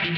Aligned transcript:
This 0.00 0.14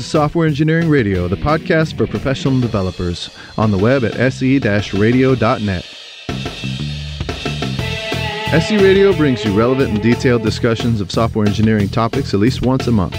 is 0.00 0.06
Software 0.06 0.48
Engineering 0.48 0.88
Radio, 0.88 1.28
the 1.28 1.36
podcast 1.36 1.96
for 1.96 2.08
professional 2.08 2.60
developers, 2.60 3.30
on 3.56 3.70
the 3.70 3.78
web 3.78 4.04
at 4.04 4.14
se-radio.net. 4.32 5.86
SE 8.52 8.76
Radio 8.78 9.12
brings 9.12 9.44
you 9.44 9.56
relevant 9.56 9.90
and 9.90 10.02
detailed 10.02 10.42
discussions 10.42 11.00
of 11.00 11.12
software 11.12 11.46
engineering 11.46 11.88
topics 11.88 12.34
at 12.34 12.40
least 12.40 12.62
once 12.62 12.88
a 12.88 12.92
month. 12.92 13.16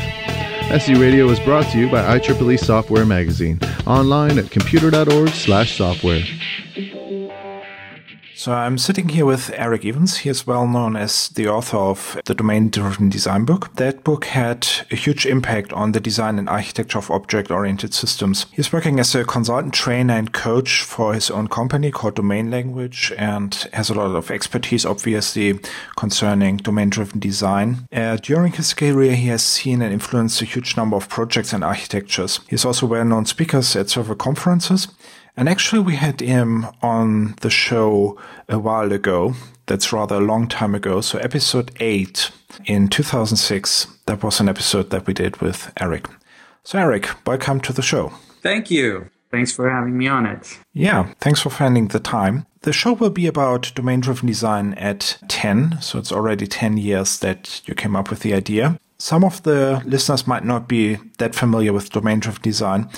SE 0.73 0.95
Radio 0.95 1.29
is 1.29 1.39
brought 1.41 1.71
to 1.71 1.77
you 1.77 1.87
by 1.87 2.17
IEEE 2.17 2.59
Software 2.59 3.05
Magazine, 3.05 3.59
online 3.85 4.39
at 4.39 4.49
computer.org/software. 4.49 6.23
So 8.43 8.51
I'm 8.51 8.77
sitting 8.77 9.07
here 9.07 9.25
with 9.25 9.53
Eric 9.55 9.85
Evans. 9.85 10.17
He 10.17 10.29
is 10.29 10.45
well 10.45 10.67
known 10.67 10.97
as 10.97 11.29
the 11.29 11.47
author 11.47 11.77
of 11.77 12.19
the 12.25 12.35
Domain 12.35 12.69
Driven 12.69 13.07
Design 13.07 13.45
book. 13.45 13.73
That 13.75 14.03
book 14.03 14.25
had 14.25 14.67
a 14.91 14.97
huge 14.97 15.25
impact 15.25 15.71
on 15.71 15.93
the 15.93 16.01
design 16.01 16.37
and 16.37 16.49
architecture 16.49 16.97
of 16.97 17.09
object-oriented 17.09 17.93
systems. 17.93 18.47
He's 18.51 18.73
working 18.73 18.99
as 18.99 19.15
a 19.15 19.23
consultant, 19.23 19.73
trainer, 19.73 20.15
and 20.15 20.33
coach 20.33 20.81
for 20.81 21.13
his 21.13 21.31
own 21.31 21.47
company 21.47 21.89
called 21.89 22.15
Domain 22.15 22.51
Language 22.51 23.13
and 23.17 23.55
has 23.71 23.89
a 23.89 23.93
lot 23.93 24.13
of 24.13 24.29
expertise, 24.29 24.85
obviously, 24.85 25.57
concerning 25.95 26.57
domain-driven 26.57 27.21
design. 27.21 27.87
Uh, 27.93 28.17
during 28.17 28.51
his 28.51 28.73
career, 28.73 29.15
he 29.15 29.27
has 29.27 29.41
seen 29.41 29.81
and 29.81 29.93
influenced 29.93 30.41
a 30.41 30.45
huge 30.45 30.75
number 30.75 30.97
of 30.97 31.07
projects 31.07 31.53
and 31.53 31.63
architectures. 31.63 32.41
He's 32.49 32.65
also 32.65 32.87
well-known 32.87 33.25
speakers 33.25 33.73
at 33.77 33.89
several 33.89 34.17
conferences. 34.17 34.89
And 35.35 35.49
actually, 35.49 35.81
we 35.81 35.95
had 35.95 36.21
him 36.21 36.67
on 36.83 37.35
the 37.41 37.49
show 37.49 38.19
a 38.47 38.59
while 38.59 38.91
ago. 38.91 39.33
That's 39.65 39.91
rather 39.91 40.15
a 40.15 40.19
long 40.19 40.47
time 40.47 40.75
ago. 40.75 41.01
So, 41.01 41.17
episode 41.19 41.71
8 41.79 42.29
in 42.65 42.87
2006, 42.87 43.87
that 44.05 44.23
was 44.23 44.39
an 44.39 44.47
episode 44.47 44.91
that 44.91 45.07
we 45.07 45.13
did 45.13 45.41
with 45.41 45.73
Eric. 45.79 46.05
So, 46.63 46.77
Eric, 46.77 47.09
welcome 47.25 47.61
to 47.61 47.73
the 47.73 47.81
show. 47.81 48.13
Thank 48.43 48.69
you. 48.69 49.09
Thanks 49.31 49.51
for 49.51 49.67
having 49.67 49.97
me 49.97 50.07
on 50.07 50.27
it. 50.27 50.59
Yeah, 50.73 51.11
thanks 51.19 51.41
for 51.41 51.49
finding 51.49 51.87
the 51.87 51.99
time. 51.99 52.45
The 52.61 52.71
show 52.71 52.93
will 52.93 53.09
be 53.09 53.25
about 53.25 53.71
domain 53.73 54.01
driven 54.01 54.27
design 54.27 54.75
at 54.75 55.17
10. 55.29 55.81
So, 55.81 55.97
it's 55.97 56.11
already 56.11 56.45
10 56.45 56.77
years 56.77 57.17
that 57.19 57.67
you 57.67 57.73
came 57.73 57.95
up 57.95 58.11
with 58.11 58.19
the 58.19 58.35
idea. 58.35 58.77
Some 58.99 59.23
of 59.23 59.41
the 59.41 59.81
listeners 59.83 60.27
might 60.27 60.45
not 60.45 60.67
be 60.67 60.97
that 61.17 61.33
familiar 61.33 61.73
with 61.73 61.89
domain 61.89 62.19
driven 62.19 62.43
design. 62.43 62.89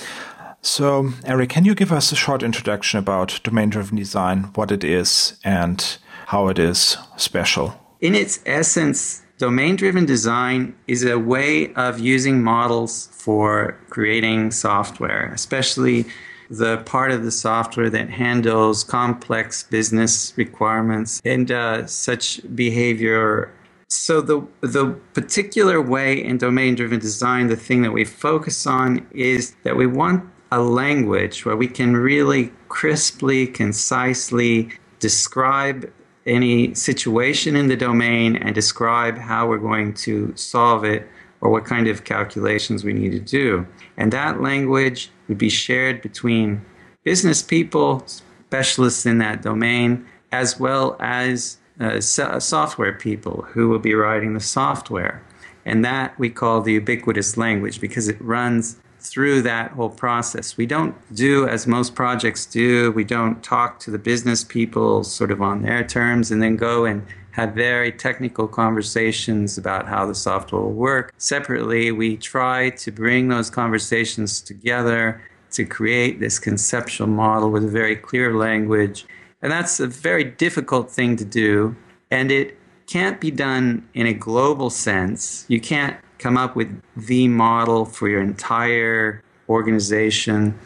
So, 0.62 1.12
Eric, 1.24 1.50
can 1.50 1.64
you 1.64 1.74
give 1.74 1.92
us 1.92 2.10
a 2.12 2.16
short 2.16 2.42
introduction 2.42 2.98
about 2.98 3.40
domain 3.44 3.70
driven 3.70 3.96
design, 3.96 4.50
what 4.54 4.72
it 4.72 4.82
is, 4.82 5.38
and 5.44 5.98
how 6.26 6.48
it 6.48 6.58
is 6.58 6.96
special? 7.16 7.80
In 8.00 8.14
its 8.14 8.40
essence, 8.46 9.22
domain 9.38 9.76
driven 9.76 10.06
design 10.06 10.74
is 10.86 11.04
a 11.04 11.18
way 11.18 11.72
of 11.74 12.00
using 12.00 12.42
models 12.42 13.08
for 13.12 13.78
creating 13.90 14.50
software, 14.50 15.32
especially 15.32 16.04
the 16.50 16.78
part 16.78 17.10
of 17.10 17.24
the 17.24 17.30
software 17.30 17.90
that 17.90 18.10
handles 18.10 18.84
complex 18.84 19.64
business 19.64 20.32
requirements 20.36 21.20
and 21.24 21.50
uh, 21.50 21.86
such 21.86 22.40
behavior 22.54 23.52
so 23.88 24.20
the 24.20 24.46
the 24.62 24.86
particular 25.14 25.80
way 25.80 26.22
in 26.22 26.38
domain 26.38 26.74
driven 26.74 26.98
design, 26.98 27.46
the 27.46 27.56
thing 27.56 27.82
that 27.82 27.92
we 27.92 28.04
focus 28.04 28.66
on 28.66 29.06
is 29.12 29.54
that 29.62 29.76
we 29.76 29.86
want 29.86 30.24
a 30.52 30.60
language 30.60 31.44
where 31.44 31.56
we 31.56 31.68
can 31.68 31.96
really 31.96 32.52
crisply, 32.68 33.46
concisely 33.46 34.70
describe 35.00 35.90
any 36.26 36.74
situation 36.74 37.56
in 37.56 37.68
the 37.68 37.76
domain 37.76 38.36
and 38.36 38.54
describe 38.54 39.16
how 39.16 39.46
we're 39.46 39.58
going 39.58 39.94
to 39.94 40.34
solve 40.36 40.84
it 40.84 41.08
or 41.40 41.50
what 41.50 41.64
kind 41.64 41.86
of 41.86 42.04
calculations 42.04 42.84
we 42.84 42.92
need 42.92 43.12
to 43.12 43.20
do. 43.20 43.66
And 43.96 44.12
that 44.12 44.40
language 44.40 45.10
would 45.28 45.38
be 45.38 45.48
shared 45.48 46.02
between 46.02 46.64
business 47.04 47.42
people, 47.42 48.04
specialists 48.06 49.06
in 49.06 49.18
that 49.18 49.42
domain, 49.42 50.06
as 50.32 50.58
well 50.58 50.96
as 50.98 51.58
uh, 51.78 52.00
software 52.00 52.92
people 52.92 53.42
who 53.42 53.68
will 53.68 53.78
be 53.78 53.94
writing 53.94 54.34
the 54.34 54.40
software. 54.40 55.22
And 55.64 55.84
that 55.84 56.18
we 56.18 56.30
call 56.30 56.60
the 56.62 56.74
ubiquitous 56.74 57.36
language 57.36 57.80
because 57.80 58.08
it 58.08 58.20
runs 58.20 58.76
through 59.08 59.42
that 59.42 59.72
whole 59.72 59.90
process. 59.90 60.56
We 60.56 60.66
don't 60.66 60.94
do 61.14 61.46
as 61.48 61.66
most 61.66 61.94
projects 61.94 62.46
do, 62.46 62.92
we 62.92 63.04
don't 63.04 63.42
talk 63.42 63.78
to 63.80 63.90
the 63.90 63.98
business 63.98 64.44
people 64.44 65.04
sort 65.04 65.30
of 65.30 65.40
on 65.42 65.62
their 65.62 65.84
terms 65.84 66.30
and 66.30 66.42
then 66.42 66.56
go 66.56 66.84
and 66.84 67.06
have 67.32 67.52
very 67.52 67.92
technical 67.92 68.48
conversations 68.48 69.58
about 69.58 69.86
how 69.86 70.06
the 70.06 70.14
software 70.14 70.62
will 70.62 70.72
work. 70.72 71.12
Separately, 71.18 71.92
we 71.92 72.16
try 72.16 72.70
to 72.70 72.90
bring 72.90 73.28
those 73.28 73.50
conversations 73.50 74.40
together 74.40 75.20
to 75.50 75.66
create 75.66 76.18
this 76.18 76.38
conceptual 76.38 77.06
model 77.06 77.50
with 77.50 77.64
a 77.64 77.68
very 77.68 77.94
clear 77.94 78.34
language. 78.34 79.04
And 79.42 79.52
that's 79.52 79.80
a 79.80 79.86
very 79.86 80.24
difficult 80.24 80.90
thing 80.90 81.16
to 81.16 81.26
do. 81.26 81.76
And 82.10 82.30
it 82.30 82.58
can't 82.86 83.20
be 83.20 83.30
done 83.30 83.86
in 83.92 84.06
a 84.06 84.14
global 84.14 84.70
sense. 84.70 85.44
You 85.48 85.60
can't 85.60 85.96
come 86.18 86.36
up 86.36 86.56
with 86.56 86.80
the 86.96 87.28
model 87.28 87.84
for 87.84 88.08
your 88.08 88.20
entire 88.20 89.22
organization. 89.48 90.58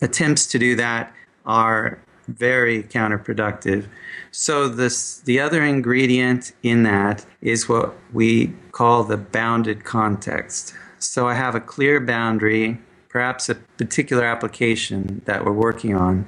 Attempts 0.00 0.46
to 0.46 0.58
do 0.58 0.76
that 0.76 1.12
are 1.46 1.98
very 2.28 2.82
counterproductive. 2.84 3.86
So 4.30 4.68
this 4.68 5.20
the 5.20 5.40
other 5.40 5.62
ingredient 5.62 6.52
in 6.62 6.84
that 6.84 7.26
is 7.40 7.68
what 7.68 7.94
we 8.12 8.52
call 8.72 9.04
the 9.04 9.16
bounded 9.16 9.84
context. 9.84 10.74
So 10.98 11.28
I 11.28 11.34
have 11.34 11.54
a 11.54 11.60
clear 11.60 11.98
boundary, 12.00 12.78
perhaps 13.08 13.48
a 13.48 13.54
particular 13.54 14.24
application 14.24 15.22
that 15.24 15.44
we're 15.44 15.52
working 15.52 15.96
on. 15.96 16.26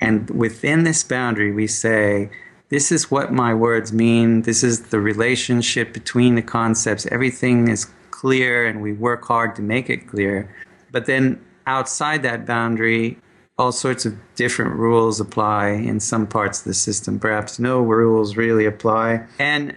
And 0.00 0.28
within 0.30 0.84
this 0.84 1.04
boundary 1.04 1.52
we 1.52 1.66
say 1.66 2.30
this 2.68 2.90
is 2.90 3.10
what 3.10 3.32
my 3.32 3.54
words 3.54 3.92
mean. 3.92 4.42
This 4.42 4.64
is 4.64 4.84
the 4.88 5.00
relationship 5.00 5.92
between 5.92 6.34
the 6.34 6.42
concepts. 6.42 7.06
Everything 7.06 7.68
is 7.68 7.86
clear 8.10 8.66
and 8.66 8.80
we 8.80 8.92
work 8.92 9.24
hard 9.24 9.54
to 9.56 9.62
make 9.62 9.90
it 9.90 10.08
clear. 10.08 10.54
But 10.90 11.06
then 11.06 11.44
outside 11.66 12.22
that 12.22 12.46
boundary, 12.46 13.18
all 13.58 13.72
sorts 13.72 14.04
of 14.04 14.14
different 14.34 14.74
rules 14.74 15.20
apply 15.20 15.68
in 15.68 16.00
some 16.00 16.26
parts 16.26 16.60
of 16.60 16.64
the 16.64 16.74
system. 16.74 17.20
Perhaps 17.20 17.58
no 17.58 17.80
rules 17.80 18.36
really 18.36 18.64
apply. 18.64 19.24
And 19.38 19.76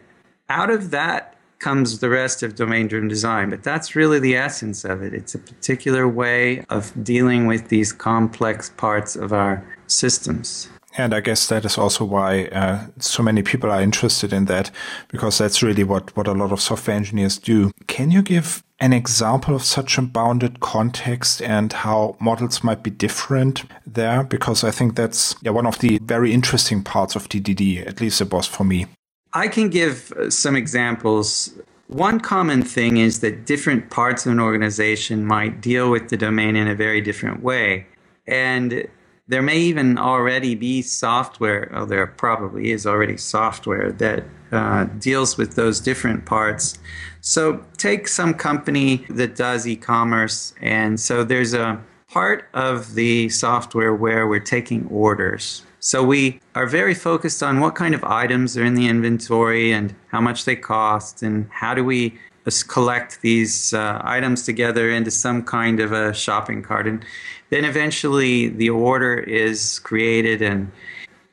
out 0.50 0.70
of 0.70 0.92
that 0.92 1.36
comes 1.60 2.00
the 2.00 2.10
rest 2.10 2.44
of 2.44 2.56
domain 2.56 2.88
driven 2.88 3.08
design. 3.08 3.50
But 3.50 3.64
that's 3.64 3.96
really 3.96 4.20
the 4.20 4.36
essence 4.36 4.86
of 4.86 5.02
it. 5.02 5.14
It's 5.14 5.36
a 5.36 5.40
particular 5.40 6.08
way 6.08 6.64
of 6.70 6.92
dealing 7.04 7.48
with 7.48 7.70
these 7.70 7.92
complex 7.92 8.70
parts 8.78 9.16
of 9.16 9.34
our 9.34 9.64
systems. 9.88 10.70
And 10.98 11.14
I 11.14 11.20
guess 11.20 11.48
that 11.48 11.64
is 11.64 11.78
also 11.78 12.04
why 12.04 12.46
uh, 12.46 12.88
so 12.98 13.22
many 13.22 13.44
people 13.44 13.72
are 13.72 13.82
interested 13.82 14.34
in 14.34 14.46
that, 14.46 14.72
because 15.10 15.38
that's 15.38 15.62
really 15.62 15.84
what, 15.84 16.16
what 16.18 16.28
a 16.28 16.34
lot 16.34 16.52
of 16.52 16.60
software 16.60 16.98
engineers 16.98 17.38
do. 17.38 17.72
Can 17.86 18.10
you 18.10 18.24
give 18.24 18.64
an 18.80 18.94
example 18.94 19.56
of 19.56 19.64
such 19.64 20.00
a 20.00 20.02
bounded 20.02 20.60
context 20.60 21.42
and 21.44 21.72
how 21.72 22.18
models 22.20 22.64
might 22.64 22.82
be 22.82 22.90
different 22.90 23.64
there? 23.86 24.24
Because 24.24 24.64
I 24.64 24.72
think 24.72 24.96
that's 24.96 25.36
yeah, 25.44 25.52
one 25.52 25.68
of 25.68 25.78
the 25.80 26.00
very 26.02 26.34
interesting 26.34 26.84
parts 26.84 27.16
of 27.16 27.30
DDD, 27.30 27.86
at 27.86 28.02
least 28.02 28.20
it 28.20 28.34
was 28.34 28.48
for 28.48 28.64
me. 28.64 28.88
I 29.34 29.50
can 29.50 29.70
give 29.70 30.12
uh, 30.14 30.32
some 30.32 30.56
examples. 30.56 31.54
One 31.88 32.20
common 32.20 32.64
thing 32.64 32.98
is 32.98 33.20
that 33.20 33.46
different 33.46 33.92
parts 33.92 34.26
of 34.26 34.32
an 34.32 34.40
organization 34.40 35.26
might 35.26 35.62
deal 35.62 35.92
with 35.92 36.10
the 36.10 36.18
domain 36.18 36.56
in 36.56 36.68
a 36.68 36.74
very 36.74 37.02
different 37.02 37.44
way. 37.44 37.86
And 38.26 38.88
there 39.28 39.42
may 39.42 39.58
even 39.58 39.98
already 39.98 40.56
be 40.56 40.82
software, 40.82 41.70
oh, 41.74 41.86
there 41.86 42.08
probably 42.08 42.72
is 42.72 42.88
already 42.88 43.18
software 43.18 43.92
that 43.94 44.24
uh, 44.52 44.86
deals 45.00 45.38
with 45.38 45.56
those 45.56 45.82
different 45.82 46.26
parts. 46.26 46.80
So 47.22 47.64
take 47.78 48.08
some 48.08 48.34
company 48.34 49.06
that 49.10 49.36
does 49.36 49.68
e 49.68 49.76
commerce, 49.76 50.54
and 50.62 51.00
so 51.00 51.24
there's 51.24 51.54
a 51.54 51.82
part 52.10 52.48
of 52.54 52.96
the 52.96 53.28
software 53.30 53.94
where 53.94 54.28
we're 54.28 54.40
taking 54.40 54.88
orders. 54.88 55.64
So 55.80 56.04
we 56.04 56.40
are 56.56 56.66
very 56.66 56.94
focused 56.94 57.44
on 57.44 57.60
what 57.60 57.76
kind 57.76 57.94
of 57.94 58.04
items 58.04 58.58
are 58.58 58.64
in 58.64 58.76
the 58.76 58.88
inventory 58.88 59.74
and 59.74 59.94
how 60.08 60.22
much 60.22 60.46
they 60.46 60.56
cost, 60.56 61.22
and 61.22 61.50
how 61.52 61.74
do 61.74 61.84
we 61.84 62.18
collect 62.68 63.22
these 63.22 63.74
uh, 63.74 64.02
items 64.04 64.44
together 64.44 64.90
into 64.90 65.12
some 65.12 65.44
kind 65.44 65.82
of 65.82 65.92
a 65.92 66.14
shopping 66.14 66.64
cart. 66.64 66.88
And 66.88 67.04
then 67.50 67.66
eventually 67.66 68.50
the 68.50 68.70
order 68.70 69.16
is 69.16 69.80
created 69.80 70.42
and 70.42 70.72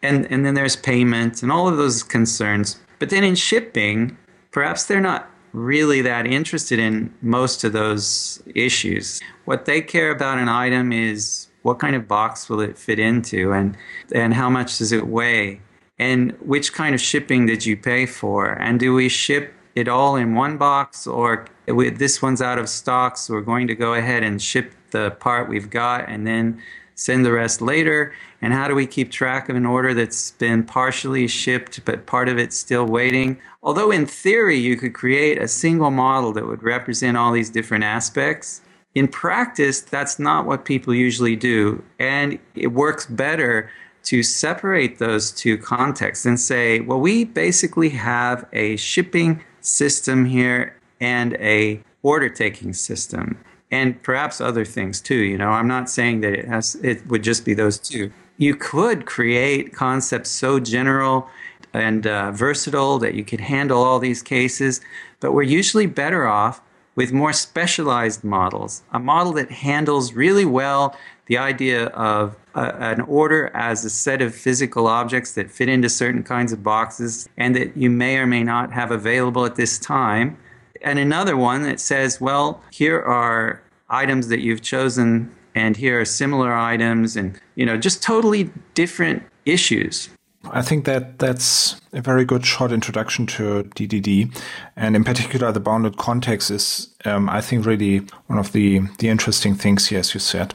and 0.03 0.31
and 0.31 0.45
then 0.45 0.55
there's 0.55 0.77
payment 0.77 1.43
and 1.43 1.51
all 1.51 1.69
of 1.69 1.77
those 1.77 2.03
concerns. 2.03 2.79
But 2.99 3.11
then 3.11 3.25
in 3.25 3.35
shipping, 3.35 4.17
perhaps 4.51 4.85
they're 4.85 5.01
not 5.01 5.31
really 5.53 6.03
that 6.03 6.27
interested 6.27 6.79
in 6.79 7.13
most 7.23 7.65
of 7.65 7.73
those 7.73 8.43
issues. 8.55 9.21
What 9.45 9.65
they 9.65 9.81
care 9.81 10.11
about 10.11 10.39
an 10.39 10.49
item 10.49 10.93
is 10.93 11.49
what 11.63 11.79
kind 11.79 11.97
of 11.97 12.07
box 12.07 12.49
will 12.49 12.61
it 12.61 12.79
fit 12.79 12.99
into 12.99 13.53
and 13.53 13.77
and 14.15 14.35
how 14.35 14.51
much 14.51 14.79
does 14.79 14.93
it 14.93 15.07
weigh 15.07 15.61
and 15.99 16.33
which 16.41 16.73
kind 16.73 16.95
of 16.95 17.01
shipping 17.01 17.47
did 17.47 17.65
you 17.65 17.77
pay 17.77 18.05
for 18.05 18.53
and 18.53 18.79
do 18.79 18.95
we 18.95 19.09
ship 19.09 19.55
it 19.75 19.89
all 19.89 20.17
in 20.17 20.35
one 20.35 20.57
box 20.59 21.07
or 21.07 21.47
this 21.67 22.21
one's 22.21 22.43
out 22.43 22.59
of 22.59 22.69
stock 22.69 23.17
so 23.17 23.33
we're 23.33 23.41
going 23.41 23.67
to 23.67 23.75
go 23.75 23.95
ahead 23.95 24.23
and 24.23 24.43
ship 24.43 24.75
the 24.95 25.11
part 25.11 25.51
we've 25.51 25.69
got 25.69 26.09
and 26.09 26.27
then 26.27 26.63
send 26.95 27.27
the 27.27 27.33
rest 27.33 27.61
later? 27.61 28.15
And 28.41 28.53
how 28.53 28.69
do 28.69 28.75
we 28.75 28.87
keep 28.87 29.11
track 29.11 29.49
of 29.49 29.57
an 29.57 29.67
order 29.67 29.93
that's 29.93 30.31
been 30.31 30.63
partially 30.63 31.27
shipped 31.29 31.85
but 31.85 32.07
part 32.07 32.29
of 32.29 32.39
it's 32.39 32.57
still 32.57 32.87
waiting? 32.87 33.39
Although 33.63 33.91
in 33.91 34.07
theory 34.07 34.57
you 34.57 34.77
could 34.77 34.95
create 34.95 35.37
a 35.43 35.49
single 35.49 35.91
model 35.91 36.33
that 36.33 36.47
would 36.47 36.63
represent 36.63 37.17
all 37.17 37.33
these 37.33 37.51
different 37.51 37.85
aspects 37.85 38.63
in 38.95 39.09
practice, 39.09 39.81
that's 39.81 40.19
not 40.19 40.47
what 40.47 40.65
people 40.65 40.95
usually 40.95 41.35
do. 41.35 41.83
And 41.99 42.39
it 42.55 42.69
works 42.69 43.07
better 43.07 43.71
to 44.05 44.23
separate 44.23 44.99
those 44.99 45.33
two 45.33 45.59
contexts 45.59 46.27
and 46.27 46.39
say, 46.39 46.81
well, 46.81 47.01
we 47.01 47.25
basically 47.25 47.89
have 47.91 48.47
a 48.53 48.77
shipping 48.77 49.43
system 49.61 50.27
here 50.27 50.77
and 51.01 51.35
a 51.35 51.83
order 52.03 52.29
taking 52.29 52.73
system 52.73 53.39
and 53.75 54.03
perhaps 54.03 54.41
other 54.41 54.65
things 54.65 55.01
too 55.01 55.23
you 55.31 55.39
know 55.39 55.51
i'm 55.51 55.69
not 55.69 55.91
saying 55.91 56.21
that 56.21 56.33
it 56.33 56.47
has 56.47 56.77
it 56.77 57.07
would 57.09 57.23
just 57.23 57.45
be 57.45 57.55
those 57.55 57.79
two 57.79 58.11
you 58.37 58.55
could 58.55 59.07
create 59.07 59.73
concepts 59.73 60.31
so 60.31 60.59
general 60.59 61.29
and 61.73 62.07
uh, 62.07 62.31
versatile 62.31 62.99
that 62.99 63.15
you 63.15 63.25
could 63.25 63.41
handle 63.41 63.83
all 63.83 63.99
these 63.99 64.23
cases 64.23 64.81
but 65.21 65.33
we're 65.33 65.43
usually 65.43 65.87
better 65.87 66.27
off 66.27 66.61
with 66.97 67.13
more 67.13 67.33
specialized 67.33 68.23
models, 68.23 68.83
a 68.93 68.99
model 68.99 69.33
that 69.33 69.51
handles 69.51 70.13
really 70.13 70.45
well 70.45 70.97
the 71.27 71.39
idea 71.39 71.87
of 71.87 72.37
an 72.55 73.01
order 73.01 73.51
as 73.55 73.85
a 73.85 73.91
set 73.91 74.21
of 74.21 74.35
physical 74.35 74.87
objects 74.87 75.33
that 75.33 75.51
fit 75.51 75.69
into 75.69 75.89
certain 75.89 76.23
kinds 76.23 76.53
of 76.53 76.63
boxes 76.63 77.29
and 77.37 77.57
that 77.57 77.77
you 77.77 77.91
may 77.91 78.19
or 78.19 78.27
may 78.27 78.45
not 78.45 78.73
have 78.73 78.91
available 78.91 79.45
at 79.47 79.57
this 79.57 79.79
time. 79.79 80.37
And 80.83 80.99
another 80.99 81.37
one 81.37 81.63
that 81.63 81.81
says, 81.81 82.21
well, 82.21 82.63
here 82.71 83.01
are 83.01 83.63
items 83.89 84.29
that 84.29 84.41
you've 84.41 84.63
chosen 84.63 85.35
and 85.55 85.77
here 85.77 86.01
are 86.01 86.05
similar 86.05 86.55
items 86.55 87.17
and 87.17 87.41
you 87.55 87.65
know 87.67 87.77
just 87.77 88.03
totally 88.03 88.51
different 88.75 89.23
issues 89.45 90.09
I 90.51 90.63
think 90.63 90.85
that 90.85 91.19
that's 91.19 91.81
a 91.93 92.01
very 92.01 92.25
good 92.25 92.45
short 92.45 92.73
introduction 92.73 93.27
to 93.29 93.65
DDD, 93.75 94.37
and 94.77 94.97
in 94.97 95.05
particular, 95.05 95.53
the 95.53 95.61
bounded 95.61 95.97
context 95.97 96.51
is, 96.51 96.89
um, 97.05 97.29
I 97.29 97.41
think, 97.41 97.65
really 97.65 97.99
one 98.27 98.39
of 98.39 98.53
the 98.53 98.81
the 98.99 99.09
interesting 99.09 99.55
things 99.55 99.87
here, 99.87 100.01
as 100.01 100.13
you 100.13 100.21
said, 100.21 100.55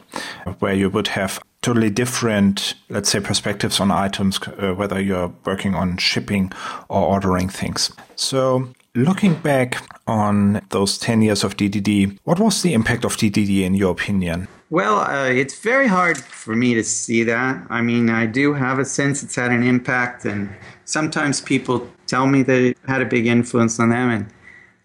where 0.59 0.73
you 0.73 0.89
would 0.89 1.07
have 1.09 1.39
totally 1.61 1.89
different, 1.89 2.75
let's 2.89 3.09
say, 3.09 3.19
perspectives 3.19 3.79
on 3.79 3.91
items, 3.91 4.39
uh, 4.61 4.73
whether 4.73 5.01
you're 5.01 5.33
working 5.45 5.75
on 5.75 5.97
shipping 5.97 6.51
or 6.87 7.01
ordering 7.01 7.49
things. 7.49 7.91
So, 8.15 8.69
looking 8.95 9.35
back 9.35 9.81
on 10.07 10.61
those 10.69 10.97
10 10.97 11.21
years 11.21 11.43
of 11.43 11.57
DDD, 11.57 12.17
what 12.23 12.39
was 12.39 12.61
the 12.61 12.73
impact 12.73 13.05
of 13.05 13.15
DDD 13.17 13.61
in 13.63 13.73
your 13.73 13.91
opinion? 13.91 14.47
Well, 14.69 14.99
uh, 14.99 15.29
it's 15.29 15.59
very 15.59 15.87
hard 15.87 16.17
for 16.17 16.55
me 16.55 16.75
to 16.75 16.83
see 16.83 17.23
that. 17.23 17.65
I 17.69 17.81
mean, 17.81 18.09
I 18.09 18.25
do 18.25 18.53
have 18.53 18.77
a 18.77 18.85
sense 18.85 19.23
it's 19.23 19.35
had 19.35 19.51
an 19.51 19.63
impact, 19.63 20.25
and 20.25 20.49
sometimes 20.85 21.41
people 21.41 21.87
tell 22.05 22.27
me 22.27 22.43
that 22.43 22.61
it 22.61 22.77
had 22.87 23.01
a 23.01 23.05
big 23.05 23.25
influence 23.25 23.79
on 23.79 23.89
them. 23.89 24.09
And 24.09 24.27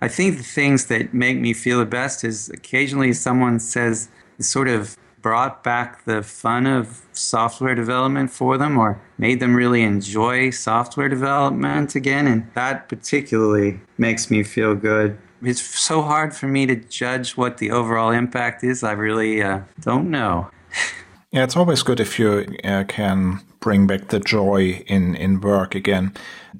I 0.00 0.08
think 0.08 0.38
the 0.38 0.42
things 0.42 0.86
that 0.86 1.12
make 1.12 1.38
me 1.38 1.52
feel 1.52 1.80
the 1.80 1.86
best 1.86 2.24
is 2.24 2.48
occasionally 2.48 3.12
someone 3.12 3.60
says 3.60 4.08
sort 4.40 4.68
of 4.68 4.96
brought 5.24 5.64
back 5.64 6.04
the 6.04 6.22
fun 6.22 6.66
of 6.66 7.00
software 7.14 7.74
development 7.74 8.30
for 8.30 8.58
them 8.58 8.76
or 8.76 9.00
made 9.16 9.40
them 9.40 9.56
really 9.56 9.82
enjoy 9.82 10.50
software 10.50 11.08
development 11.08 11.94
again. 11.94 12.26
And 12.26 12.46
that 12.52 12.90
particularly 12.90 13.80
makes 13.96 14.30
me 14.30 14.42
feel 14.42 14.74
good 14.74 15.18
it's 15.46 15.60
so 15.60 16.02
hard 16.02 16.34
for 16.34 16.46
me 16.46 16.66
to 16.66 16.76
judge 16.76 17.36
what 17.36 17.58
the 17.58 17.70
overall 17.70 18.10
impact 18.10 18.64
is. 18.64 18.82
I 18.82 18.92
really 18.92 19.42
uh, 19.42 19.60
don't 19.80 20.10
know. 20.10 20.48
yeah, 21.32 21.44
it's 21.44 21.56
always 21.56 21.82
good 21.82 22.00
if 22.00 22.18
you 22.18 22.46
uh, 22.64 22.84
can 22.88 23.40
bring 23.60 23.86
back 23.86 24.08
the 24.08 24.20
joy 24.20 24.82
in, 24.86 25.14
in 25.16 25.40
work 25.40 25.74
again. 25.74 26.12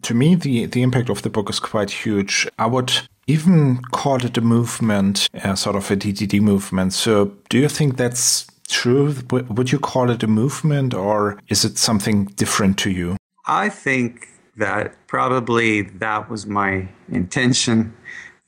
To 0.03 0.15
me, 0.15 0.35
the, 0.35 0.67
the 0.67 0.83
impact 0.83 1.09
of 1.09 1.23
the 1.23 1.31
book 1.31 1.51
is 1.51 1.61
quite 1.61 1.91
huge. 1.91 2.47
I 2.59 2.67
would 2.67 2.93
even 3.27 3.83
call 3.93 4.25
it 4.25 4.37
a 4.37 4.43
movement, 4.43 5.29
uh, 5.43 5.55
sort 5.55 5.77
of 5.77 5.91
a 5.91 5.97
DDD 5.97 6.41
movement. 6.41 6.93
So, 6.93 7.33
do 7.49 7.59
you 7.59 7.69
think 7.69 7.97
that's 7.97 8.47
true? 8.69 9.15
Would 9.31 9.73
you 9.73 9.79
call 9.79 10.11
it 10.11 10.23
a 10.23 10.27
movement 10.27 10.95
or 10.95 11.39
is 11.49 11.65
it 11.65 11.79
something 11.79 12.27
different 12.27 12.79
to 12.79 12.91
you? 12.91 13.17
I 13.47 13.69
think 13.69 14.29
that 14.57 14.95
probably 15.07 15.83
that 15.83 16.31
was 16.31 16.47
my 16.47 16.89
intention 17.09 17.95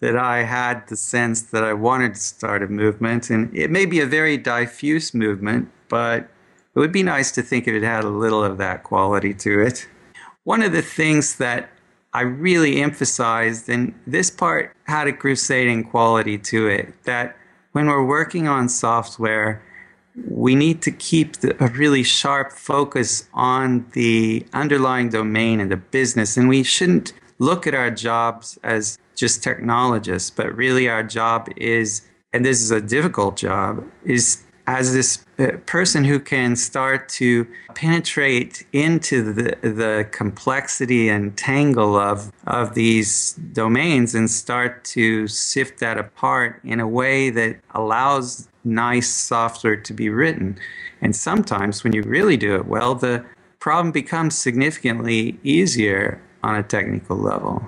that 0.01 0.17
I 0.17 0.43
had 0.43 0.87
the 0.89 0.97
sense 0.97 1.43
that 1.43 1.65
I 1.65 1.73
wanted 1.73 2.15
to 2.15 2.21
start 2.21 2.63
a 2.63 2.69
movement. 2.69 3.31
And 3.31 3.55
it 3.57 3.71
may 3.71 3.87
be 3.87 4.01
a 4.01 4.07
very 4.07 4.37
diffuse 4.37 5.15
movement, 5.15 5.71
but 5.89 6.29
it 6.75 6.79
would 6.79 6.93
be 6.93 7.03
nice 7.03 7.33
to 7.33 7.43
think 7.43 7.67
it 7.67 7.83
had 7.83 8.05
a 8.05 8.09
little 8.09 8.45
of 8.45 8.59
that 8.59 8.85
quality 8.85 9.33
to 9.35 9.63
it. 9.63 9.89
One 10.45 10.63
of 10.63 10.73
the 10.73 10.83
things 10.83 11.37
that 11.37 11.71
I 12.13 12.23
really 12.23 12.83
emphasized, 12.83 13.69
and 13.69 13.95
this 14.07 14.31
part 14.31 14.75
had 14.85 15.09
a 15.09 15.13
crusading 15.13 15.85
quality 15.85 16.39
to 16.39 16.69
it, 16.69 16.95
that 17.05 17.37
when 17.73 17.87
we're 17.87 18.05
working 18.05 18.47
on 18.47 18.69
software, 18.69 19.63
we 20.29 20.55
need 20.55 20.83
to 20.83 20.91
keep 20.91 21.37
the, 21.37 21.63
a 21.63 21.69
really 21.69 22.03
sharp 22.03 22.53
focus 22.53 23.29
on 23.35 23.87
the 23.93 24.47
underlying 24.53 25.09
domain 25.11 25.61
and 25.61 25.71
the 25.71 25.77
business. 25.77 26.37
And 26.37 26.49
we 26.49 26.63
shouldn't 26.63 27.13
look 27.39 27.67
at 27.67 27.75
our 27.75 27.91
jobs 27.91 28.59
as 28.63 28.99
just 29.15 29.43
technologists, 29.43 30.31
but 30.31 30.55
really 30.55 30.89
our 30.89 31.03
job 31.03 31.49
is, 31.57 32.03
and 32.33 32.45
this 32.45 32.63
is 32.63 32.71
a 32.71 32.81
difficult 32.81 33.37
job, 33.37 33.85
is 34.05 34.43
as 34.67 34.93
this 34.93 35.25
uh, 35.39 35.53
person 35.67 36.03
who 36.03 36.19
can 36.19 36.57
start 36.57 37.09
to 37.09 37.47
penetrate 37.75 38.67
into 38.73 39.23
the, 39.33 39.57
the 39.63 40.09
complexity 40.11 41.09
and 41.09 41.37
tangle 41.37 41.97
of, 41.97 42.33
of 42.49 42.75
these 42.75 43.35
domains 43.53 44.15
and 44.15 44.29
start 44.29 44.85
to 44.85 45.29
sift 45.29 45.79
that 45.79 45.99
apart 45.99 46.61
in 46.65 46.81
a 46.81 46.89
way 46.89 47.31
that 47.31 47.57
allows 47.75 48.49
nice 48.67 49.09
software 49.09 49.77
to 49.77 49.95
be 49.95 50.09
written. 50.09 50.59
And 51.01 51.15
sometimes 51.15 51.85
when 51.85 51.93
you 51.93 52.03
really 52.03 52.37
do 52.37 52.57
it 52.57 52.67
well, 52.67 52.95
the 52.95 53.25
problem 53.61 53.93
becomes 53.93 54.37
significantly 54.37 55.39
easier 55.43 56.21
on 56.43 56.57
a 56.57 56.63
technical 56.63 57.17
level. 57.17 57.65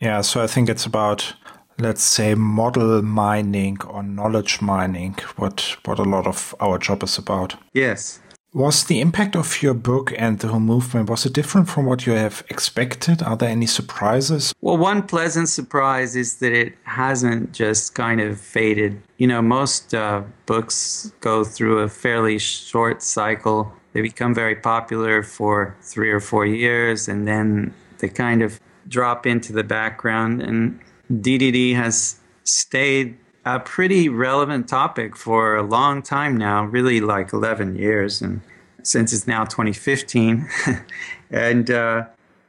Yeah, 0.00 0.22
so 0.22 0.42
I 0.42 0.46
think 0.46 0.68
it's 0.68 0.86
about 0.86 1.34
let's 1.78 2.02
say 2.02 2.34
model 2.34 3.02
mining 3.02 3.78
or 3.84 4.02
knowledge 4.02 4.60
mining 4.60 5.14
what 5.36 5.76
what 5.84 5.98
a 5.98 6.04
lot 6.04 6.26
of 6.26 6.54
our 6.60 6.78
job 6.78 7.02
is 7.02 7.18
about. 7.18 7.56
Yes. 7.72 8.20
Was 8.54 8.84
the 8.84 9.00
impact 9.00 9.34
of 9.34 9.62
your 9.62 9.72
book 9.72 10.12
and 10.18 10.38
the 10.38 10.48
whole 10.48 10.60
movement 10.60 11.08
was 11.08 11.24
it 11.24 11.32
different 11.32 11.70
from 11.70 11.86
what 11.86 12.06
you 12.06 12.12
have 12.12 12.44
expected? 12.50 13.22
Are 13.22 13.34
there 13.34 13.48
any 13.48 13.64
surprises? 13.64 14.52
Well, 14.60 14.76
one 14.76 15.04
pleasant 15.04 15.48
surprise 15.48 16.16
is 16.16 16.36
that 16.40 16.52
it 16.52 16.74
hasn't 16.82 17.52
just 17.52 17.94
kind 17.94 18.20
of 18.20 18.38
faded. 18.38 19.00
You 19.16 19.26
know, 19.26 19.40
most 19.40 19.94
uh, 19.94 20.22
books 20.44 21.10
go 21.20 21.44
through 21.44 21.78
a 21.78 21.88
fairly 21.88 22.38
short 22.38 23.00
cycle. 23.00 23.72
They 23.94 24.02
become 24.02 24.34
very 24.34 24.56
popular 24.56 25.22
for 25.22 25.74
three 25.80 26.10
or 26.10 26.20
four 26.20 26.44
years, 26.44 27.08
and 27.08 27.26
then 27.26 27.72
they 28.00 28.10
kind 28.10 28.42
of 28.42 28.60
drop 28.86 29.26
into 29.26 29.54
the 29.54 29.64
background. 29.64 30.42
And 30.42 30.78
DDD 31.10 31.74
has 31.74 32.20
stayed 32.44 33.16
a 33.44 33.60
pretty 33.60 34.08
relevant 34.08 34.68
topic 34.68 35.16
for 35.16 35.56
a 35.56 35.62
long 35.62 36.02
time 36.02 36.36
now, 36.36 36.64
really 36.64 37.00
like 37.00 37.32
11 37.32 37.76
years, 37.76 38.22
and 38.22 38.40
since 38.82 39.12
it's 39.12 39.26
now 39.26 39.44
2015. 39.44 40.48
and 41.30 41.70
uh, 41.70 42.04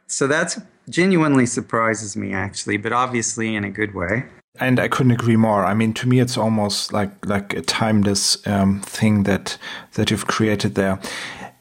so 0.08 0.28
that's 0.28 0.60
genuinely 0.90 1.46
surprises 1.46 2.16
me, 2.16 2.34
actually, 2.34 2.78
but 2.78 2.94
obviously 2.94 3.56
in 3.56 3.64
a 3.64 3.70
good 3.70 3.94
way. 3.94 4.26
And 4.60 4.80
I 4.80 4.88
couldn't 4.88 5.14
agree 5.14 5.36
more. 5.36 5.66
I 5.66 5.74
mean, 5.74 5.94
to 5.96 6.08
me, 6.08 6.20
it's 6.20 6.38
almost 6.38 6.94
like 6.94 7.26
like 7.26 7.54
a 7.56 7.62
timeless 7.62 8.46
um, 8.46 8.82
thing 8.82 9.24
that 9.24 9.58
that 9.94 10.12
you've 10.12 10.28
created 10.28 10.76
there. 10.76 11.00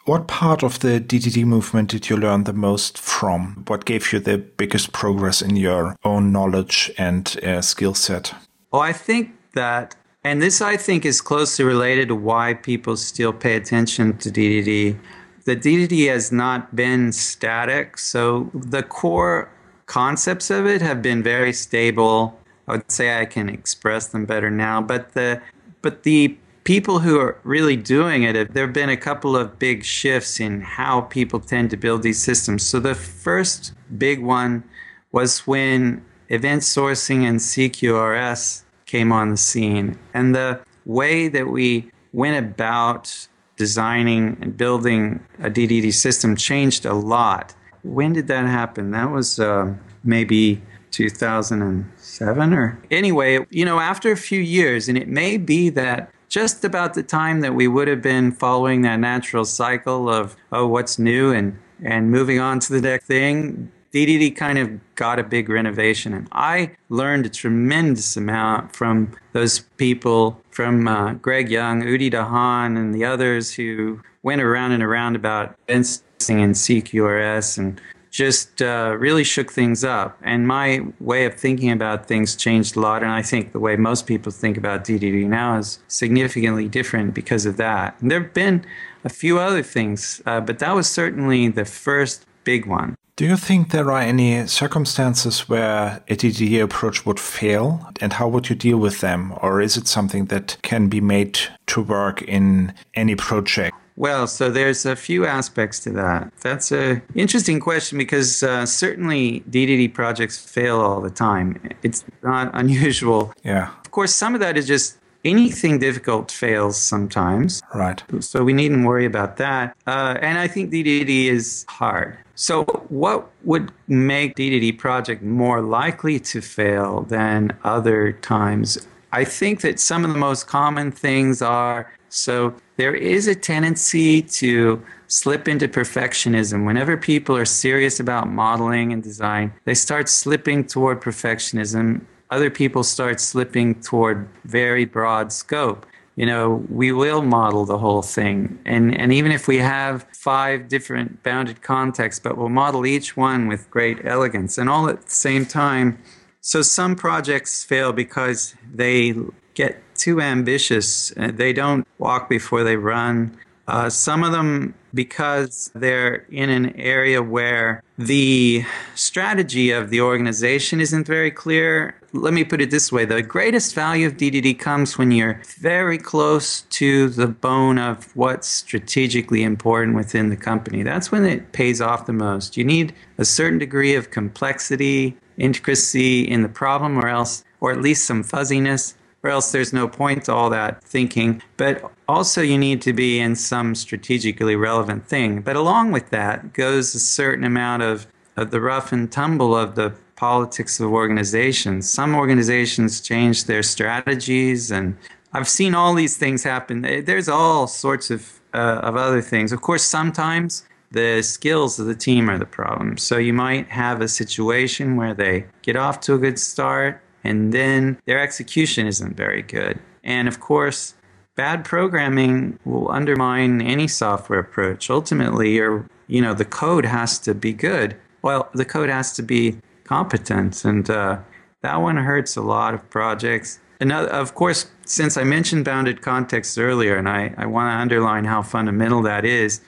What 0.04 0.26
part 0.26 0.62
of 0.64 0.80
the 0.80 1.00
DDD 1.00 1.44
movement 1.44 1.90
did 1.90 2.10
you 2.10 2.16
learn 2.16 2.44
the 2.44 2.52
most 2.52 2.98
from? 2.98 3.64
What 3.68 3.84
gave 3.84 4.12
you 4.12 4.18
the 4.18 4.36
biggest 4.36 4.92
progress 4.92 5.40
in 5.40 5.56
your 5.56 5.96
own 6.04 6.32
knowledge 6.32 6.90
and 6.98 7.38
uh, 7.42 7.62
skill 7.62 7.94
set? 7.94 8.34
Oh, 8.72 8.80
I 8.80 8.92
think 8.92 9.34
that, 9.54 9.94
and 10.24 10.40
this 10.40 10.62
I 10.62 10.76
think 10.76 11.04
is 11.04 11.20
closely 11.20 11.64
related 11.64 12.08
to 12.08 12.14
why 12.14 12.54
people 12.54 12.96
still 12.96 13.32
pay 13.32 13.56
attention 13.56 14.16
to 14.18 14.30
DDD. 14.30 14.98
The 15.44 15.56
DDD 15.56 16.08
has 16.08 16.32
not 16.32 16.74
been 16.74 17.12
static, 17.12 17.98
so 17.98 18.50
the 18.54 18.82
core 18.82 19.50
concepts 19.86 20.50
of 20.50 20.66
it 20.66 20.80
have 20.80 21.02
been 21.02 21.22
very 21.22 21.52
stable. 21.52 22.38
I 22.66 22.72
would 22.72 22.90
say 22.90 23.20
I 23.20 23.26
can 23.26 23.48
express 23.48 24.06
them 24.06 24.24
better 24.24 24.50
now. 24.50 24.80
But 24.80 25.12
the 25.12 25.42
but 25.82 26.04
the 26.04 26.38
people 26.64 27.00
who 27.00 27.18
are 27.18 27.38
really 27.42 27.76
doing 27.76 28.22
it, 28.22 28.54
there 28.54 28.66
have 28.66 28.72
been 28.72 28.88
a 28.88 28.96
couple 28.96 29.36
of 29.36 29.58
big 29.58 29.84
shifts 29.84 30.38
in 30.38 30.60
how 30.60 31.02
people 31.02 31.40
tend 31.40 31.70
to 31.70 31.76
build 31.76 32.02
these 32.02 32.22
systems. 32.22 32.62
So 32.62 32.78
the 32.78 32.94
first 32.94 33.74
big 33.98 34.22
one 34.22 34.62
was 35.10 35.46
when 35.46 36.04
event 36.32 36.62
sourcing 36.62 37.24
and 37.28 37.38
CQRS 37.38 38.62
came 38.86 39.12
on 39.12 39.30
the 39.30 39.36
scene, 39.36 39.98
and 40.12 40.34
the 40.34 40.60
way 40.84 41.28
that 41.28 41.48
we 41.48 41.90
went 42.12 42.44
about 42.44 43.28
designing 43.56 44.36
and 44.40 44.56
building 44.56 45.24
a 45.40 45.50
DDD 45.50 45.92
system 45.92 46.34
changed 46.34 46.84
a 46.84 46.94
lot. 46.94 47.54
When 47.84 48.12
did 48.12 48.26
that 48.28 48.46
happen? 48.46 48.90
That 48.90 49.10
was 49.10 49.38
uh, 49.38 49.74
maybe 50.04 50.60
2007 50.90 52.54
or 52.54 52.82
anyway, 52.90 53.46
you 53.50 53.64
know, 53.64 53.78
after 53.78 54.10
a 54.10 54.16
few 54.16 54.40
years, 54.40 54.88
and 54.88 54.98
it 54.98 55.08
may 55.08 55.36
be 55.36 55.68
that 55.70 56.10
just 56.28 56.64
about 56.64 56.94
the 56.94 57.02
time 57.02 57.40
that 57.40 57.54
we 57.54 57.68
would 57.68 57.88
have 57.88 58.00
been 58.00 58.32
following 58.32 58.80
that 58.82 58.98
natural 58.98 59.44
cycle 59.44 60.08
of, 60.08 60.34
oh, 60.50 60.66
what's 60.66 60.98
new 60.98 61.30
and, 61.30 61.58
and 61.84 62.10
moving 62.10 62.40
on 62.40 62.58
to 62.58 62.72
the 62.72 62.80
next 62.80 63.04
thing, 63.04 63.70
DDD 63.92 64.34
kind 64.34 64.58
of 64.58 64.94
got 64.94 65.18
a 65.18 65.22
big 65.22 65.49
renovation. 65.49 66.14
And 66.14 66.28
I 66.32 66.76
learned 66.88 67.26
a 67.26 67.28
tremendous 67.28 68.16
amount 68.16 68.75
from 68.75 69.12
those 69.32 69.61
people, 69.76 70.40
from 70.50 70.88
uh, 70.88 71.14
Greg 71.14 71.50
Young, 71.50 71.82
Udi 71.82 72.11
Dahan, 72.11 72.78
and 72.78 72.94
the 72.94 73.04
others 73.04 73.52
who 73.52 74.00
went 74.22 74.40
around 74.40 74.72
and 74.72 74.82
around 74.82 75.16
about 75.16 75.54
event 75.68 75.84
sourcing 75.84 76.42
and 76.42 76.54
CQRS 76.54 77.58
and 77.58 77.80
just 78.11 78.61
uh, 78.61 78.94
really 78.99 79.25
shook 79.25 79.50
things 79.50 79.84
up. 79.84 80.18
And 80.22 80.46
my 80.46 80.87
way 81.00 81.25
of 81.25 81.34
thinking 81.34 81.70
about 81.70 82.06
things 82.06 82.37
changed 82.37 82.76
a 82.76 82.80
lot. 82.80 83.02
And 83.02 83.11
I 83.11 83.22
think 83.22 83.52
the 83.52 83.61
way 83.61 83.76
most 83.76 84.06
people 84.06 84.30
think 84.30 84.56
about 84.56 84.84
DDD 84.84 85.26
now 85.26 85.58
is 85.58 85.80
significantly 85.88 86.68
different 86.68 87.14
because 87.14 87.46
of 87.46 87.56
that. 87.56 87.96
And 88.00 88.11
there 88.11 88.22
have 88.22 88.34
been 88.34 88.64
a 89.04 89.08
few 89.08 89.38
other 89.38 89.62
things, 89.62 90.22
uh, 90.26 90.40
but 90.40 90.58
that 90.61 90.75
was 90.75 90.88
certainly 90.88 91.49
the 91.49 91.64
first 91.64 92.26
big 92.44 92.66
one. 92.66 92.96
Do 93.14 93.26
you 93.26 93.37
think 93.37 93.73
there 93.73 93.92
are 93.92 94.00
any 94.00 94.47
circumstances 94.47 95.47
where 95.47 96.02
a 96.09 96.16
DDD 96.16 96.62
approach 96.62 97.04
would 97.04 97.21
fail? 97.21 97.87
And 98.00 98.14
how 98.14 98.26
would 98.26 98.49
you 98.49 98.57
deal 98.57 98.78
with 98.78 99.00
them? 99.00 99.35
Or 99.42 99.61
is 99.61 99.76
it 99.76 99.87
something 99.87 100.26
that 100.26 100.57
can 100.62 100.88
be 100.88 101.02
made 101.02 101.38
to 101.66 101.83
work 101.83 102.23
in 102.23 102.73
any 102.95 103.14
project? 103.14 103.76
Well, 103.97 104.26
so 104.26 104.50
there's 104.50 104.87
a 104.87 104.97
few 104.97 105.26
aspects 105.26 105.81
to 105.81 105.90
that. 105.90 106.33
That's 106.40 106.73
a 106.73 107.02
interesting 107.14 107.61
question 107.61 107.99
because 107.99 108.42
uh, 108.42 108.64
certainly 108.64 109.45
DDD 109.50 109.92
projects 109.92 110.38
fail 110.38 110.81
all 110.81 111.02
the 111.02 111.11
time. 111.11 111.61
It's 111.83 112.07
not 112.23 112.50
unusual. 112.54 113.35
Yeah. 113.45 113.69
Of 113.85 113.90
course, 113.90 114.14
some 114.14 114.33
of 114.33 114.40
that 114.40 114.57
is 114.57 114.66
just 114.66 114.97
anything 115.23 115.78
difficult 115.78 116.31
fails 116.31 116.78
sometimes. 116.78 117.62
Right. 117.75 118.02
So 118.21 118.42
we 118.42 118.54
needn't 118.54 118.87
worry 118.87 119.04
about 119.04 119.37
that. 119.37 119.76
Uh, 119.87 120.16
and 120.23 120.38
I 120.38 120.49
think 120.49 120.73
DDD 120.73 121.26
is 121.26 121.66
hard. 121.69 122.16
So 122.34 122.64
what 122.88 123.30
would 123.44 123.72
make 123.88 124.36
DDD 124.36 124.78
project 124.78 125.22
more 125.22 125.60
likely 125.60 126.18
to 126.20 126.40
fail 126.40 127.02
than 127.02 127.56
other 127.64 128.12
times? 128.12 128.86
I 129.12 129.24
think 129.24 129.60
that 129.60 129.78
some 129.78 130.04
of 130.04 130.12
the 130.12 130.18
most 130.18 130.46
common 130.46 130.90
things 130.90 131.42
are 131.42 131.92
so 132.08 132.54
there 132.76 132.94
is 132.94 133.26
a 133.26 133.34
tendency 133.34 134.20
to 134.20 134.82
slip 135.06 135.48
into 135.48 135.66
perfectionism. 135.66 136.66
Whenever 136.66 136.96
people 136.96 137.34
are 137.36 137.46
serious 137.46 138.00
about 138.00 138.28
modeling 138.28 138.92
and 138.92 139.02
design, 139.02 139.52
they 139.64 139.74
start 139.74 140.10
slipping 140.10 140.66
toward 140.66 141.00
perfectionism. 141.00 142.02
Other 142.30 142.50
people 142.50 142.84
start 142.84 143.18
slipping 143.18 143.80
toward 143.80 144.28
very 144.44 144.84
broad 144.84 145.32
scope. 145.32 145.86
You 146.16 146.26
know, 146.26 146.64
we 146.69 146.92
will 146.92 147.23
model 147.23 147.64
the 147.64 147.78
whole 147.78 148.02
thing. 148.02 148.59
And, 148.66 148.95
and 148.99 149.12
even 149.12 149.33
if 149.33 149.49
we 149.49 149.59
have 149.59 150.07
five 150.12 150.69
different 150.69 151.23
bounded 151.23 151.62
contexts, 151.62 152.21
but 152.21 152.37
we'll 152.37 152.50
model 152.50 152.85
each 152.85 153.16
one 153.16 153.49
with 153.49 153.71
great 153.71 154.04
elegance 154.04 154.59
and 154.59 154.69
all 154.69 154.88
at 154.88 155.02
the 155.02 155.11
same 155.11 155.47
time. 155.47 155.99
So 156.40 156.61
some 156.61 156.97
projects 156.97 157.64
fail 157.64 157.92
because 157.92 158.54
they 158.75 159.14
get 159.54 159.81
too 159.95 160.21
ambitious. 160.21 161.16
Uh, 161.16 161.31
they 161.33 161.52
don't 161.52 161.87
walk 161.99 162.28
before 162.28 162.64
they 162.64 162.76
run. 162.76 163.37
Uh, 163.69 163.88
some 163.88 164.25
of 164.25 164.33
them, 164.33 164.75
because 164.92 165.71
they're 165.75 166.26
in 166.31 166.50
an 166.50 166.75
area 166.76 167.23
where 167.23 167.83
the 167.97 168.64
strategy 168.95 169.71
of 169.71 169.90
the 169.90 170.00
organization 170.00 170.81
isn't 170.81 171.07
very 171.07 171.31
clear. 171.31 171.95
Let 172.14 172.35
me 172.35 172.45
put 172.45 172.61
it 172.61 172.71
this 172.71 172.92
way 172.92 173.07
the 173.07 173.23
greatest 173.23 173.75
value 173.75 174.07
of 174.07 174.19
DDD 174.19 174.59
comes 174.59 174.99
when 174.99 175.12
you're 175.12 175.40
very 175.59 175.97
close 175.97 176.61
to 176.62 177.09
the 177.09 177.26
bone 177.26 177.78
of 177.78 178.14
what's 178.14 178.47
strategically 178.47 179.42
important 179.42 179.97
within 179.97 180.28
the 180.28 180.37
company. 180.37 180.83
That's 180.83 181.11
when 181.11 181.25
it 181.25 181.52
pays 181.52 181.81
off 181.81 182.04
the 182.04 182.12
most. 182.12 182.59
You 182.59 182.64
need 182.64 182.95
a 183.16 183.25
certain 183.25 183.59
degree 183.59 183.95
of 183.95 184.11
complexity, 184.11 185.16
intricacy 185.38 186.28
in 186.28 186.42
the 186.42 186.50
problem, 186.50 186.99
or 186.99 187.09
else, 187.09 187.45
or 187.61 187.73
at 187.73 187.81
least 187.81 188.04
some 188.04 188.23
fuzziness 188.23 188.95
or 189.23 189.31
else 189.31 189.52
there's 189.52 189.73
no 189.73 189.88
point 189.88 190.25
to 190.25 190.35
all 190.35 190.50
that 190.50 190.83
thinking. 190.83 191.42
But 191.57 191.90
also, 192.09 192.42
you 192.42 192.59
need 192.59 192.83
to 192.83 192.92
be 192.92 193.21
in 193.21 193.37
some 193.37 193.75
strategically 193.75 194.57
relevant 194.57 195.07
thing. 195.07 195.42
But 195.42 195.57
along 195.57 195.92
with 195.92 196.11
that 196.11 196.52
goes 196.52 196.95
a 196.95 197.00
certain 197.00 197.45
amount 197.45 197.83
of, 197.83 198.07
of 198.37 198.50
the 198.50 198.61
rough 198.61 198.92
and 198.92 199.11
tumble 199.11 199.57
of 199.57 199.76
the 199.76 199.95
politics 200.22 200.78
of 200.78 200.92
organizations. 200.92 201.90
Some 201.90 202.14
organizations 202.14 203.00
change 203.00 203.46
their 203.46 203.64
strategies, 203.64 204.70
and 204.70 204.96
I've 205.32 205.48
seen 205.48 205.74
all 205.74 205.94
these 205.94 206.16
things 206.16 206.44
happen. 206.44 206.82
There's 206.82 207.28
all 207.28 207.66
sorts 207.66 208.08
of, 208.08 208.40
uh, 208.54 208.88
of 208.88 208.94
other 208.94 209.20
things. 209.20 209.50
Of 209.50 209.62
course, 209.62 209.82
sometimes 209.82 210.64
the 210.92 211.22
skills 211.22 211.80
of 211.80 211.86
the 211.86 211.96
team 211.96 212.30
are 212.30 212.38
the 212.38 212.46
problem. 212.46 212.98
So 212.98 213.16
you 213.16 213.32
might 213.32 213.66
have 213.66 214.00
a 214.00 214.06
situation 214.06 214.94
where 214.94 215.12
they 215.12 215.44
get 215.62 215.74
off 215.74 215.98
to 216.02 216.14
a 216.14 216.18
good 216.18 216.38
start, 216.38 217.00
and 217.24 217.52
then 217.52 217.98
their 218.06 218.20
execution 218.20 218.86
isn't 218.86 219.16
very 219.16 219.42
good. 219.42 219.80
And 220.04 220.28
of 220.28 220.38
course, 220.38 220.94
bad 221.34 221.64
programming 221.64 222.60
will 222.64 222.88
undermine 222.92 223.60
any 223.60 223.88
software 223.88 224.38
approach. 224.38 224.88
Ultimately, 224.88 225.54
your 225.54 225.84
you 226.06 226.22
know 226.22 226.32
the 226.32 226.44
code 226.62 226.84
has 226.84 227.18
to 227.26 227.34
be 227.34 227.52
good. 227.52 227.96
Well, 228.22 228.48
the 228.54 228.64
code 228.64 228.88
has 228.88 229.12
to 229.14 229.22
be 229.24 229.58
competent, 229.92 230.64
and 230.64 230.88
uh, 230.88 231.18
that 231.61 231.76
one 231.76 231.99
hurts 231.99 232.37
a 232.37 232.44
lot 232.56 232.72
of 232.75 232.80
projects. 232.88 233.61
Another, 233.78 234.08
of 234.08 234.34
course, 234.34 234.61
since 234.87 235.18
I 235.22 235.25
mentioned 235.25 235.64
bounded 235.64 236.00
contexts 236.00 236.56
earlier, 236.56 236.96
and 236.96 237.08
I, 237.08 237.34
I 237.37 237.46
want 237.54 237.66
to 237.70 237.76
underline 237.84 238.25
how 238.25 238.40
fundamental 238.42 239.02
that 239.02 239.25
is, 239.25 239.61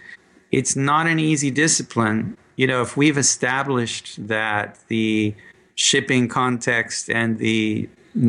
it's 0.51 0.77
not 0.77 1.07
an 1.07 1.19
easy 1.19 1.51
discipline. 1.51 2.39
You 2.57 2.67
know, 2.67 2.81
if 2.81 2.97
we've 2.97 3.19
established 3.19 4.27
that 4.29 4.79
the 4.89 5.35
shipping 5.75 6.29
context 6.29 7.11
and 7.11 7.39
the 7.39 7.89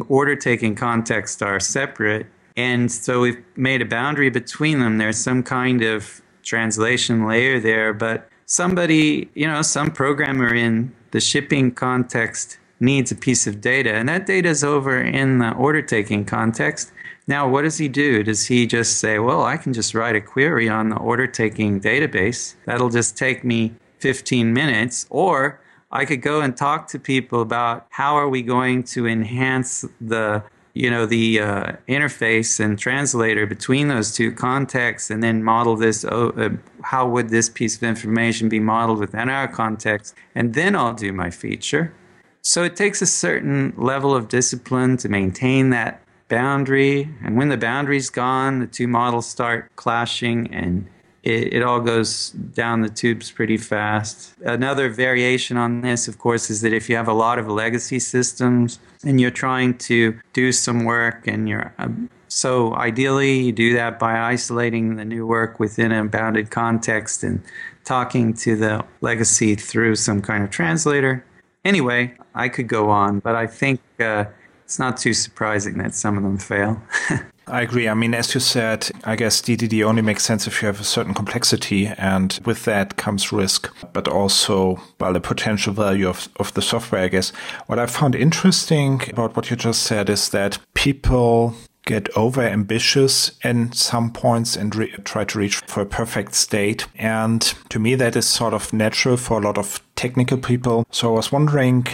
order 0.09 0.35
taking 0.35 0.75
context 0.75 1.41
are 1.41 1.59
separate. 1.59 2.25
And 2.57 2.91
so 2.91 3.21
we've 3.21 3.43
made 3.55 3.81
a 3.81 3.85
boundary 3.85 4.29
between 4.29 4.79
them. 4.79 4.97
There's 4.97 5.17
some 5.17 5.43
kind 5.43 5.83
of 5.83 6.21
translation 6.43 7.27
layer 7.27 7.59
there, 7.59 7.93
but 7.93 8.29
somebody, 8.45 9.29
you 9.33 9.47
know, 9.47 9.61
some 9.61 9.91
programmer 9.91 10.53
in 10.53 10.93
the 11.11 11.19
shipping 11.19 11.71
context 11.71 12.57
needs 12.79 13.11
a 13.11 13.15
piece 13.15 13.47
of 13.47 13.61
data, 13.61 13.93
and 13.93 14.07
that 14.09 14.25
data 14.25 14.49
is 14.49 14.63
over 14.63 14.99
in 14.99 15.39
the 15.39 15.51
order 15.53 15.81
taking 15.81 16.25
context. 16.25 16.91
Now, 17.27 17.47
what 17.47 17.63
does 17.63 17.77
he 17.77 17.87
do? 17.87 18.21
Does 18.21 18.45
he 18.45 18.67
just 18.67 18.99
say, 18.99 19.17
well, 19.17 19.43
I 19.43 19.57
can 19.57 19.73
just 19.73 19.95
write 19.95 20.15
a 20.15 20.21
query 20.21 20.69
on 20.69 20.89
the 20.89 20.97
order 20.97 21.25
taking 21.25 21.81
database? 21.81 22.55
That'll 22.65 22.89
just 22.89 23.17
take 23.17 23.43
me 23.43 23.73
15 23.99 24.53
minutes. 24.53 25.07
Or 25.09 25.59
I 25.91 26.05
could 26.05 26.21
go 26.21 26.41
and 26.41 26.55
talk 26.55 26.87
to 26.89 26.99
people 26.99 27.41
about 27.41 27.87
how 27.89 28.15
are 28.15 28.29
we 28.29 28.43
going 28.43 28.83
to 28.83 29.07
enhance 29.07 29.85
the 29.99 30.43
you 30.75 30.91
know 30.91 31.05
the 31.05 31.39
uh, 31.39 31.71
interface 31.87 32.59
and 32.59 32.77
translator 32.77 33.47
between 33.47 33.87
those 33.87 34.13
two 34.13 34.31
contexts 34.31 35.09
and 35.09 35.23
then 35.23 35.41
model 35.41 35.75
this 35.77 36.05
oh, 36.05 36.29
uh, 36.37 36.49
how 36.83 37.07
would 37.07 37.29
this 37.29 37.49
piece 37.49 37.77
of 37.77 37.83
information 37.83 38.49
be 38.49 38.59
modeled 38.59 38.99
within 38.99 39.29
our 39.29 39.47
context? 39.47 40.13
And 40.35 40.53
then 40.53 40.75
i'll 40.75 40.93
do 40.93 41.11
my 41.11 41.31
feature. 41.31 41.93
So 42.41 42.63
it 42.63 42.75
takes 42.75 43.01
a 43.01 43.07
certain 43.07 43.73
level 43.75 44.13
of 44.13 44.27
discipline 44.27 44.97
to 44.97 45.09
maintain 45.09 45.71
that 45.71 46.03
boundary. 46.27 47.09
And 47.23 47.37
when 47.37 47.49
the 47.49 47.57
boundary's 47.57 48.09
gone 48.09 48.59
the 48.59 48.67
two 48.67 48.87
models 48.87 49.27
start 49.27 49.73
clashing 49.77 50.53
and 50.53 50.87
it, 51.25 51.55
it, 51.55 51.63
all 51.63 51.79
goes 51.79 52.29
down 52.29 52.81
the 52.81 52.89
tubes 52.89 53.31
pretty 53.31 53.57
fast. 53.57 54.35
Another 54.45 54.89
variation 54.89 55.57
on 55.57 55.81
this, 55.81 56.07
of 56.07 56.19
course, 56.19 56.49
is 56.51 56.61
that 56.61 56.71
if 56.71 56.87
you 56.87 56.95
have 56.95 57.07
a 57.07 57.13
lot 57.13 57.39
of 57.39 57.47
legacy 57.47 57.99
systems 57.99 58.79
and 59.03 59.19
you're 59.19 59.31
trying 59.31 59.77
to 59.79 60.17
do 60.33 60.51
some 60.51 60.85
work 60.85 61.27
and 61.27 61.49
you're 61.49 61.73
um, 61.79 62.09
so 62.27 62.75
ideally 62.75 63.39
you 63.39 63.51
do 63.51 63.73
that 63.73 63.97
by 63.97 64.19
isolating 64.19 64.97
the 64.97 65.05
new 65.05 65.25
work 65.25 65.59
within 65.59 65.91
a 65.91 66.03
bounded 66.05 66.51
context 66.51 67.23
and 67.23 67.41
talking 67.85 68.33
to 68.33 68.55
the 68.55 68.83
legacy 69.01 69.55
through 69.55 69.95
some 69.95 70.21
kind 70.21 70.43
of 70.43 70.49
translator. 70.49 71.25
Anyway, 71.63 72.13
I 72.33 72.49
could 72.49 72.67
go 72.67 72.89
on, 72.89 73.19
but 73.19 73.35
I 73.35 73.47
think 73.47 73.79
uh, 73.99 74.25
it's 74.63 74.79
not 74.79 74.97
too 74.97 75.13
surprising 75.13 75.77
that 75.77 75.95
some 75.95 76.17
of 76.17 76.23
them 76.23 76.37
fail. 76.37 76.81
I 77.47 77.61
agree. 77.61 77.87
I 77.87 77.93
mean, 77.93 78.13
as 78.13 78.33
you 78.33 78.39
said, 78.39 78.89
I 79.03 79.15
guess 79.15 79.41
DDD 79.41 79.85
only 79.85 80.01
makes 80.01 80.23
sense 80.23 80.47
if 80.47 80.61
you 80.61 80.65
have 80.65 80.81
a 80.81 80.83
certain 80.83 81.13
complexity, 81.13 81.87
and 81.87 82.39
with 82.43 82.65
that 82.65 82.97
comes 82.97 83.31
risk, 83.31 83.71
but 83.93 84.07
also, 84.07 84.81
well, 84.99 85.13
the 85.13 85.19
potential 85.19 85.73
value 85.73 86.07
of, 86.07 86.27
of 86.37 86.53
the 86.55 86.61
software, 86.61 87.03
I 87.03 87.07
guess. 87.07 87.29
What 87.67 87.77
I 87.77 87.85
found 87.85 88.15
interesting 88.15 89.01
about 89.09 89.35
what 89.35 89.49
you 89.49 89.55
just 89.55 89.83
said 89.83 90.09
is 90.09 90.29
that 90.29 90.57
people 90.73 91.55
get 91.85 92.09
over 92.17 92.41
ambitious 92.41 93.37
in 93.43 93.71
some 93.71 94.11
points 94.11 94.55
and 94.55 94.75
re- 94.75 94.91
try 95.03 95.23
to 95.23 95.37
reach 95.37 95.57
for 95.67 95.81
a 95.81 95.85
perfect 95.85 96.33
state. 96.33 96.87
And 96.95 97.41
to 97.69 97.79
me, 97.79 97.93
that 97.93 98.15
is 98.15 98.25
sort 98.25 98.55
of 98.55 98.73
natural 98.73 99.17
for 99.17 99.37
a 99.37 99.41
lot 99.41 99.59
of 99.59 99.81
technical 99.95 100.39
people. 100.39 100.87
So 100.89 101.13
I 101.13 101.17
was 101.17 101.31
wondering 101.31 101.85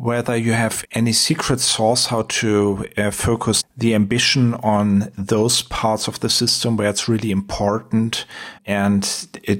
whether 0.00 0.34
you 0.34 0.52
have 0.52 0.82
any 0.92 1.12
secret 1.12 1.60
sauce 1.60 2.06
how 2.06 2.22
to 2.22 2.86
uh, 2.96 3.10
focus 3.10 3.62
the 3.76 3.94
ambition 3.94 4.54
on 4.54 5.12
those 5.18 5.60
parts 5.62 6.08
of 6.08 6.18
the 6.20 6.30
system 6.30 6.78
where 6.78 6.88
it's 6.88 7.06
really 7.06 7.30
important 7.30 8.24
and 8.64 9.02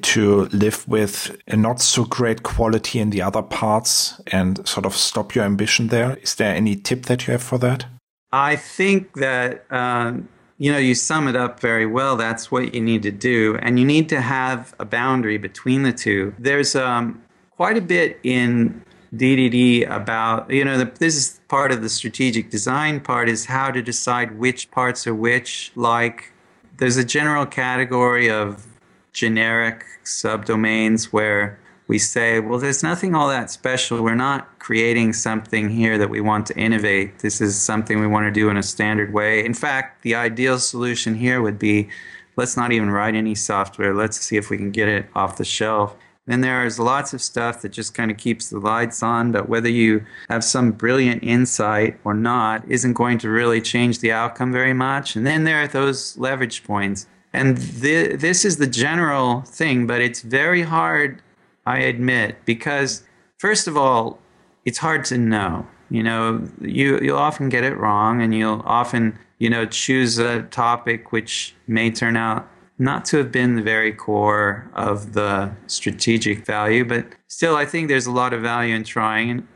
to 0.00 0.46
live 0.46 0.88
with 0.88 1.36
a 1.46 1.56
not 1.56 1.78
so 1.78 2.04
great 2.06 2.42
quality 2.42 2.98
in 2.98 3.10
the 3.10 3.20
other 3.20 3.42
parts 3.42 4.18
and 4.28 4.66
sort 4.66 4.86
of 4.86 4.96
stop 4.96 5.34
your 5.34 5.44
ambition 5.44 5.88
there. 5.88 6.16
Is 6.22 6.34
there 6.36 6.54
any 6.54 6.74
tip 6.74 7.02
that 7.02 7.26
you 7.26 7.32
have 7.32 7.42
for 7.42 7.58
that? 7.58 7.84
I 8.32 8.56
think 8.56 9.12
that, 9.16 9.70
um, 9.70 10.26
you 10.56 10.72
know, 10.72 10.78
you 10.78 10.94
sum 10.94 11.28
it 11.28 11.36
up 11.36 11.60
very 11.60 11.86
well. 11.86 12.16
That's 12.16 12.50
what 12.50 12.74
you 12.74 12.80
need 12.80 13.02
to 13.02 13.10
do. 13.10 13.58
And 13.60 13.78
you 13.78 13.84
need 13.84 14.08
to 14.08 14.22
have 14.22 14.74
a 14.78 14.86
boundary 14.86 15.36
between 15.36 15.82
the 15.82 15.92
two. 15.92 16.34
There's 16.38 16.74
um, 16.74 17.22
quite 17.50 17.76
a 17.76 17.82
bit 17.82 18.18
in 18.22 18.82
DDD 19.14 19.90
about, 19.90 20.50
you 20.50 20.64
know, 20.64 20.78
the, 20.78 20.84
this 20.84 21.16
is 21.16 21.40
part 21.48 21.72
of 21.72 21.82
the 21.82 21.88
strategic 21.88 22.50
design 22.50 23.00
part 23.00 23.28
is 23.28 23.46
how 23.46 23.70
to 23.70 23.82
decide 23.82 24.38
which 24.38 24.70
parts 24.70 25.06
are 25.06 25.14
which. 25.14 25.72
Like, 25.74 26.32
there's 26.78 26.96
a 26.96 27.04
general 27.04 27.44
category 27.44 28.30
of 28.30 28.66
generic 29.12 29.84
subdomains 30.04 31.06
where 31.06 31.58
we 31.88 31.98
say, 31.98 32.38
well, 32.38 32.60
there's 32.60 32.84
nothing 32.84 33.16
all 33.16 33.28
that 33.28 33.50
special. 33.50 34.00
We're 34.00 34.14
not 34.14 34.60
creating 34.60 35.12
something 35.12 35.70
here 35.70 35.98
that 35.98 36.08
we 36.08 36.20
want 36.20 36.46
to 36.46 36.56
innovate. 36.56 37.18
This 37.18 37.40
is 37.40 37.60
something 37.60 37.98
we 37.98 38.06
want 38.06 38.26
to 38.26 38.30
do 38.30 38.48
in 38.48 38.56
a 38.56 38.62
standard 38.62 39.12
way. 39.12 39.44
In 39.44 39.54
fact, 39.54 40.02
the 40.02 40.14
ideal 40.14 40.60
solution 40.60 41.16
here 41.16 41.42
would 41.42 41.58
be 41.58 41.88
let's 42.36 42.56
not 42.56 42.70
even 42.70 42.90
write 42.90 43.16
any 43.16 43.34
software. 43.34 43.92
Let's 43.92 44.20
see 44.20 44.36
if 44.36 44.50
we 44.50 44.56
can 44.56 44.70
get 44.70 44.88
it 44.88 45.06
off 45.16 45.36
the 45.36 45.44
shelf. 45.44 45.96
Then 46.30 46.42
there's 46.42 46.78
lots 46.78 47.12
of 47.12 47.20
stuff 47.20 47.60
that 47.62 47.70
just 47.70 47.92
kind 47.92 48.08
of 48.08 48.16
keeps 48.16 48.50
the 48.50 48.60
lights 48.60 49.02
on, 49.02 49.32
but 49.32 49.48
whether 49.48 49.68
you 49.68 50.06
have 50.28 50.44
some 50.44 50.70
brilliant 50.70 51.24
insight 51.24 51.98
or 52.04 52.14
not 52.14 52.62
isn't 52.68 52.92
going 52.92 53.18
to 53.18 53.28
really 53.28 53.60
change 53.60 53.98
the 53.98 54.12
outcome 54.12 54.52
very 54.52 54.72
much. 54.72 55.16
And 55.16 55.26
then 55.26 55.42
there 55.42 55.60
are 55.60 55.66
those 55.66 56.16
leverage 56.18 56.62
points. 56.62 57.08
And 57.32 57.56
th- 57.82 58.20
this 58.20 58.44
is 58.44 58.58
the 58.58 58.68
general 58.68 59.40
thing, 59.40 59.88
but 59.88 60.00
it's 60.00 60.22
very 60.22 60.62
hard 60.62 61.20
I 61.66 61.78
admit, 61.78 62.36
because 62.44 63.02
first 63.38 63.66
of 63.66 63.76
all, 63.76 64.20
it's 64.64 64.78
hard 64.78 65.04
to 65.06 65.18
know. 65.18 65.66
You 65.90 66.04
know, 66.04 66.48
you 66.60 67.00
you'll 67.00 67.18
often 67.18 67.48
get 67.48 67.64
it 67.64 67.76
wrong, 67.76 68.22
and 68.22 68.32
you'll 68.32 68.62
often 68.64 69.18
you 69.38 69.50
know 69.50 69.66
choose 69.66 70.18
a 70.18 70.42
topic 70.44 71.10
which 71.10 71.56
may 71.66 71.90
turn 71.90 72.16
out 72.16 72.48
not 72.80 73.04
to 73.04 73.18
have 73.18 73.30
been 73.30 73.56
the 73.56 73.62
very 73.62 73.92
core 73.92 74.68
of 74.74 75.12
the 75.12 75.52
strategic 75.66 76.46
value, 76.46 76.84
but 76.84 77.06
still, 77.28 77.54
I 77.54 77.66
think 77.66 77.88
there's 77.88 78.06
a 78.06 78.10
lot 78.10 78.32
of 78.32 78.40
value 78.40 78.74
in 78.74 78.84
trying. 78.84 79.30
And 79.30 79.46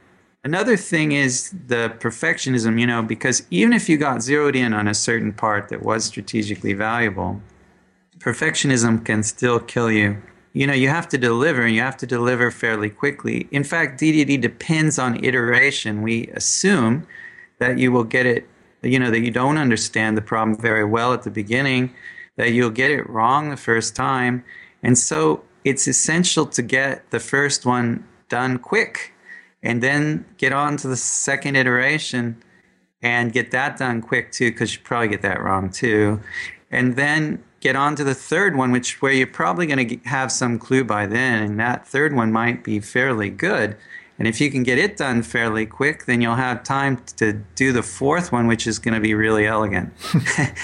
another 0.44 0.76
thing 0.76 1.12
is 1.12 1.50
the 1.66 1.94
perfectionism. 1.98 2.78
You 2.78 2.86
know, 2.86 3.02
because 3.02 3.46
even 3.50 3.72
if 3.72 3.88
you 3.88 3.96
got 3.96 4.22
zeroed 4.22 4.54
in 4.54 4.74
on 4.74 4.86
a 4.86 4.94
certain 4.94 5.32
part 5.32 5.70
that 5.70 5.82
was 5.82 6.04
strategically 6.04 6.74
valuable, 6.74 7.40
perfectionism 8.18 9.04
can 9.04 9.22
still 9.22 9.58
kill 9.58 9.90
you 9.90 10.22
you 10.54 10.66
know 10.66 10.72
you 10.72 10.88
have 10.88 11.08
to 11.08 11.18
deliver 11.18 11.62
and 11.62 11.74
you 11.74 11.80
have 11.80 11.96
to 11.96 12.06
deliver 12.06 12.50
fairly 12.50 12.88
quickly 12.88 13.48
in 13.50 13.64
fact 13.64 14.00
ddd 14.00 14.40
depends 14.40 14.98
on 14.98 15.22
iteration 15.22 16.00
we 16.00 16.28
assume 16.28 17.06
that 17.58 17.76
you 17.76 17.92
will 17.92 18.04
get 18.04 18.24
it 18.24 18.48
you 18.82 18.98
know 18.98 19.10
that 19.10 19.20
you 19.20 19.30
don't 19.30 19.58
understand 19.58 20.16
the 20.16 20.22
problem 20.22 20.56
very 20.56 20.84
well 20.84 21.12
at 21.12 21.24
the 21.24 21.30
beginning 21.30 21.92
that 22.36 22.52
you'll 22.52 22.70
get 22.70 22.90
it 22.90 23.08
wrong 23.08 23.50
the 23.50 23.56
first 23.56 23.94
time 23.96 24.44
and 24.82 24.98
so 24.98 25.42
it's 25.64 25.86
essential 25.86 26.46
to 26.46 26.62
get 26.62 27.10
the 27.10 27.20
first 27.20 27.64
one 27.64 28.06
done 28.28 28.58
quick 28.58 29.12
and 29.62 29.82
then 29.82 30.24
get 30.36 30.52
on 30.52 30.76
to 30.76 30.88
the 30.88 30.96
second 30.96 31.56
iteration 31.56 32.36
and 33.02 33.32
get 33.32 33.50
that 33.50 33.78
done 33.78 34.00
quick 34.00 34.32
too 34.32 34.50
because 34.50 34.74
you 34.74 34.80
probably 34.82 35.08
get 35.08 35.22
that 35.22 35.42
wrong 35.42 35.70
too 35.70 36.20
and 36.70 36.96
then 36.96 37.42
get 37.64 37.76
on 37.76 37.96
to 37.96 38.04
the 38.04 38.14
third 38.14 38.56
one, 38.56 38.70
which 38.70 39.00
where 39.00 39.12
you're 39.12 39.26
probably 39.26 39.66
going 39.66 39.88
to 39.88 39.96
have 40.08 40.30
some 40.30 40.58
clue 40.58 40.84
by 40.84 41.06
then, 41.06 41.42
and 41.42 41.58
that 41.58 41.88
third 41.88 42.14
one 42.14 42.30
might 42.30 42.62
be 42.62 42.78
fairly 42.78 43.30
good. 43.30 43.74
And 44.18 44.28
if 44.28 44.40
you 44.40 44.50
can 44.50 44.62
get 44.62 44.78
it 44.78 44.98
done 44.98 45.22
fairly 45.22 45.64
quick, 45.64 46.04
then 46.04 46.20
you'll 46.20 46.36
have 46.36 46.62
time 46.62 47.02
to 47.16 47.32
do 47.54 47.72
the 47.72 47.82
fourth 47.82 48.30
one, 48.30 48.46
which 48.46 48.66
is 48.66 48.78
going 48.78 48.94
to 48.94 49.00
be 49.00 49.14
really 49.14 49.46
elegant. 49.46 49.92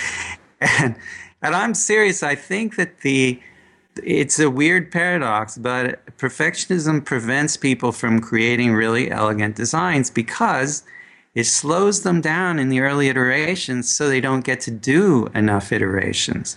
and 0.60 0.94
and 1.42 1.54
I'm 1.54 1.74
serious. 1.74 2.22
I 2.22 2.34
think 2.34 2.76
that 2.76 3.00
the 3.00 3.40
it's 4.02 4.38
a 4.38 4.48
weird 4.48 4.92
paradox, 4.92 5.58
but 5.58 6.04
perfectionism 6.16 7.04
prevents 7.04 7.56
people 7.56 7.92
from 7.92 8.20
creating 8.20 8.72
really 8.72 9.10
elegant 9.10 9.56
designs 9.56 10.10
because 10.10 10.84
it 11.34 11.44
slows 11.44 12.02
them 12.02 12.20
down 12.20 12.58
in 12.58 12.68
the 12.68 12.80
early 12.80 13.08
iterations 13.08 13.94
so 13.94 14.08
they 14.08 14.20
don't 14.20 14.44
get 14.44 14.60
to 14.60 14.70
do 14.70 15.26
enough 15.34 15.72
iterations 15.72 16.56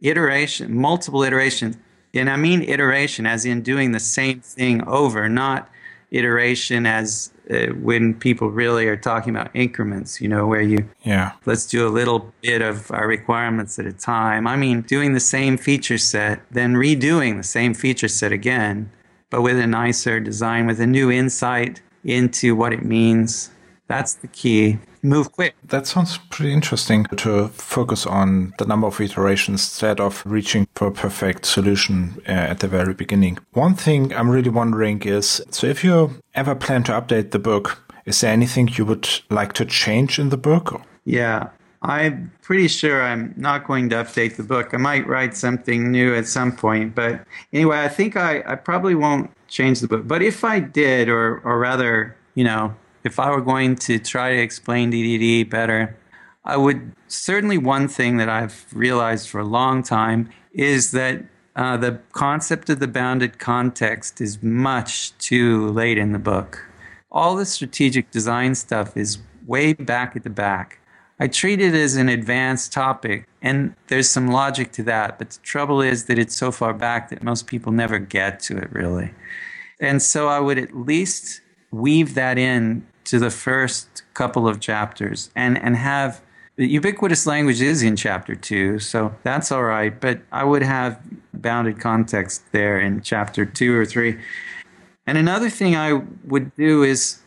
iteration, 0.00 0.76
multiple 0.76 1.22
iterations. 1.22 1.76
And 2.14 2.30
I 2.30 2.36
mean 2.36 2.62
iteration 2.62 3.26
as 3.26 3.44
in 3.44 3.62
doing 3.62 3.92
the 3.92 4.00
same 4.00 4.40
thing 4.40 4.86
over, 4.86 5.28
not 5.28 5.68
iteration 6.10 6.86
as 6.86 7.30
uh, 7.50 7.74
when 7.74 8.14
people 8.14 8.50
really 8.50 8.86
are 8.86 8.96
talking 8.96 9.34
about 9.34 9.50
increments, 9.54 10.20
you 10.20 10.28
know, 10.28 10.46
where 10.46 10.60
you, 10.60 10.88
yeah, 11.02 11.32
let's 11.46 11.66
do 11.66 11.86
a 11.86 11.90
little 11.90 12.32
bit 12.42 12.62
of 12.62 12.90
our 12.90 13.06
requirements 13.06 13.78
at 13.78 13.86
a 13.86 13.92
time. 13.92 14.46
I 14.46 14.56
mean, 14.56 14.82
doing 14.82 15.14
the 15.14 15.20
same 15.20 15.56
feature 15.56 15.98
set, 15.98 16.40
then 16.50 16.74
redoing 16.74 17.36
the 17.36 17.42
same 17.42 17.74
feature 17.74 18.08
set 18.08 18.32
again, 18.32 18.90
but 19.30 19.42
with 19.42 19.58
a 19.58 19.66
nicer 19.66 20.20
design, 20.20 20.66
with 20.66 20.80
a 20.80 20.86
new 20.86 21.10
insight 21.10 21.80
into 22.04 22.54
what 22.54 22.72
it 22.72 22.84
means. 22.84 23.50
That's 23.86 24.14
the 24.14 24.28
key 24.28 24.78
move 25.02 25.32
quick. 25.32 25.54
That 25.64 25.86
sounds 25.86 26.18
pretty 26.30 26.52
interesting 26.52 27.04
to 27.16 27.48
focus 27.48 28.06
on 28.06 28.54
the 28.58 28.66
number 28.66 28.86
of 28.86 29.00
iterations 29.00 29.62
instead 29.62 30.00
of 30.00 30.22
reaching 30.26 30.66
for 30.74 30.88
a 30.88 30.92
perfect 30.92 31.46
solution 31.46 32.20
uh, 32.28 32.32
at 32.32 32.60
the 32.60 32.68
very 32.68 32.94
beginning. 32.94 33.38
One 33.52 33.74
thing 33.74 34.14
I'm 34.14 34.30
really 34.30 34.50
wondering 34.50 35.02
is 35.02 35.42
so 35.50 35.66
if 35.66 35.84
you 35.84 36.20
ever 36.34 36.54
plan 36.54 36.82
to 36.84 36.92
update 36.92 37.30
the 37.30 37.38
book, 37.38 37.82
is 38.04 38.20
there 38.20 38.32
anything 38.32 38.68
you 38.68 38.84
would 38.84 39.08
like 39.30 39.52
to 39.54 39.64
change 39.64 40.18
in 40.18 40.30
the 40.30 40.36
book? 40.36 40.80
Yeah, 41.04 41.50
I'm 41.82 42.32
pretty 42.42 42.68
sure 42.68 43.02
I'm 43.02 43.34
not 43.36 43.66
going 43.66 43.88
to 43.90 43.96
update 43.96 44.36
the 44.36 44.42
book. 44.42 44.74
I 44.74 44.76
might 44.76 45.06
write 45.06 45.36
something 45.36 45.90
new 45.90 46.14
at 46.14 46.26
some 46.26 46.54
point, 46.54 46.94
but 46.94 47.24
anyway, 47.52 47.80
I 47.80 47.88
think 47.88 48.16
I, 48.16 48.42
I 48.46 48.56
probably 48.56 48.94
won't 48.94 49.30
change 49.48 49.80
the 49.80 49.88
book. 49.88 50.06
But 50.06 50.22
if 50.22 50.44
I 50.44 50.60
did, 50.60 51.08
or 51.08 51.38
or 51.44 51.58
rather, 51.58 52.16
you 52.34 52.44
know, 52.44 52.74
if 53.04 53.18
I 53.18 53.30
were 53.30 53.40
going 53.40 53.76
to 53.76 53.98
try 53.98 54.34
to 54.34 54.40
explain 54.40 54.92
DDD 54.92 55.48
better, 55.48 55.96
I 56.44 56.56
would 56.56 56.92
certainly 57.08 57.58
one 57.58 57.88
thing 57.88 58.16
that 58.16 58.28
I've 58.28 58.66
realized 58.72 59.28
for 59.28 59.40
a 59.40 59.44
long 59.44 59.82
time 59.82 60.30
is 60.52 60.90
that 60.92 61.24
uh, 61.56 61.76
the 61.76 62.00
concept 62.12 62.70
of 62.70 62.80
the 62.80 62.88
bounded 62.88 63.38
context 63.38 64.20
is 64.20 64.42
much 64.42 65.16
too 65.18 65.68
late 65.68 65.98
in 65.98 66.12
the 66.12 66.18
book. 66.18 66.66
All 67.10 67.36
the 67.36 67.44
strategic 67.44 68.10
design 68.10 68.54
stuff 68.54 68.96
is 68.96 69.18
way 69.46 69.72
back 69.72 70.14
at 70.16 70.22
the 70.22 70.30
back. 70.30 70.78
I 71.18 71.26
treat 71.26 71.60
it 71.60 71.74
as 71.74 71.96
an 71.96 72.08
advanced 72.08 72.72
topic, 72.72 73.28
and 73.42 73.74
there's 73.88 74.08
some 74.08 74.28
logic 74.28 74.72
to 74.72 74.82
that, 74.84 75.18
but 75.18 75.30
the 75.30 75.38
trouble 75.42 75.82
is 75.82 76.06
that 76.06 76.18
it's 76.18 76.34
so 76.34 76.50
far 76.50 76.72
back 76.72 77.10
that 77.10 77.22
most 77.22 77.46
people 77.46 77.72
never 77.72 77.98
get 77.98 78.40
to 78.40 78.56
it 78.56 78.72
really. 78.72 79.12
And 79.80 80.00
so 80.00 80.28
I 80.28 80.40
would 80.40 80.58
at 80.58 80.74
least 80.74 81.42
weave 81.70 82.14
that 82.14 82.38
in 82.38 82.86
to 83.04 83.18
the 83.18 83.30
first 83.30 84.02
couple 84.14 84.46
of 84.46 84.60
chapters 84.60 85.30
and, 85.34 85.58
and 85.58 85.76
have 85.76 86.22
ubiquitous 86.56 87.26
language 87.26 87.62
is 87.62 87.82
in 87.82 87.96
chapter 87.96 88.34
two, 88.34 88.78
so 88.78 89.14
that's 89.22 89.50
all 89.50 89.62
right. 89.62 89.98
But 89.98 90.20
I 90.30 90.44
would 90.44 90.62
have 90.62 91.00
bounded 91.32 91.80
context 91.80 92.42
there 92.52 92.78
in 92.78 93.00
chapter 93.02 93.46
two 93.46 93.74
or 93.74 93.86
three. 93.86 94.18
And 95.06 95.16
another 95.16 95.48
thing 95.48 95.74
I 95.74 96.02
would 96.24 96.54
do 96.56 96.82
is 96.82 97.20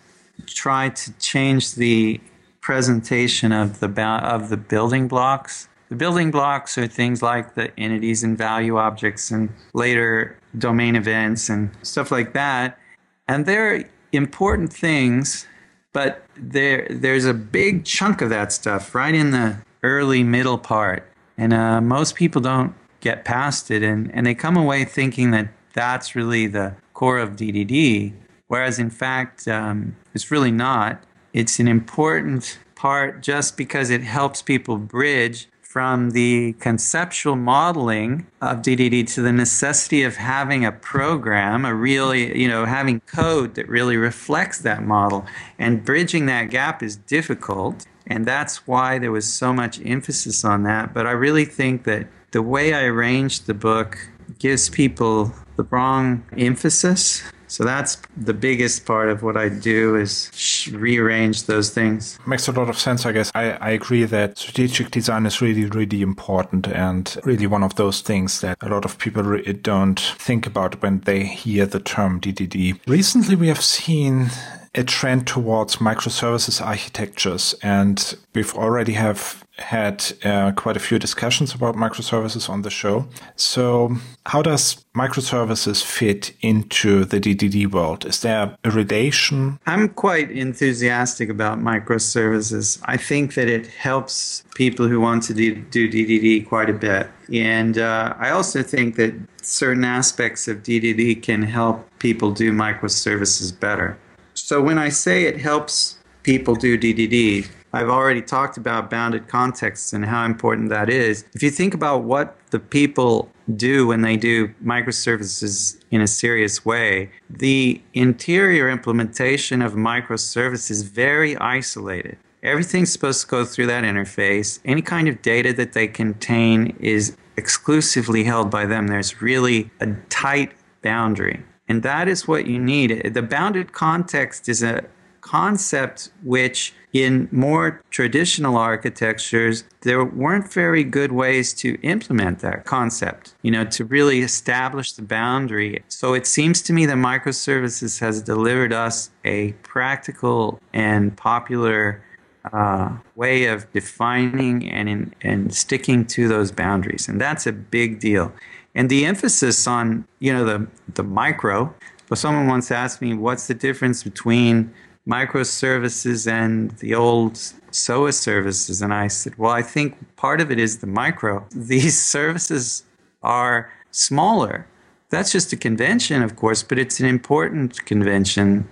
try 0.46 0.90
to 0.90 1.14
change 1.14 1.76
the 1.76 2.20
presentation 2.62 3.52
of 3.52 3.80
the 3.80 3.90
of 4.02 4.50
the 4.50 4.58
building 4.58 5.08
blocks. 5.08 5.68
The 5.90 5.96
building 5.96 6.32
blocks 6.32 6.78
are 6.78 6.88
things 6.88 7.22
like 7.22 7.56
the 7.56 7.78
entities 7.80 8.24
and 8.24 8.38
value 8.38 8.78
objects 8.78 9.32
and 9.32 9.50
later 9.74 10.38
domain 10.58 10.96
events 10.96 11.50
and 11.50 11.72
stuff 11.82 12.12
like 12.12 12.34
that. 12.34 12.80
And 13.28 13.46
they're 13.46 13.90
important 14.12 14.72
things 14.72 15.48
But 15.94 16.26
there, 16.36 16.88
there's 16.90 17.26
a 17.26 17.34
big 17.34 17.86
chunk 17.86 18.22
of 18.22 18.30
that 18.30 18.52
stuff 18.52 18.94
right 18.94 19.14
in 19.14 19.32
the 19.32 19.58
early 19.84 20.24
middle 20.24 20.58
part. 20.58 21.08
And 21.38 21.54
uh, 21.54 21.82
most 21.82 22.16
people 22.16 22.42
don't 22.42 22.74
get 23.00 23.26
past 23.26 23.70
it. 23.70 23.84
And, 23.84 24.14
and 24.14 24.26
they 24.26 24.34
come 24.34 24.58
away 24.58 24.86
thinking 24.86 25.32
that 25.32 25.50
that's 25.74 26.16
really 26.16 26.48
the 26.48 26.76
core 26.94 27.20
of 27.20 27.36
DDD. 27.36 28.14
Whereas 28.48 28.80
in 28.80 28.90
fact, 28.90 29.48
um, 29.48 29.96
it's 30.14 30.32
really 30.32 30.52
not. 30.52 31.04
It's 31.32 31.60
an 31.60 31.68
important 31.68 32.60
part 32.76 33.22
just 33.22 33.58
because 33.58 33.90
it 33.90 34.02
helps 34.02 34.42
people 34.42 34.78
bridge 34.78 35.48
from 35.74 36.12
the 36.12 36.54
conceptual 36.60 37.36
modeling 37.36 38.28
of 38.44 38.58
DDD 38.60 39.12
to 39.12 39.24
the 39.24 39.34
necessity 39.34 40.04
of 40.04 40.16
having 40.18 40.64
a 40.64 40.72
program, 40.72 41.66
a 41.66 41.74
really, 41.74 42.40
you 42.40 42.48
know, 42.48 42.64
having 42.64 43.00
code 43.08 43.56
that 43.56 43.68
really 43.68 43.98
reflects 43.98 44.60
that 44.60 44.84
model. 44.84 45.26
And 45.58 45.84
bridging 45.84 46.28
that 46.28 46.52
gap 46.52 46.84
is 46.84 46.96
difficult. 46.96 47.88
And 48.06 48.24
that's 48.24 48.68
why 48.68 49.00
there 49.00 49.12
was 49.12 49.26
so 49.26 49.52
much 49.52 49.84
emphasis 49.84 50.46
on 50.46 50.62
that. 50.62 50.94
But 50.94 51.08
I 51.08 51.12
really 51.12 51.46
think 51.46 51.86
that 51.86 52.06
the 52.34 52.44
way 52.44 52.76
I 52.76 52.84
arranged 52.84 53.48
the 53.48 53.56
book 53.56 53.98
gives 54.38 54.70
people 54.70 55.34
the 55.56 55.64
wrong 55.64 56.24
emphasis 56.38 57.24
so 57.54 57.64
that's 57.64 58.02
the 58.18 58.34
biggest 58.34 58.88
part 58.88 59.10
of 59.10 59.22
what 59.22 59.38
I 59.38 59.48
do 59.48 59.96
is 59.96 60.32
rearrange 60.74 61.44
those 61.44 61.70
things. 61.70 62.18
Makes 62.26 62.48
a 62.48 62.52
lot 62.52 62.68
of 62.68 62.80
sense, 62.80 63.06
I 63.06 63.12
guess. 63.12 63.30
I, 63.36 63.52
I 63.52 63.70
agree 63.70 64.06
that 64.06 64.40
strategic 64.40 64.90
design 64.90 65.28
is 65.28 65.40
really, 65.40 65.66
really 65.66 66.02
important 66.02 66.68
and 66.68 67.16
really 67.26 67.46
one 67.46 67.62
of 67.62 67.76
those 67.76 68.02
things 68.02 68.42
that 68.42 68.58
a 68.62 68.70
lot 68.70 68.86
of 68.86 68.98
people 68.98 69.40
don't 69.62 70.00
think 70.00 70.48
about 70.48 70.82
when 70.82 71.02
they 71.02 71.26
hear 71.26 71.68
the 71.68 71.80
term 71.80 72.20
DDD. 72.20 72.80
Recently, 72.88 73.36
we 73.36 73.50
have 73.50 73.62
seen 73.62 74.32
a 74.74 74.84
trend 74.84 75.28
towards 75.28 75.76
microservices 75.76 76.60
architectures, 76.60 77.54
and 77.62 78.16
we've 78.34 78.56
already 78.56 78.94
have 78.94 79.43
had 79.58 80.04
uh, 80.24 80.52
quite 80.54 80.76
a 80.76 80.80
few 80.80 80.98
discussions 80.98 81.54
about 81.54 81.76
microservices 81.76 82.50
on 82.50 82.64
the 82.64 82.70
show. 82.70 83.08
So, 83.36 83.96
how 84.26 84.42
does 84.42 84.84
microservices 84.96 85.84
fit 85.84 86.34
into 86.42 87.06
the 87.06 87.20
DDD 87.20 87.72
world? 87.72 88.06
Is 88.06 88.22
there 88.22 88.58
a 88.64 88.72
relation? 88.72 89.60
I'm 89.68 89.90
quite 89.90 90.32
enthusiastic 90.32 91.30
about 91.30 91.60
microservices. 91.60 92.82
I 92.86 92.98
think 92.98 93.36
that 93.36 93.48
it 93.48 93.68
helps 93.68 94.44
people 94.56 94.88
who 94.88 95.00
want 95.00 95.24
to 95.24 95.34
do, 95.34 95.56
do 95.56 95.90
DDD 95.90 96.48
quite 96.48 96.70
a 96.70 96.74
bit. 96.74 97.08
And 97.32 97.78
uh, 97.78 98.16
I 98.18 98.32
also 98.32 98.64
think 98.64 98.96
that 98.96 99.14
certain 99.42 99.84
aspects 99.84 100.48
of 100.48 100.64
DDD 100.64 101.22
can 101.22 101.44
help 101.44 101.88
people 102.00 102.32
do 102.32 102.52
microservices 102.52 103.58
better. 103.58 103.98
So 104.34 104.62
when 104.62 104.80
I 104.80 104.90
say 104.90 105.26
it 105.26 105.40
helps 105.40 105.98
people 106.24 106.56
do 106.56 106.78
DDD, 106.78 107.48
I've 107.74 107.90
already 107.90 108.22
talked 108.22 108.58
about 108.58 108.92
bounded 108.92 109.28
contexts 109.28 109.94
and 109.94 110.06
how 110.06 110.26
important 110.26 110.70
that 110.70 110.90
is. 110.90 111.26
If 111.34 111.42
you 111.42 111.50
think 111.50 111.74
about 111.74 112.04
what 112.04 112.38
the 112.52 112.60
people 112.60 113.30
do 113.56 113.88
when 113.88 114.02
they 114.02 114.16
do 114.16 114.50
microservices 114.64 115.82
in 115.90 116.00
a 116.00 116.08
serious 116.08 116.64
way, 116.64 117.10
the 117.30 117.82
interior 117.94 118.70
implementation 118.70 119.62
of 119.64 119.74
microservices 119.74 120.70
is 120.70 120.84
very 120.84 121.36
isolated. 121.38 122.18
Everything's 122.44 122.92
supposed 122.92 123.22
to 123.22 123.28
go 123.28 123.44
through 123.44 123.68
that 123.68 123.84
interface. 123.84 124.60
Any 124.66 124.82
kind 124.82 125.08
of 125.08 125.22
data 125.22 125.52
that 125.54 125.74
they 125.74 125.88
contain 125.88 126.76
is 126.80 127.18
exclusively 127.38 128.24
held 128.24 128.52
by 128.52 128.66
them. 128.66 128.88
There's 128.88 129.22
really 129.22 129.72
a 129.80 129.88
tight 130.10 130.52
boundary. 130.84 131.44
And 131.68 131.82
that 131.84 132.08
is 132.08 132.28
what 132.28 132.46
you 132.46 132.60
need. 132.60 133.14
The 133.14 133.22
bounded 133.24 133.72
context 133.72 134.48
is 134.48 134.62
a 134.62 134.84
concept 135.22 136.12
which, 136.22 136.74
in 136.94 137.28
more 137.32 137.82
traditional 137.90 138.56
architectures, 138.56 139.64
there 139.82 140.06
weren't 140.06 140.54
very 140.54 140.84
good 140.84 141.12
ways 141.12 141.54
to 141.56 141.80
implement 141.82 142.40
that 142.40 142.66
concept, 142.66 143.34
you 143.42 143.52
know, 143.52 143.66
to 143.66 143.84
really 143.84 144.22
establish 144.22 144.94
the 144.94 145.02
boundary. 145.02 145.84
So 145.88 146.14
it 146.14 146.28
seems 146.28 146.62
to 146.64 146.74
me 146.74 146.86
that 146.86 146.98
microservices 146.98 148.00
has 148.00 148.22
delivered 148.22 148.72
us 148.72 149.10
a 149.26 149.54
practical 149.64 150.60
and 150.72 151.18
popular 151.18 152.04
uh, 152.52 152.96
way 153.16 153.46
of 153.46 153.72
defining 153.72 154.70
and, 154.70 154.88
in, 154.88 155.16
and 155.22 155.54
sticking 155.54 156.06
to 156.06 156.28
those 156.28 156.52
boundaries. 156.52 157.08
And 157.08 157.20
that's 157.20 157.48
a 157.48 157.54
big 157.54 158.00
deal 158.00 158.32
and 158.76 158.90
the 158.90 159.06
emphasis 159.06 159.68
on 159.68 160.06
you 160.20 160.34
know 160.34 160.46
the 160.46 160.68
the 160.94 161.04
micro. 161.04 161.74
But 162.10 162.18
someone 162.18 162.48
once 162.48 162.72
asked 162.72 163.02
me, 163.02 163.14
"What's 163.14 163.48
the 163.48 163.54
difference 163.54 164.04
between 164.04 164.74
microservices 165.08 166.32
and 166.32 166.72
the 166.80 166.96
old 166.96 167.38
SOA 167.72 168.12
services?" 168.14 168.82
And 168.82 168.94
I 168.94 169.08
said, 169.08 169.38
"Well, 169.38 169.52
I 169.52 169.62
think 169.62 169.96
part 170.16 170.42
of 170.42 170.52
it 170.52 170.60
is 170.60 170.80
the 170.80 170.88
micro. 170.88 171.46
These 171.56 172.02
services 172.02 172.84
are 173.22 173.72
smaller. 173.92 174.68
That's 175.10 175.32
just 175.32 175.54
a 175.54 175.58
convention, 175.58 176.24
of 176.24 176.36
course, 176.36 176.64
but 176.64 176.80
it's 176.80 177.00
an 177.00 177.06
important 177.06 177.86
convention." 177.86 178.68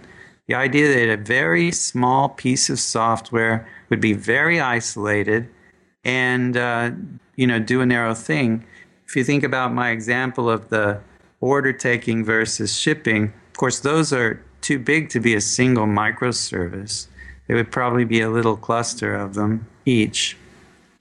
The 0.47 0.55
idea 0.55 0.87
that 0.93 1.13
a 1.13 1.17
very 1.17 1.71
small 1.71 2.27
piece 2.27 2.69
of 2.69 2.79
software 2.79 3.65
would 3.89 4.01
be 4.01 4.11
very 4.11 4.59
isolated 4.59 5.47
and 6.03 6.57
uh, 6.57 6.91
you 7.35 7.47
know 7.47 7.59
do 7.59 7.79
a 7.81 7.85
narrow 7.85 8.13
thing 8.13 8.65
if 9.11 9.17
you 9.17 9.25
think 9.25 9.43
about 9.43 9.73
my 9.73 9.89
example 9.89 10.49
of 10.49 10.69
the 10.69 11.01
order 11.41 11.73
taking 11.73 12.23
versus 12.23 12.79
shipping, 12.79 13.23
of 13.25 13.57
course, 13.57 13.81
those 13.81 14.13
are 14.13 14.41
too 14.61 14.79
big 14.79 15.09
to 15.09 15.19
be 15.19 15.35
a 15.35 15.41
single 15.41 15.85
microservice. 15.85 17.07
There 17.47 17.55
would 17.55 17.71
probably 17.71 18.05
be 18.05 18.21
a 18.21 18.29
little 18.29 18.57
cluster 18.57 19.15
of 19.15 19.33
them 19.33 19.67
each. 19.85 20.37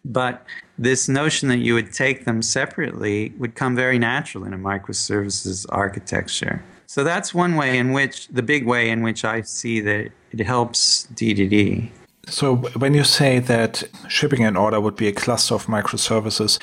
But 0.05 0.45
this 0.79 1.09
notion 1.09 1.49
that 1.51 1.59
you 1.59 1.75
would 1.75 1.93
take 1.93 2.25
them 2.25 2.43
separately 2.43 3.33
would 3.39 3.55
come 3.55 3.77
very 3.77 3.99
natural 3.99 4.45
in 4.45 4.55
a 4.55 4.59
microservices 4.59 5.67
architecture. 5.69 6.63
So 6.87 7.05
that's 7.05 7.35
one 7.35 7.55
way 7.55 7.79
in 7.79 7.93
which, 7.93 8.29
the 8.29 8.43
big 8.43 8.67
way 8.67 8.91
in 8.91 9.03
which 9.03 9.25
I 9.25 9.43
see 9.43 9.81
that 9.81 10.11
it 10.33 10.41
helps 10.41 11.07
DDD. 11.15 11.91
So 12.27 12.57
when 12.57 12.95
you 12.95 13.05
say 13.05 13.39
that 13.41 13.85
shipping 14.09 14.45
an 14.45 14.57
order 14.57 14.81
would 14.81 14.97
be 14.97 15.09
a 15.09 15.13
cluster 15.13 15.55
of 15.55 15.67
microservices, 15.67 16.59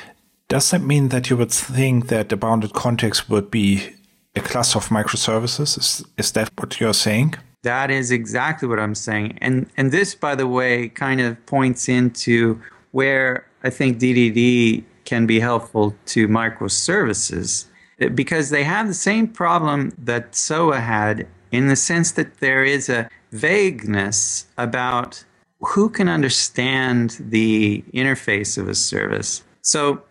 does 0.47 0.71
that 0.71 0.81
mean 0.81 1.09
that 1.09 1.29
you 1.29 1.37
would 1.37 1.51
think 1.51 2.07
that 2.07 2.29
the 2.29 2.37
bounded 2.37 2.73
context 2.73 3.29
would 3.29 3.51
be 3.51 3.93
a 4.37 4.41
class 4.41 4.75
of 4.75 4.87
microservices? 4.87 5.77
Is, 5.77 6.05
is 6.17 6.31
that 6.33 6.49
what 6.57 6.79
you're 6.79 6.93
saying? 6.93 7.35
That 7.63 7.91
is 7.91 8.11
exactly 8.11 8.67
what 8.67 8.79
I'm 8.79 8.95
saying. 8.95 9.37
And 9.41 9.69
and 9.77 9.91
this 9.91 10.15
by 10.15 10.35
the 10.35 10.47
way 10.47 10.89
kind 10.89 11.19
of 11.19 11.43
points 11.45 11.89
into 11.89 12.61
where 12.91 13.45
I 13.63 13.69
think 13.69 13.99
DDD 13.99 14.83
can 15.05 15.25
be 15.25 15.39
helpful 15.39 15.95
to 16.07 16.27
microservices 16.27 17.65
because 18.13 18.49
they 18.49 18.63
have 18.63 18.87
the 18.87 18.93
same 18.93 19.27
problem 19.27 19.93
that 19.97 20.35
SOA 20.35 20.79
had 20.79 21.27
in 21.51 21.67
the 21.67 21.75
sense 21.75 22.11
that 22.11 22.39
there 22.39 22.63
is 22.63 22.89
a 22.89 23.09
vagueness 23.31 24.45
about 24.57 25.23
who 25.61 25.89
can 25.89 26.07
understand 26.07 27.17
the 27.19 27.83
interface 27.93 28.57
of 28.57 28.67
a 28.67 28.75
service. 28.75 29.43
So 29.61 30.03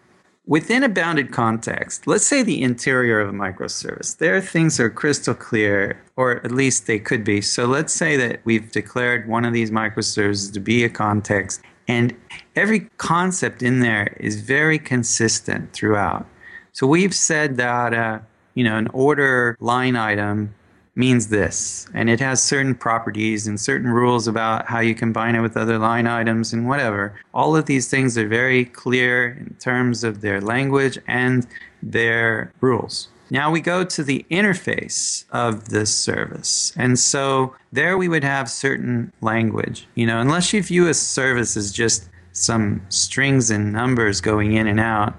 Within 0.49 0.85
a 0.85 0.89
bounded 0.89 1.33
context, 1.33 2.07
let's 2.07 2.25
say 2.25 2.45
the 2.45 2.63
interior 2.63 3.19
of 3.19 3.29
a 3.29 3.33
microservice, 3.33 4.17
there 4.17 4.41
things 4.41 4.79
are 4.79 4.89
crystal 4.89 5.35
clear, 5.35 6.01
or 6.15 6.37
at 6.45 6.53
least 6.53 6.87
they 6.87 7.01
could 7.01 7.25
be. 7.25 7.41
So 7.41 7.67
let's 7.67 7.93
say 7.93 8.17
that 8.17 8.43
we've 8.45 8.71
declared 8.71 9.29
one 9.29 9.45
of 9.45 9.53
these 9.53 9.73
microservices 9.73 10.53
to 10.53 10.61
be 10.61 10.85
a 10.85 10.89
context, 10.89 11.63
and 11.89 12.15
every 12.55 12.89
concept 12.97 13.61
in 13.61 13.81
there 13.81 14.17
is 14.21 14.41
very 14.41 14.79
consistent 14.79 15.73
throughout. 15.73 16.25
So 16.71 16.87
we've 16.87 17.15
said 17.15 17.57
that, 17.57 17.93
uh, 17.93 18.21
you 18.55 18.63
know, 18.63 18.77
an 18.77 18.87
order 18.93 19.57
line 19.59 19.97
item 19.97 20.55
means 20.97 21.29
this, 21.29 21.87
and 21.95 22.11
it 22.11 22.19
has 22.19 22.43
certain 22.43 22.75
properties 22.75 23.47
and 23.47 23.61
certain 23.61 23.91
rules 23.91 24.27
about 24.27 24.67
how 24.67 24.81
you 24.81 24.95
combine 24.95 25.35
it 25.35 25.43
with 25.43 25.57
other 25.57 25.79
line 25.79 26.07
items 26.07 26.53
and 26.53 26.67
whatever. 26.67 27.15
All 27.35 27.55
of 27.55 27.67
these 27.67 27.89
things 27.89 28.17
are 28.19 28.27
very 28.27 28.65
clear 28.65 29.37
in 29.39 29.55
terms 29.61 30.03
of 30.03 30.23
their 30.23 30.41
language 30.41 30.99
and 31.07 31.47
their 31.83 32.51
rules. 32.61 33.09
Now 33.29 33.51
we 33.51 33.61
go 33.61 33.85
to 33.85 34.03
the 34.03 34.25
interface 34.31 35.25
of 35.31 35.69
this 35.69 35.95
service. 35.95 36.73
And 36.77 36.99
so 36.99 37.55
there 37.73 37.99
we 37.99 38.09
would 38.09 38.25
have 38.25 38.49
certain 38.49 39.13
language. 39.21 39.87
You 39.97 40.07
know, 40.07 40.21
unless 40.21 40.53
you 40.53 40.63
view 40.63 40.89
a 40.89 40.95
service 40.95 41.57
as 41.57 41.73
just 41.73 42.09
some 42.33 42.81
strings 42.89 43.51
and 43.51 43.73
numbers 43.73 44.21
going 44.21 44.53
in 44.53 44.67
and 44.67 44.79
out, 44.79 45.15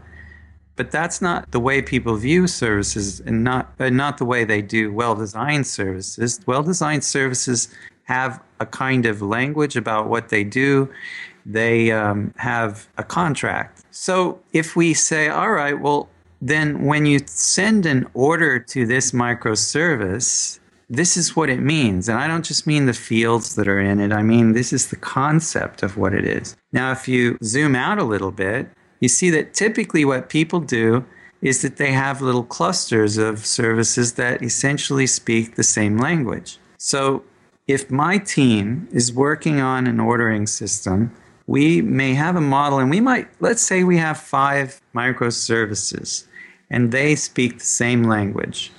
but 0.77 0.91
that's 0.91 1.21
not 1.21 1.51
the 1.51 1.59
way 1.59 1.81
people 1.81 2.15
view 2.15 2.47
services 2.47 3.19
and 3.21 3.43
not, 3.43 3.77
not 3.79 4.17
the 4.17 4.25
way 4.25 4.45
they 4.45 4.61
do 4.61 4.93
well 4.93 5.15
designed 5.15 5.67
services. 5.67 6.39
Well 6.45 6.63
designed 6.63 7.03
services 7.03 7.67
have 8.03 8.41
a 8.61 8.65
kind 8.65 9.05
of 9.05 9.21
language 9.21 9.75
about 9.75 10.07
what 10.07 10.29
they 10.29 10.43
do, 10.43 10.89
they 11.45 11.91
um, 11.91 12.33
have 12.37 12.87
a 12.97 13.03
contract. 13.03 13.83
So 13.91 14.39
if 14.53 14.75
we 14.75 14.93
say, 14.93 15.27
all 15.27 15.51
right, 15.51 15.79
well, 15.79 16.09
then 16.41 16.85
when 16.85 17.05
you 17.05 17.19
send 17.25 17.85
an 17.85 18.07
order 18.13 18.59
to 18.59 18.85
this 18.85 19.11
microservice, 19.11 20.59
this 20.89 21.17
is 21.17 21.35
what 21.35 21.49
it 21.49 21.59
means. 21.59 22.07
And 22.07 22.17
I 22.17 22.27
don't 22.27 22.45
just 22.45 22.67
mean 22.67 22.85
the 22.85 22.93
fields 22.93 23.55
that 23.55 23.67
are 23.67 23.79
in 23.79 23.99
it, 23.99 24.11
I 24.11 24.23
mean, 24.23 24.53
this 24.53 24.71
is 24.71 24.87
the 24.89 24.95
concept 24.95 25.83
of 25.83 25.97
what 25.97 26.13
it 26.13 26.25
is. 26.25 26.55
Now, 26.71 26.91
if 26.91 27.07
you 27.07 27.37
zoom 27.43 27.75
out 27.75 27.97
a 27.97 28.03
little 28.03 28.31
bit, 28.31 28.69
you 28.99 29.07
see 29.07 29.29
that 29.31 29.53
typically 29.53 30.05
what 30.05 30.29
people 30.29 30.59
do 30.59 31.05
is 31.41 31.61
that 31.61 31.77
they 31.77 31.91
have 31.91 32.21
little 32.21 32.43
clusters 32.43 33.17
of 33.17 33.45
services 33.45 34.13
that 34.13 34.41
essentially 34.41 35.05
speak 35.05 35.55
the 35.55 35.63
same 35.63 35.97
language. 35.97 36.57
So 36.77 37.23
if 37.67 37.91
my 37.91 38.17
team 38.17 38.87
is 38.91 39.13
working 39.13 39.59
on 39.59 39.87
an 39.87 39.99
ordering 39.99 40.47
system, 40.47 41.11
we 41.45 41.81
may 41.81 42.13
have 42.13 42.35
a 42.35 42.41
model 42.41 42.79
and 42.79 42.89
we 42.89 42.99
might, 42.99 43.27
let's 43.39 43.61
say 43.61 43.83
we 43.83 43.97
have 43.97 44.17
five 44.17 44.81
microservices 44.95 46.25
and 46.69 46.91
they 46.91 47.15
speak 47.15 47.59
the 47.59 47.65
same 47.65 48.03
language. 48.03 48.71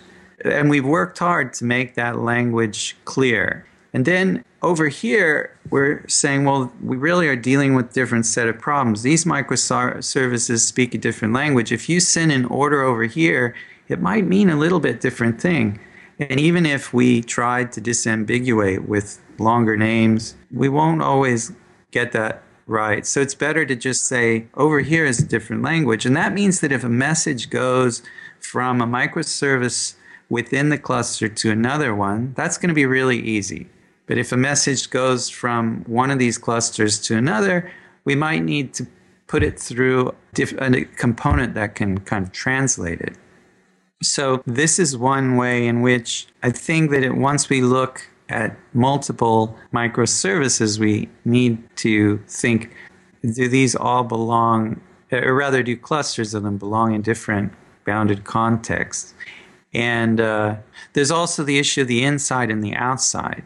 And 0.45 0.71
we've 0.71 0.85
worked 0.85 1.19
hard 1.19 1.53
to 1.55 1.65
make 1.65 1.95
that 1.95 2.19
language 2.19 2.97
clear. 3.05 3.67
And 3.93 4.05
then 4.05 4.45
over 4.63 4.89
here, 4.89 5.57
we're 5.71 6.07
saying, 6.09 6.45
well, 6.45 6.73
we 6.83 6.97
really 6.97 7.29
are 7.29 7.37
dealing 7.37 7.75
with 7.75 7.93
different 7.93 8.27
set 8.27 8.49
of 8.49 8.59
problems. 8.59 9.03
These 9.03 9.25
microservices 9.25 10.61
speak 10.61 10.95
a 10.95 10.99
different 10.99 11.35
language. 11.35 11.71
If 11.71 11.89
you 11.89 12.01
send 12.01 12.33
an 12.33 12.45
order 12.47 12.83
over 12.83 13.05
here, 13.05 13.55
it 13.89 14.01
might 14.01 14.27
mean 14.27 14.51
a 14.51 14.57
little 14.57 14.81
bit 14.81 15.01
different 15.01 15.41
thing. 15.41 15.79
And 16.19 16.41
even 16.41 16.67
if 16.67 16.93
we 16.93 17.23
tried 17.23 17.71
to 17.73 17.81
disambiguate 17.81 18.87
with 18.87 19.21
longer 19.39 19.77
names, 19.77 20.35
we 20.53 20.69
won't 20.69 21.03
always 21.03 21.53
get 21.93 22.11
that 22.13 22.43
right. 22.67 23.07
So 23.07 23.21
it's 23.21 23.37
better 23.37 23.65
to 23.65 23.77
just 23.77 24.07
say, 24.07 24.49
over 24.55 24.81
here 24.81 25.07
is 25.07 25.21
a 25.21 25.27
different 25.27 25.63
language. 25.63 26.05
And 26.05 26.17
that 26.17 26.33
means 26.33 26.61
that 26.61 26.73
if 26.73 26.83
a 26.83 26.89
message 26.89 27.49
goes 27.49 28.03
from 28.41 28.81
a 28.81 28.87
microservice 28.87 29.95
within 30.29 30.69
the 30.69 30.79
cluster 30.79 31.29
to 31.29 31.51
another 31.53 31.95
one, 31.95 32.35
that's 32.37 32.59
going 32.59 32.69
to 32.69 32.75
be 32.75 32.87
really 32.87 33.21
easy. 33.21 33.69
But 34.09 34.19
if 34.19 34.33
a 34.33 34.37
message 34.37 34.91
goes 34.91 35.29
from 35.29 35.85
one 35.87 36.11
of 36.11 36.19
these 36.19 36.39
clusters 36.39 36.99
to 37.03 37.17
another, 37.17 37.71
we 38.05 38.17
might 38.17 38.43
need 38.43 38.75
to 38.75 38.87
put 39.29 39.43
it 39.43 39.61
through 39.61 40.15
a 40.37 40.85
component 40.97 41.55
that 41.55 41.75
can 41.75 41.99
kind 41.99 42.25
of 42.25 42.33
translate 42.33 43.01
it. 43.01 43.15
So 44.03 44.43
this 44.47 44.79
is 44.79 44.97
one 44.97 45.37
way 45.37 45.67
in 45.67 45.83
which 45.83 46.27
I 46.43 46.51
think 46.51 46.91
that 46.91 47.03
it, 47.03 47.17
once 47.17 47.51
we 47.51 47.61
look 47.61 48.09
at 48.31 48.57
multiple 48.73 49.57
microservices, 49.75 50.79
we 50.79 51.09
need 51.25 51.59
to 51.77 52.19
think, 52.27 52.75
do 53.23 53.49
these 53.49 53.77
all 53.77 54.05
belong, 54.05 54.81
or 55.13 55.35
rather 55.35 55.63
do 55.63 55.77
clusters 55.77 56.33
of 56.33 56.45
them 56.45 56.57
belong 56.57 56.95
in 56.95 57.03
different 57.03 57.53
bounded 57.85 58.25
contexts? 58.25 59.13
And 59.75 60.21
uh, 60.21 60.57
there's 60.95 61.11
also 61.11 61.43
the 61.43 61.59
issue 61.59 61.83
of 61.83 61.89
the 61.89 62.05
inside 62.05 62.51
and 62.51 62.65
the 62.65 62.75
outside. 62.75 63.45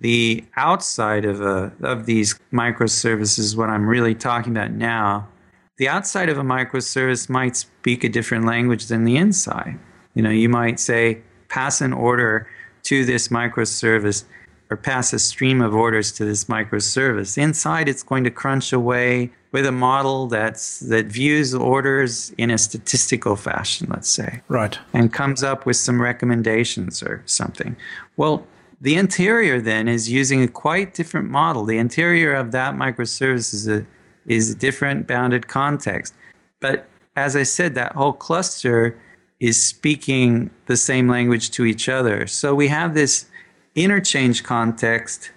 The 0.00 0.44
outside 0.56 1.24
of, 1.24 1.40
a, 1.40 1.72
of 1.82 2.06
these 2.06 2.38
microservices, 2.52 3.56
what 3.56 3.68
I'm 3.68 3.86
really 3.86 4.14
talking 4.14 4.56
about 4.56 4.72
now, 4.72 5.28
the 5.76 5.88
outside 5.88 6.28
of 6.28 6.38
a 6.38 6.42
microservice 6.42 7.28
might 7.28 7.56
speak 7.56 8.04
a 8.04 8.08
different 8.08 8.44
language 8.46 8.86
than 8.86 9.04
the 9.04 9.16
inside. 9.16 9.78
You 10.14 10.22
know, 10.22 10.30
you 10.30 10.48
might 10.48 10.80
say, 10.80 11.22
pass 11.48 11.80
an 11.80 11.92
order 11.92 12.48
to 12.84 13.04
this 13.04 13.28
microservice 13.28 14.24
or 14.70 14.76
pass 14.76 15.12
a 15.12 15.18
stream 15.18 15.60
of 15.60 15.74
orders 15.74 16.12
to 16.12 16.24
this 16.24 16.44
microservice. 16.44 17.36
Inside, 17.36 17.88
it's 17.88 18.02
going 18.02 18.24
to 18.24 18.30
crunch 18.30 18.72
away 18.72 19.30
with 19.52 19.66
a 19.66 19.72
model 19.72 20.28
that's 20.28 20.78
that 20.80 21.06
views 21.06 21.54
orders 21.54 22.32
in 22.38 22.50
a 22.50 22.58
statistical 22.58 23.34
fashion, 23.34 23.88
let's 23.90 24.08
say. 24.08 24.42
Right. 24.48 24.78
And 24.92 25.12
comes 25.12 25.42
up 25.42 25.66
with 25.66 25.76
some 25.76 26.00
recommendations 26.00 27.02
or 27.02 27.22
something. 27.26 27.76
Well, 28.16 28.46
the 28.80 28.96
interior 28.96 29.60
then 29.60 29.88
is 29.88 30.10
using 30.10 30.42
a 30.42 30.48
quite 30.48 30.94
different 30.94 31.28
model. 31.28 31.64
The 31.64 31.78
interior 31.78 32.34
of 32.34 32.52
that 32.52 32.74
microservice 32.74 33.52
is 33.52 33.68
a, 33.68 33.86
is 34.26 34.50
a 34.50 34.54
different 34.54 35.06
bounded 35.06 35.48
context. 35.48 36.14
But 36.60 36.88
as 37.16 37.36
I 37.36 37.42
said, 37.42 37.74
that 37.74 37.92
whole 37.92 38.12
cluster 38.12 38.98
is 39.38 39.62
speaking 39.62 40.50
the 40.66 40.76
same 40.76 41.08
language 41.08 41.50
to 41.52 41.64
each 41.64 41.88
other. 41.88 42.26
So 42.26 42.54
we 42.54 42.68
have 42.68 42.94
this 42.94 43.26
interchange 43.74 44.44
context 44.44 45.30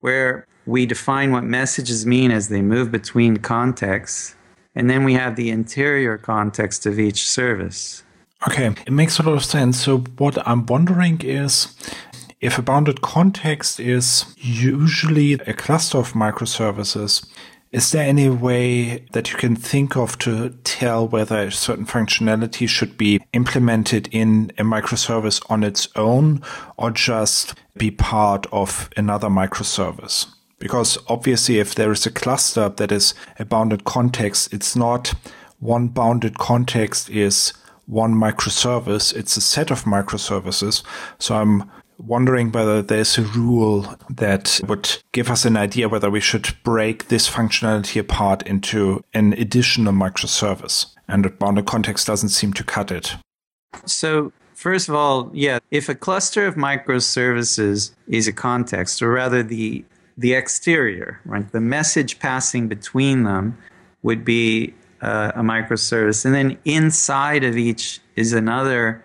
where 0.00 0.46
we 0.66 0.86
define 0.86 1.32
what 1.32 1.44
messages 1.44 2.06
mean 2.06 2.30
as 2.30 2.48
they 2.48 2.62
move 2.62 2.90
between 2.90 3.36
contexts, 3.38 4.36
and 4.74 4.88
then 4.88 5.04
we 5.04 5.14
have 5.14 5.36
the 5.36 5.50
interior 5.50 6.18
context 6.18 6.86
of 6.86 6.98
each 6.98 7.28
service. 7.28 8.02
Okay, 8.48 8.74
it 8.86 8.92
makes 8.92 9.18
a 9.18 9.22
lot 9.22 9.34
of 9.34 9.44
sense. 9.44 9.84
So, 9.84 9.98
what 10.18 10.36
I'm 10.46 10.66
wondering 10.66 11.20
is 11.22 11.74
if 12.42 12.58
a 12.58 12.62
bounded 12.62 13.00
context 13.00 13.78
is 13.78 14.26
usually 14.36 15.34
a 15.34 15.54
cluster 15.54 15.96
of 15.96 16.12
microservices, 16.12 17.24
is 17.70 17.92
there 17.92 18.04
any 18.04 18.28
way 18.28 19.06
that 19.12 19.30
you 19.30 19.38
can 19.38 19.54
think 19.54 19.96
of 19.96 20.18
to 20.18 20.50
tell 20.64 21.06
whether 21.06 21.38
a 21.38 21.52
certain 21.52 21.86
functionality 21.86 22.68
should 22.68 22.98
be 22.98 23.22
implemented 23.32 24.08
in 24.10 24.52
a 24.58 24.64
microservice 24.64 25.40
on 25.48 25.62
its 25.62 25.88
own 25.94 26.42
or 26.76 26.90
just 26.90 27.54
be 27.78 27.92
part 27.92 28.46
of 28.50 28.90
another 28.96 29.28
microservice? 29.28 30.26
Because 30.58 30.98
obviously, 31.08 31.60
if 31.60 31.76
there 31.76 31.92
is 31.92 32.06
a 32.06 32.10
cluster 32.10 32.68
that 32.68 32.90
is 32.90 33.14
a 33.38 33.44
bounded 33.44 33.84
context, 33.84 34.52
it's 34.52 34.74
not 34.76 35.14
one 35.60 35.88
bounded 35.88 36.38
context 36.38 37.08
is 37.08 37.52
one 37.86 38.14
microservice. 38.14 39.14
It's 39.14 39.36
a 39.36 39.40
set 39.40 39.70
of 39.70 39.84
microservices. 39.84 40.82
So 41.18 41.36
I'm 41.36 41.70
wondering 42.06 42.52
whether 42.52 42.82
there's 42.82 43.18
a 43.18 43.22
rule 43.22 43.86
that 44.10 44.60
would 44.66 44.98
give 45.12 45.30
us 45.30 45.44
an 45.44 45.56
idea 45.56 45.88
whether 45.88 46.10
we 46.10 46.20
should 46.20 46.54
break 46.64 47.08
this 47.08 47.28
functionality 47.28 48.00
apart 48.00 48.42
into 48.46 49.02
an 49.14 49.32
additional 49.34 49.92
microservice. 49.92 50.86
And 51.08 51.38
bounded 51.38 51.66
context 51.66 52.06
doesn't 52.06 52.30
seem 52.30 52.52
to 52.54 52.64
cut 52.64 52.90
it. 52.90 53.16
So, 53.86 54.32
first 54.54 54.88
of 54.88 54.94
all, 54.94 55.30
yeah, 55.32 55.58
if 55.70 55.88
a 55.88 55.94
cluster 55.94 56.46
of 56.46 56.54
microservices 56.54 57.92
is 58.08 58.28
a 58.28 58.32
context, 58.32 59.02
or 59.02 59.10
rather 59.10 59.42
the 59.42 59.84
the 60.18 60.34
exterior, 60.34 61.20
right, 61.24 61.50
the 61.52 61.60
message 61.60 62.18
passing 62.18 62.68
between 62.68 63.24
them 63.24 63.56
would 64.02 64.24
be 64.24 64.74
uh, 65.00 65.32
a 65.34 65.40
microservice, 65.40 66.24
and 66.24 66.34
then 66.34 66.58
inside 66.64 67.44
of 67.44 67.56
each 67.56 68.00
is 68.14 68.32
another 68.32 69.02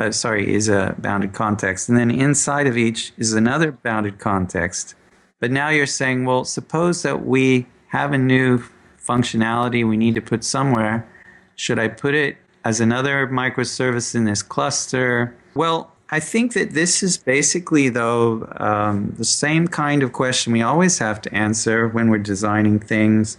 uh, 0.00 0.10
sorry, 0.10 0.52
is 0.52 0.68
a 0.68 0.94
bounded 0.98 1.34
context. 1.34 1.88
And 1.88 1.98
then 1.98 2.10
inside 2.10 2.66
of 2.66 2.76
each 2.76 3.12
is 3.18 3.34
another 3.34 3.70
bounded 3.70 4.18
context. 4.18 4.94
But 5.40 5.50
now 5.50 5.68
you're 5.68 5.86
saying, 5.86 6.24
well, 6.24 6.44
suppose 6.44 7.02
that 7.02 7.26
we 7.26 7.66
have 7.88 8.12
a 8.12 8.18
new 8.18 8.62
functionality 8.98 9.86
we 9.86 9.96
need 9.96 10.14
to 10.14 10.22
put 10.22 10.42
somewhere. 10.42 11.06
Should 11.56 11.78
I 11.78 11.88
put 11.88 12.14
it 12.14 12.38
as 12.64 12.80
another 12.80 13.26
microservice 13.28 14.14
in 14.14 14.24
this 14.24 14.42
cluster? 14.42 15.34
Well, 15.54 15.92
I 16.10 16.18
think 16.18 16.54
that 16.54 16.72
this 16.72 17.02
is 17.02 17.18
basically, 17.18 17.88
though, 17.90 18.48
um, 18.56 19.14
the 19.16 19.24
same 19.24 19.68
kind 19.68 20.02
of 20.02 20.12
question 20.12 20.52
we 20.52 20.62
always 20.62 20.98
have 20.98 21.20
to 21.22 21.34
answer 21.34 21.88
when 21.88 22.08
we're 22.08 22.18
designing 22.18 22.78
things. 22.78 23.36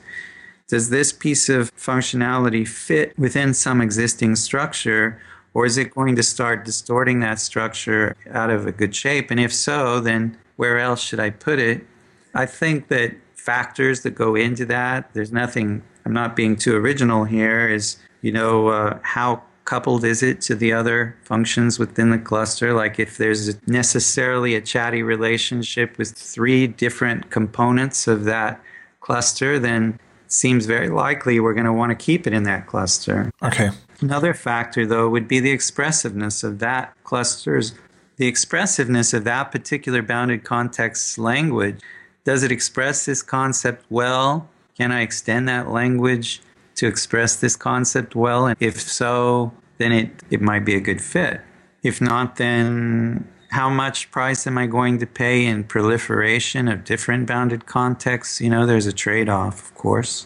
Does 0.67 0.89
this 0.89 1.11
piece 1.11 1.49
of 1.49 1.73
functionality 1.75 2.67
fit 2.67 3.17
within 3.17 3.53
some 3.53 3.81
existing 3.81 4.35
structure? 4.35 5.19
Or 5.53 5.65
is 5.65 5.77
it 5.77 5.93
going 5.93 6.15
to 6.15 6.23
start 6.23 6.65
distorting 6.65 7.19
that 7.19 7.39
structure 7.39 8.15
out 8.31 8.49
of 8.49 8.65
a 8.65 8.71
good 8.71 8.95
shape? 8.95 9.31
And 9.31 9.39
if 9.39 9.53
so, 9.53 9.99
then 9.99 10.37
where 10.55 10.79
else 10.79 11.01
should 11.01 11.19
I 11.19 11.29
put 11.29 11.59
it? 11.59 11.85
I 12.33 12.45
think 12.45 12.87
that 12.87 13.15
factors 13.35 14.01
that 14.03 14.11
go 14.11 14.35
into 14.35 14.65
that, 14.67 15.13
there's 15.13 15.31
nothing, 15.31 15.83
I'm 16.05 16.13
not 16.13 16.35
being 16.35 16.55
too 16.55 16.75
original 16.75 17.25
here, 17.25 17.67
is, 17.67 17.97
you 18.21 18.31
know, 18.31 18.69
uh, 18.69 18.99
how 19.01 19.41
coupled 19.65 20.03
is 20.03 20.23
it 20.23 20.41
to 20.41 20.55
the 20.55 20.73
other 20.73 21.15
functions 21.23 21.79
within 21.79 22.09
the 22.09 22.17
cluster? 22.17 22.73
Like 22.73 22.99
if 22.99 23.17
there's 23.17 23.55
necessarily 23.67 24.55
a 24.55 24.61
chatty 24.61 25.03
relationship 25.03 25.97
with 25.97 26.11
three 26.11 26.67
different 26.67 27.29
components 27.29 28.07
of 28.07 28.23
that 28.25 28.61
cluster, 28.99 29.59
then 29.59 29.99
seems 30.27 30.65
very 30.65 30.89
likely 30.89 31.39
we're 31.39 31.53
going 31.53 31.65
to 31.65 31.73
want 31.73 31.89
to 31.89 31.95
keep 31.95 32.25
it 32.25 32.33
in 32.33 32.43
that 32.43 32.67
cluster. 32.67 33.31
Okay. 33.43 33.69
Another 34.01 34.33
factor, 34.33 34.85
though, 34.85 35.07
would 35.09 35.27
be 35.27 35.39
the 35.39 35.51
expressiveness 35.51 36.43
of 36.43 36.59
that 36.59 36.93
cluster's, 37.03 37.73
the 38.17 38.27
expressiveness 38.27 39.13
of 39.13 39.23
that 39.25 39.51
particular 39.51 40.01
bounded 40.01 40.43
context 40.43 41.17
language. 41.17 41.79
Does 42.23 42.43
it 42.43 42.51
express 42.51 43.05
this 43.05 43.21
concept 43.21 43.85
well? 43.89 44.49
Can 44.75 44.91
I 44.91 45.01
extend 45.01 45.47
that 45.49 45.69
language 45.69 46.41
to 46.75 46.87
express 46.87 47.35
this 47.35 47.55
concept 47.55 48.15
well? 48.15 48.47
And 48.47 48.57
if 48.59 48.81
so, 48.81 49.53
then 49.77 49.91
it, 49.91 50.09
it 50.31 50.41
might 50.41 50.65
be 50.65 50.75
a 50.75 50.79
good 50.79 51.01
fit. 51.01 51.41
If 51.83 52.01
not, 52.01 52.37
then 52.37 53.27
how 53.49 53.69
much 53.69 54.09
price 54.11 54.47
am 54.47 54.57
I 54.57 54.65
going 54.65 54.97
to 54.99 55.05
pay 55.05 55.45
in 55.45 55.63
proliferation 55.63 56.67
of 56.67 56.83
different 56.83 57.27
bounded 57.27 57.65
contexts? 57.65 58.41
You 58.41 58.49
know, 58.49 58.65
there's 58.65 58.87
a 58.87 58.93
trade 58.93 59.29
off, 59.29 59.69
of 59.69 59.75
course. 59.75 60.25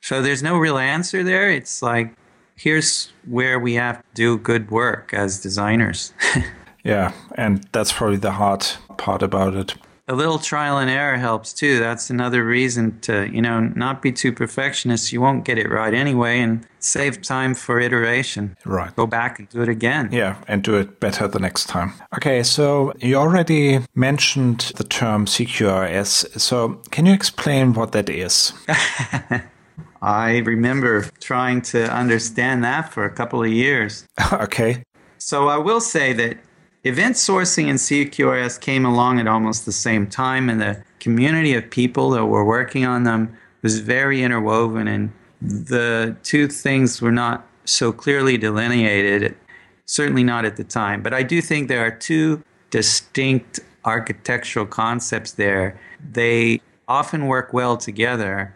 So 0.00 0.22
there's 0.22 0.42
no 0.42 0.56
real 0.56 0.78
answer 0.78 1.24
there. 1.24 1.50
It's 1.50 1.82
like 1.82 2.14
here's 2.56 3.12
where 3.26 3.58
we 3.58 3.74
have 3.74 3.98
to 3.98 4.04
do 4.14 4.38
good 4.38 4.70
work 4.70 5.12
as 5.14 5.40
designers. 5.40 6.12
Yeah, 6.86 7.14
and 7.34 7.66
that's 7.72 7.92
probably 7.92 8.18
the 8.18 8.30
hard 8.30 8.64
part 8.96 9.20
about 9.20 9.54
it 9.54 9.74
a 10.08 10.14
little 10.14 10.38
trial 10.38 10.78
and 10.78 10.88
error 10.88 11.16
helps 11.16 11.52
too. 11.52 11.78
That's 11.78 12.10
another 12.10 12.44
reason 12.44 13.00
to, 13.00 13.28
you 13.28 13.42
know, 13.42 13.60
not 13.60 14.02
be 14.02 14.12
too 14.12 14.32
perfectionist. 14.32 15.12
You 15.12 15.20
won't 15.20 15.44
get 15.44 15.58
it 15.58 15.68
right 15.68 15.92
anyway 15.92 16.38
and 16.38 16.66
save 16.78 17.22
time 17.22 17.54
for 17.54 17.80
iteration. 17.80 18.56
Right. 18.64 18.94
Go 18.94 19.06
back 19.06 19.38
and 19.40 19.48
do 19.48 19.62
it 19.62 19.68
again. 19.68 20.10
Yeah, 20.12 20.36
and 20.46 20.62
do 20.62 20.76
it 20.76 21.00
better 21.00 21.26
the 21.26 21.40
next 21.40 21.66
time. 21.66 21.92
Okay, 22.14 22.44
so 22.44 22.92
you 22.98 23.16
already 23.16 23.80
mentioned 23.94 24.72
the 24.76 24.84
term 24.84 25.26
CQRS. 25.26 26.40
So 26.40 26.80
can 26.90 27.06
you 27.06 27.12
explain 27.12 27.72
what 27.72 27.92
that 27.92 28.08
is? 28.08 28.52
I 30.02 30.38
remember 30.38 31.02
trying 31.20 31.62
to 31.62 31.92
understand 31.92 32.64
that 32.64 32.92
for 32.92 33.04
a 33.04 33.10
couple 33.10 33.42
of 33.42 33.48
years. 33.50 34.06
okay. 34.32 34.82
So 35.18 35.48
I 35.48 35.58
will 35.58 35.80
say 35.80 36.12
that 36.12 36.38
Event 36.84 37.16
sourcing 37.16 37.68
and 37.68 37.80
CQRS 37.80 38.60
came 38.60 38.84
along 38.84 39.18
at 39.18 39.26
almost 39.26 39.66
the 39.66 39.72
same 39.72 40.06
time, 40.06 40.48
and 40.48 40.60
the 40.60 40.84
community 41.00 41.52
of 41.54 41.68
people 41.68 42.10
that 42.10 42.26
were 42.26 42.44
working 42.44 42.86
on 42.86 43.02
them 43.02 43.36
was 43.62 43.80
very 43.80 44.22
interwoven, 44.22 44.86
and 44.86 45.12
the 45.42 46.16
two 46.22 46.46
things 46.46 47.02
were 47.02 47.10
not 47.10 47.44
so 47.64 47.90
clearly 47.92 48.38
delineated, 48.38 49.36
certainly 49.86 50.22
not 50.22 50.44
at 50.44 50.56
the 50.56 50.62
time. 50.62 51.02
But 51.02 51.12
I 51.12 51.24
do 51.24 51.42
think 51.42 51.66
there 51.66 51.84
are 51.84 51.90
two 51.90 52.44
distinct 52.70 53.58
architectural 53.84 54.66
concepts 54.66 55.32
there. 55.32 55.80
They 56.12 56.60
often 56.86 57.26
work 57.26 57.52
well 57.52 57.76
together, 57.76 58.54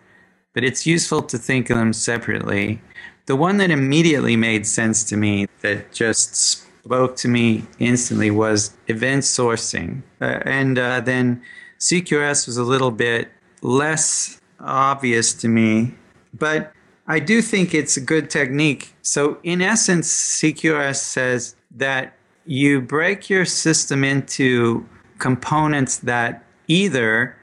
but 0.52 0.64
it's 0.64 0.86
useful 0.86 1.22
to 1.22 1.38
think 1.38 1.70
of 1.70 1.76
them 1.76 1.92
separately. 1.92 2.80
The 3.26 3.36
one 3.36 3.58
that 3.58 3.70
immediately 3.70 4.36
made 4.36 4.66
sense 4.66 5.04
to 5.04 5.16
me 5.16 5.46
that 5.60 5.92
just 5.92 6.34
spoke 6.34 7.16
to 7.16 7.28
me 7.28 7.64
instantly 7.78 8.30
was 8.30 8.76
event 8.88 9.22
sourcing. 9.22 10.02
Uh, 10.20 10.40
and 10.44 10.78
uh, 10.78 11.00
then 11.00 11.42
CQRS 11.78 12.46
was 12.46 12.56
a 12.56 12.64
little 12.64 12.90
bit 12.90 13.30
less 13.62 14.40
obvious 14.58 15.32
to 15.34 15.48
me, 15.48 15.94
but 16.34 16.72
I 17.06 17.18
do 17.18 17.42
think 17.42 17.74
it's 17.74 17.96
a 17.96 18.00
good 18.00 18.30
technique. 18.30 18.94
So, 19.02 19.38
in 19.42 19.62
essence, 19.62 20.08
CQRS 20.40 20.96
says 20.96 21.56
that 21.76 22.14
you 22.46 22.80
break 22.80 23.28
your 23.28 23.44
system 23.44 24.04
into 24.04 24.86
components 25.18 25.98
that 25.98 26.44
either 26.68 27.36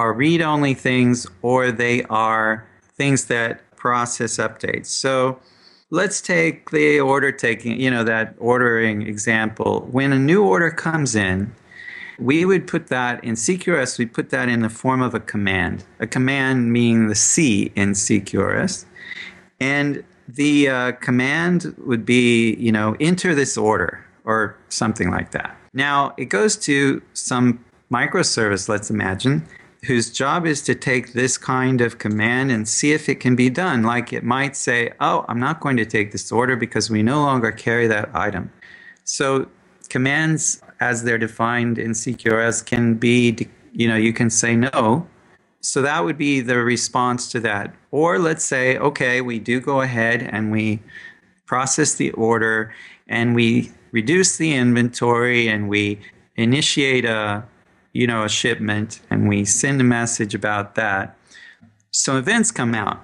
are 0.00 0.14
read 0.14 0.40
only 0.40 0.72
things 0.72 1.26
or 1.42 1.70
they 1.70 2.02
are 2.04 2.66
things 2.94 3.26
that 3.26 3.60
process 3.76 4.38
updates. 4.38 4.86
So, 4.86 5.38
let's 5.90 6.20
take 6.22 6.70
the 6.70 7.00
order 7.00 7.30
taking, 7.30 7.78
you 7.78 7.90
know, 7.90 8.04
that 8.04 8.34
ordering 8.38 9.02
example. 9.02 9.86
When 9.90 10.12
a 10.12 10.18
new 10.18 10.42
order 10.42 10.70
comes 10.70 11.14
in, 11.14 11.52
we 12.18 12.44
would 12.46 12.66
put 12.66 12.86
that 12.86 13.22
in 13.24 13.34
CQRS, 13.34 13.98
we 13.98 14.06
put 14.06 14.30
that 14.30 14.48
in 14.48 14.60
the 14.60 14.70
form 14.70 15.02
of 15.02 15.14
a 15.14 15.20
command. 15.20 15.84
A 15.98 16.06
command 16.06 16.72
meaning 16.72 17.08
the 17.08 17.14
C 17.14 17.70
in 17.74 17.92
CQRS. 17.92 18.86
And 19.58 20.02
the 20.28 20.68
uh, 20.68 20.92
command 20.92 21.74
would 21.78 22.06
be, 22.06 22.54
you 22.54 22.72
know, 22.72 22.96
enter 23.00 23.34
this 23.34 23.58
order 23.58 24.06
or 24.24 24.56
something 24.68 25.10
like 25.10 25.32
that. 25.32 25.56
Now, 25.74 26.14
it 26.16 26.26
goes 26.26 26.56
to 26.68 27.02
some 27.12 27.62
microservice, 27.92 28.68
let's 28.68 28.90
imagine, 28.90 29.46
whose 29.84 30.10
job 30.10 30.46
is 30.46 30.62
to 30.62 30.74
take 30.74 31.12
this 31.14 31.38
kind 31.38 31.80
of 31.80 31.98
command 31.98 32.50
and 32.50 32.68
see 32.68 32.92
if 32.92 33.08
it 33.08 33.16
can 33.16 33.34
be 33.34 33.48
done. 33.48 33.82
Like 33.82 34.12
it 34.12 34.24
might 34.24 34.56
say, 34.56 34.92
oh, 35.00 35.24
I'm 35.28 35.40
not 35.40 35.60
going 35.60 35.76
to 35.78 35.86
take 35.86 36.12
this 36.12 36.30
order 36.30 36.56
because 36.56 36.90
we 36.90 37.02
no 37.02 37.20
longer 37.20 37.50
carry 37.50 37.86
that 37.86 38.10
item. 38.14 38.52
So 39.04 39.48
commands 39.88 40.60
as 40.80 41.04
they're 41.04 41.18
defined 41.18 41.78
in 41.78 41.92
CQRS 41.92 42.64
can 42.64 42.94
be, 42.94 43.48
you 43.72 43.88
know, 43.88 43.96
you 43.96 44.12
can 44.12 44.28
say 44.28 44.54
no. 44.54 45.06
So 45.62 45.82
that 45.82 46.04
would 46.04 46.16
be 46.16 46.40
the 46.40 46.58
response 46.58 47.30
to 47.32 47.40
that. 47.40 47.74
Or 47.90 48.18
let's 48.18 48.44
say, 48.44 48.76
okay, 48.78 49.20
we 49.20 49.38
do 49.38 49.60
go 49.60 49.80
ahead 49.80 50.22
and 50.22 50.50
we 50.50 50.80
process 51.46 51.94
the 51.94 52.12
order 52.12 52.72
and 53.08 53.34
we 53.34 53.72
reduce 53.92 54.36
the 54.36 54.54
inventory 54.54 55.48
and 55.48 55.68
we 55.68 56.00
initiate 56.36 57.04
a 57.04 57.44
you 57.92 58.06
know, 58.06 58.24
a 58.24 58.28
shipment 58.28 59.00
and 59.10 59.28
we 59.28 59.44
send 59.44 59.80
a 59.80 59.84
message 59.84 60.34
about 60.34 60.74
that, 60.74 61.16
some 61.90 62.16
events 62.16 62.50
come 62.50 62.74
out. 62.74 63.00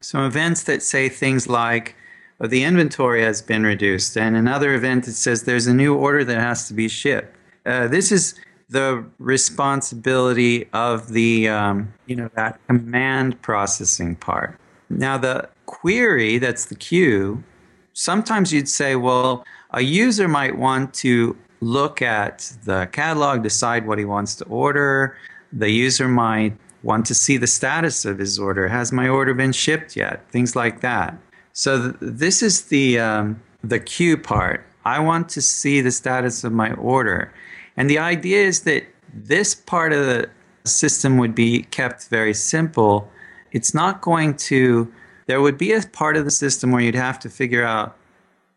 Some 0.00 0.24
events 0.24 0.64
that 0.64 0.82
say 0.82 1.08
things 1.08 1.48
like, 1.48 1.94
oh, 2.40 2.48
the 2.48 2.64
inventory 2.64 3.22
has 3.22 3.40
been 3.40 3.62
reduced, 3.62 4.16
and 4.16 4.34
another 4.34 4.74
event 4.74 5.04
that 5.04 5.12
says 5.12 5.44
there's 5.44 5.68
a 5.68 5.74
new 5.74 5.94
order 5.94 6.24
that 6.24 6.40
has 6.40 6.66
to 6.68 6.74
be 6.74 6.88
shipped. 6.88 7.36
Uh, 7.64 7.86
this 7.86 8.10
is 8.10 8.34
the 8.68 9.04
responsibility 9.18 10.68
of 10.72 11.10
the, 11.10 11.48
um, 11.48 11.92
you 12.06 12.16
know, 12.16 12.28
that 12.34 12.58
command 12.66 13.40
processing 13.42 14.16
part. 14.16 14.58
Now, 14.90 15.18
the 15.18 15.48
query, 15.66 16.38
that's 16.38 16.64
the 16.64 16.74
Q, 16.74 17.44
sometimes 17.92 18.52
you'd 18.52 18.68
say, 18.68 18.96
well, 18.96 19.44
a 19.70 19.82
user 19.82 20.26
might 20.26 20.56
want 20.56 20.94
to 20.94 21.36
look 21.62 22.02
at 22.02 22.52
the 22.64 22.88
catalog, 22.92 23.42
decide 23.42 23.86
what 23.86 23.98
he 23.98 24.04
wants 24.04 24.34
to 24.34 24.44
order. 24.46 25.16
The 25.52 25.70
user 25.70 26.08
might 26.08 26.54
want 26.82 27.06
to 27.06 27.14
see 27.14 27.36
the 27.36 27.46
status 27.46 28.04
of 28.04 28.18
his 28.18 28.38
order. 28.38 28.68
Has 28.68 28.90
my 28.90 29.08
order 29.08 29.32
been 29.32 29.52
shipped 29.52 29.96
yet? 29.96 30.28
Things 30.30 30.56
like 30.56 30.80
that. 30.80 31.16
So 31.52 31.92
th- 31.92 31.96
this 32.00 32.42
is 32.42 32.62
the 32.64 32.98
um, 32.98 33.40
the 33.62 33.78
Q 33.78 34.16
part. 34.18 34.66
I 34.84 34.98
want 34.98 35.28
to 35.30 35.40
see 35.40 35.80
the 35.80 35.92
status 35.92 36.42
of 36.42 36.52
my 36.52 36.72
order, 36.72 37.32
and 37.76 37.88
the 37.88 37.98
idea 37.98 38.42
is 38.44 38.62
that 38.62 38.84
this 39.14 39.54
part 39.54 39.92
of 39.92 40.04
the 40.04 40.28
system 40.64 41.18
would 41.18 41.34
be 41.34 41.62
kept 41.64 42.08
very 42.08 42.34
simple. 42.34 43.08
It's 43.52 43.72
not 43.72 44.00
going 44.00 44.34
to. 44.48 44.92
There 45.26 45.40
would 45.40 45.58
be 45.58 45.72
a 45.72 45.82
part 45.82 46.16
of 46.16 46.24
the 46.24 46.32
system 46.32 46.72
where 46.72 46.82
you'd 46.82 46.96
have 46.96 47.20
to 47.20 47.30
figure 47.30 47.64
out 47.64 47.96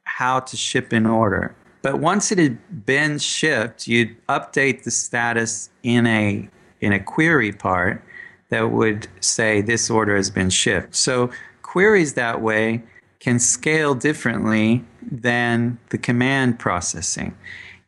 how 0.05 0.39
to 0.39 0.57
ship 0.57 0.91
an 0.91 1.05
order. 1.05 1.53
But 1.85 1.99
once 1.99 2.31
it 2.31 2.39
had 2.39 2.87
been 2.87 3.19
shipped, 3.19 3.87
you'd 3.87 4.15
update 4.25 4.85
the 4.85 4.89
status 4.89 5.69
in 5.83 6.07
a 6.07 6.49
in 6.81 6.93
a 6.93 6.99
query 6.99 7.51
part 7.51 8.03
that 8.49 8.71
would 8.71 9.07
say 9.19 9.61
this 9.61 9.91
order 9.91 10.15
has 10.15 10.31
been 10.31 10.49
shipped. 10.49 10.95
So 10.95 11.29
queries 11.61 12.15
that 12.15 12.41
way 12.41 12.81
can 13.19 13.37
scale 13.37 13.93
differently 13.93 14.83
than 15.03 15.77
the 15.89 15.99
command 15.99 16.57
processing. 16.57 17.37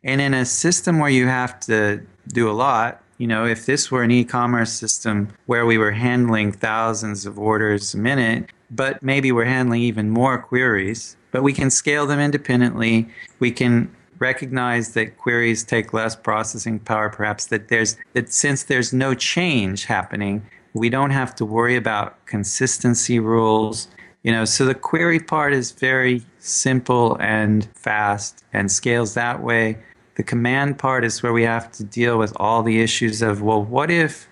And 0.04 0.20
in 0.20 0.32
a 0.32 0.44
system 0.44 1.00
where 1.00 1.10
you 1.10 1.26
have 1.26 1.58
to 1.62 2.00
do 2.28 2.48
a 2.48 2.52
lot, 2.52 3.02
you 3.16 3.26
know, 3.26 3.46
if 3.46 3.66
this 3.66 3.90
were 3.90 4.04
an 4.04 4.12
e 4.12 4.24
commerce 4.24 4.72
system 4.72 5.26
where 5.46 5.66
we 5.66 5.76
were 5.76 5.90
handling 5.90 6.52
thousands 6.52 7.26
of 7.26 7.36
orders 7.36 7.94
a 7.94 7.98
minute, 7.98 8.48
but 8.70 9.02
maybe 9.02 9.32
we're 9.32 9.44
handling 9.56 9.82
even 9.82 10.08
more 10.08 10.38
queries, 10.38 11.16
but 11.30 11.42
we 11.42 11.52
can 11.52 11.70
scale 11.70 12.06
them 12.06 12.20
independently. 12.20 13.08
We 13.38 13.50
can 13.50 13.94
recognize 14.18 14.94
that 14.94 15.16
queries 15.16 15.62
take 15.62 15.92
less 15.92 16.16
processing 16.16 16.80
power, 16.80 17.08
perhaps 17.08 17.46
that 17.46 17.68
there's 17.68 17.96
that 18.14 18.32
since 18.32 18.64
there's 18.64 18.92
no 18.92 19.14
change 19.14 19.84
happening, 19.84 20.46
we 20.74 20.90
don't 20.90 21.10
have 21.10 21.34
to 21.36 21.44
worry 21.44 21.76
about 21.76 22.24
consistency 22.26 23.18
rules. 23.18 23.88
You 24.22 24.32
know, 24.32 24.44
so 24.44 24.64
the 24.64 24.74
query 24.74 25.20
part 25.20 25.52
is 25.54 25.70
very 25.70 26.22
simple 26.38 27.16
and 27.20 27.68
fast 27.74 28.44
and 28.52 28.70
scales 28.70 29.14
that 29.14 29.42
way. 29.42 29.78
The 30.16 30.24
command 30.24 30.78
part 30.78 31.04
is 31.04 31.22
where 31.22 31.32
we 31.32 31.44
have 31.44 31.70
to 31.72 31.84
deal 31.84 32.18
with 32.18 32.32
all 32.36 32.62
the 32.64 32.80
issues 32.80 33.22
of, 33.22 33.40
well, 33.40 33.62
what 33.62 33.90
if, 33.90 34.28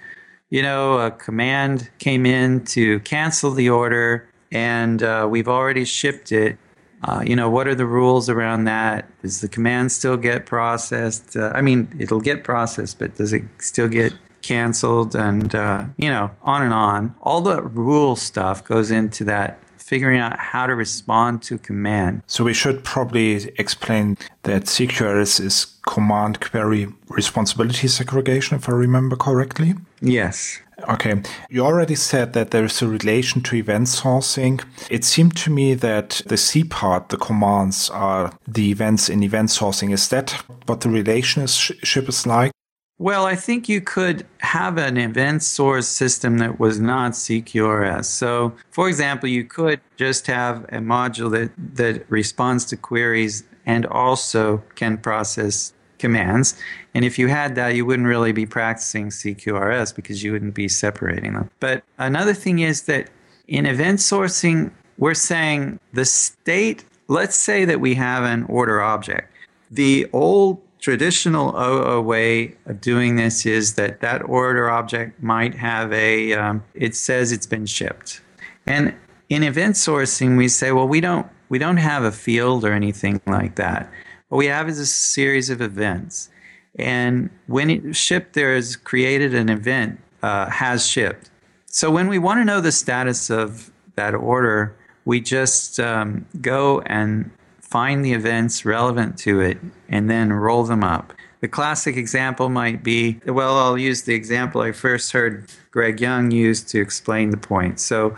you 0.51 0.61
know, 0.61 0.99
a 0.99 1.13
command 1.13 1.89
came 1.99 2.27
in 2.27 2.65
to 2.65 2.99
cancel 3.01 3.53
the 3.53 3.71
order 3.71 4.29
and 4.51 5.03
uh, 5.03 5.27
we've 5.31 5.49
already 5.49 5.85
shipped 5.85 6.33
it 6.33 6.59
uh, 7.07 7.23
you 7.25 7.37
know, 7.37 7.49
what 7.49 7.69
are 7.69 7.75
the 7.75 7.87
rules 7.87 8.29
around 8.29 8.65
that? 8.65 9.09
Does 9.23 9.41
the 9.41 9.49
command 9.49 9.93
still 9.93 10.17
get 10.17 10.45
processed? 10.45 11.37
Uh, 11.37 11.53
I 11.55 11.63
mean, 11.63 11.89
it'll 11.99 12.21
get 12.21 12.43
processed, 12.43 12.99
but 12.99 13.15
does 13.15 13.33
it 13.33 13.45
still 13.59 13.89
get 13.89 14.13
canceled? 14.43 15.15
And, 15.15 15.55
uh, 15.55 15.85
you 15.97 16.09
know, 16.09 16.33
on 16.43 16.63
and 16.63 16.75
on. 16.75 17.15
All 17.23 17.41
the 17.41 17.63
rule 17.63 18.17
stuff 18.17 18.65
goes 18.65 18.91
into 18.91 19.23
that 19.25 19.61
figuring 19.87 20.19
out 20.19 20.37
how 20.37 20.67
to 20.67 20.75
respond 20.75 21.43
to 21.43 21.59
command. 21.59 22.21
So 22.27 22.43
we 22.43 22.55
should 22.55 22.83
probably 22.83 23.53
explain 23.57 24.19
that 24.43 24.65
CQRS 24.65 25.41
is 25.41 25.67
command 25.87 26.41
query 26.41 26.89
responsibility 27.09 27.87
segregation, 27.87 28.57
if 28.57 28.69
I 28.69 28.73
remember 28.73 29.15
correctly. 29.15 29.75
Yes. 30.01 30.61
Okay. 30.89 31.23
You 31.49 31.65
already 31.65 31.95
said 31.95 32.33
that 32.33 32.51
there 32.51 32.65
is 32.65 32.83
a 32.83 32.89
relation 32.89 33.41
to 33.43 33.57
event 33.57 33.87
sourcing. 33.87 34.63
It 34.91 35.05
seemed 35.05 35.37
to 35.37 35.51
me 35.51 35.75
that 35.75 36.21
the 36.27 36.37
C 36.37 36.65
part, 36.65 37.09
the 37.09 37.17
commands, 37.17 37.89
are 37.89 38.33
the 38.47 38.71
events 38.71 39.09
in 39.09 39.23
event 39.23 39.51
sourcing. 39.51 39.93
Is 39.93 40.09
that 40.09 40.33
what 40.67 40.81
the 40.81 40.91
relationship 40.91 42.09
is 42.09 42.27
like? 42.27 42.53
Well, 42.99 43.27
I 43.27 43.35
think 43.35 43.69
you 43.69 43.83
could 43.83 44.27
have 44.39 44.79
an 44.79 44.97
event 44.97 45.43
source 45.43 45.87
system 45.87 46.39
that 46.39 46.59
was 46.59 46.81
not 46.81 47.13
CQRS. 47.13 48.07
So, 48.07 48.55
for 48.71 48.89
example, 48.89 49.29
you 49.29 49.45
could 49.45 49.81
just 49.97 50.27
have 50.29 50.65
a 50.65 50.79
module 50.79 51.31
that, 51.33 51.51
that 51.77 52.11
responds 52.11 52.65
to 52.67 52.77
queries 52.77 53.45
and 53.67 53.85
also 53.87 54.63
can 54.77 54.97
process 54.97 55.75
commands. 55.99 56.59
And 56.95 57.05
if 57.05 57.19
you 57.19 57.29
had 57.29 57.55
that, 57.57 57.75
you 57.75 57.85
wouldn't 57.85 58.09
really 58.09 58.33
be 58.33 58.47
practicing 58.47 59.09
CQRS 59.09 59.95
because 59.95 60.23
you 60.23 60.33
wouldn't 60.33 60.55
be 60.55 60.69
separating 60.69 61.35
them. 61.35 61.51
But 61.61 61.83
another 61.99 62.33
thing 62.33 62.61
is 62.61 62.83
that 62.83 63.11
in 63.47 63.67
event 63.67 63.99
sourcing, 63.99 64.71
we're 64.97 65.15
saying 65.15 65.79
the 65.93 66.07
state, 66.07 66.85
let's 67.09 67.37
say 67.37 67.67
that 67.67 67.81
we 67.81 67.95
have 67.95 68.25
an 68.25 68.45
order 68.45 68.81
object. 68.81 69.33
The 69.71 70.09
old 70.13 70.63
traditional 70.87 71.53
OO 71.57 72.01
way 72.01 72.55
of 72.67 72.81
doing 72.81 73.17
this 73.17 73.45
is 73.45 73.75
that 73.75 73.99
that 74.03 74.23
order 74.23 74.71
object 74.71 75.21
might 75.21 75.53
have 75.53 75.93
a, 75.93 76.33
um, 76.35 76.63
it 76.75 76.95
says 76.95 77.33
it's 77.33 77.45
been 77.45 77.67
shipped. 77.67 78.21
And 78.69 78.95
in 79.29 79.43
event 79.43 79.75
sourcing, 79.75 80.37
we 80.37 80.47
say, 80.47 80.71
well, 80.71 80.87
we 80.87 81.01
don't, 81.01 81.27
we 81.49 81.59
don't 81.59 81.79
have 81.79 82.05
a 82.05 82.13
field 82.13 82.65
or 82.65 82.73
anything 82.73 83.21
like 83.27 83.57
that. 83.57 83.91
What 84.29 84.39
we 84.39 84.47
have 84.47 84.69
is 84.69 84.79
a 84.79 84.87
series 84.87 85.51
of 85.51 85.61
events. 85.61 86.31
And 86.79 87.31
when 87.49 87.69
it 87.69 87.97
shipped, 87.97 88.35
there 88.35 88.55
is 88.55 88.77
created 88.77 89.35
an 89.35 89.49
event, 89.49 89.99
uh, 90.23 90.49
has 90.51 90.87
shipped. 90.87 91.31
So 91.67 91.91
when 91.91 92.07
we 92.07 92.21
want 92.21 92.39
to 92.39 92.45
know 92.45 92.61
the 92.61 92.71
status 92.71 93.29
of 93.29 93.73
that 93.97 94.15
order, 94.15 94.77
we 95.05 95.21
just 95.21 95.81
um, 95.81 96.27
go 96.41 96.81
and 96.83 97.29
find 97.69 98.05
the 98.05 98.13
events 98.13 98.65
relevant 98.65 99.19
to 99.19 99.41
it, 99.41 99.59
and 99.89 100.09
then 100.09 100.33
roll 100.33 100.65
them 100.65 100.85
up. 100.85 101.13
The 101.41 101.49
classic 101.49 101.97
example 101.97 102.49
might 102.49 102.83
be 102.83 103.21
well, 103.27 103.59
I'll 103.59 103.79
use 103.79 104.03
the 104.03 104.15
example 104.15 104.61
I 104.61 104.73
first 104.73 105.13
heard 105.13 105.51
Greg 105.71 106.01
Young 106.01 106.31
use 106.31 106.63
to 106.65 106.81
explain 106.81 107.31
the 107.31 107.37
point. 107.37 107.81
So 107.81 108.17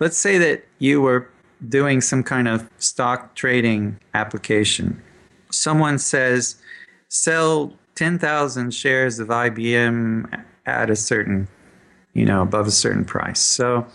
let's 0.00 0.18
say 0.18 0.36
that 0.38 0.64
you 0.78 1.00
were 1.00 1.28
doing 1.68 2.00
some 2.00 2.22
kind 2.22 2.46
of 2.46 2.68
stock 2.78 3.34
trading 3.34 3.98
application. 4.14 5.02
Someone 5.50 5.98
says, 5.98 6.56
sell 7.08 7.72
10,000 7.94 8.72
shares 8.72 9.18
of 9.18 9.28
IBM 9.28 10.44
at 10.66 10.90
a 10.90 10.96
certain, 10.96 11.48
you 12.12 12.24
know, 12.24 12.42
above 12.42 12.66
a 12.66 12.72
certain 12.72 13.04
price. 13.04 13.40
So, 13.40 13.86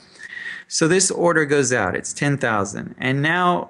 so 0.68 0.88
this 0.88 1.12
order 1.12 1.46
goes 1.46 1.72
out. 1.72 1.96
It's 1.96 2.12
10,000. 2.12 2.96
And 2.98 3.22
now 3.22 3.70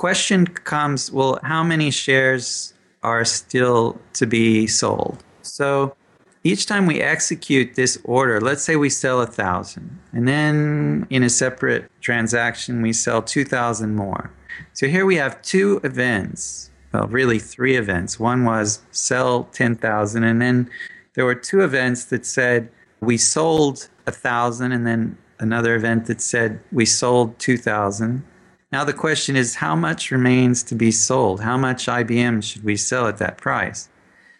question 0.00 0.46
comes 0.46 1.12
well, 1.12 1.38
how 1.42 1.62
many 1.62 1.90
shares 1.90 2.72
are 3.02 3.22
still 3.22 4.00
to 4.14 4.26
be 4.26 4.66
sold? 4.66 5.22
So 5.42 5.94
each 6.42 6.64
time 6.64 6.86
we 6.86 7.02
execute 7.02 7.74
this 7.74 8.00
order, 8.04 8.40
let's 8.40 8.62
say 8.62 8.76
we 8.76 8.88
sell 8.88 9.20
a 9.20 9.26
thousand, 9.26 9.98
and 10.12 10.26
then 10.26 11.06
in 11.10 11.22
a 11.22 11.28
separate 11.28 11.90
transaction 12.00 12.80
we 12.80 12.94
sell 12.94 13.20
2,000 13.20 13.94
more. 13.94 14.32
So 14.72 14.88
here 14.88 15.04
we 15.04 15.16
have 15.16 15.42
two 15.42 15.82
events, 15.84 16.70
well, 16.94 17.06
really 17.08 17.38
three 17.38 17.76
events. 17.76 18.18
One 18.18 18.46
was 18.46 18.80
sell 18.92 19.50
10,000, 19.52 20.24
and 20.24 20.40
then 20.40 20.70
there 21.12 21.26
were 21.26 21.34
two 21.34 21.60
events 21.60 22.06
that 22.06 22.24
said 22.24 22.70
we 23.00 23.18
sold 23.18 23.90
a 24.06 24.12
thousand, 24.12 24.72
and 24.72 24.86
then 24.86 25.18
another 25.40 25.74
event 25.74 26.06
that 26.06 26.22
said 26.22 26.58
we 26.72 26.86
sold 26.86 27.38
2,000. 27.38 28.24
Now 28.72 28.84
the 28.84 28.92
question 28.92 29.34
is 29.34 29.56
how 29.56 29.74
much 29.74 30.12
remains 30.12 30.62
to 30.64 30.76
be 30.76 30.92
sold? 30.92 31.40
How 31.40 31.56
much 31.56 31.86
IBM 31.86 32.42
should 32.44 32.62
we 32.62 32.76
sell 32.76 33.08
at 33.08 33.18
that 33.18 33.36
price? 33.36 33.88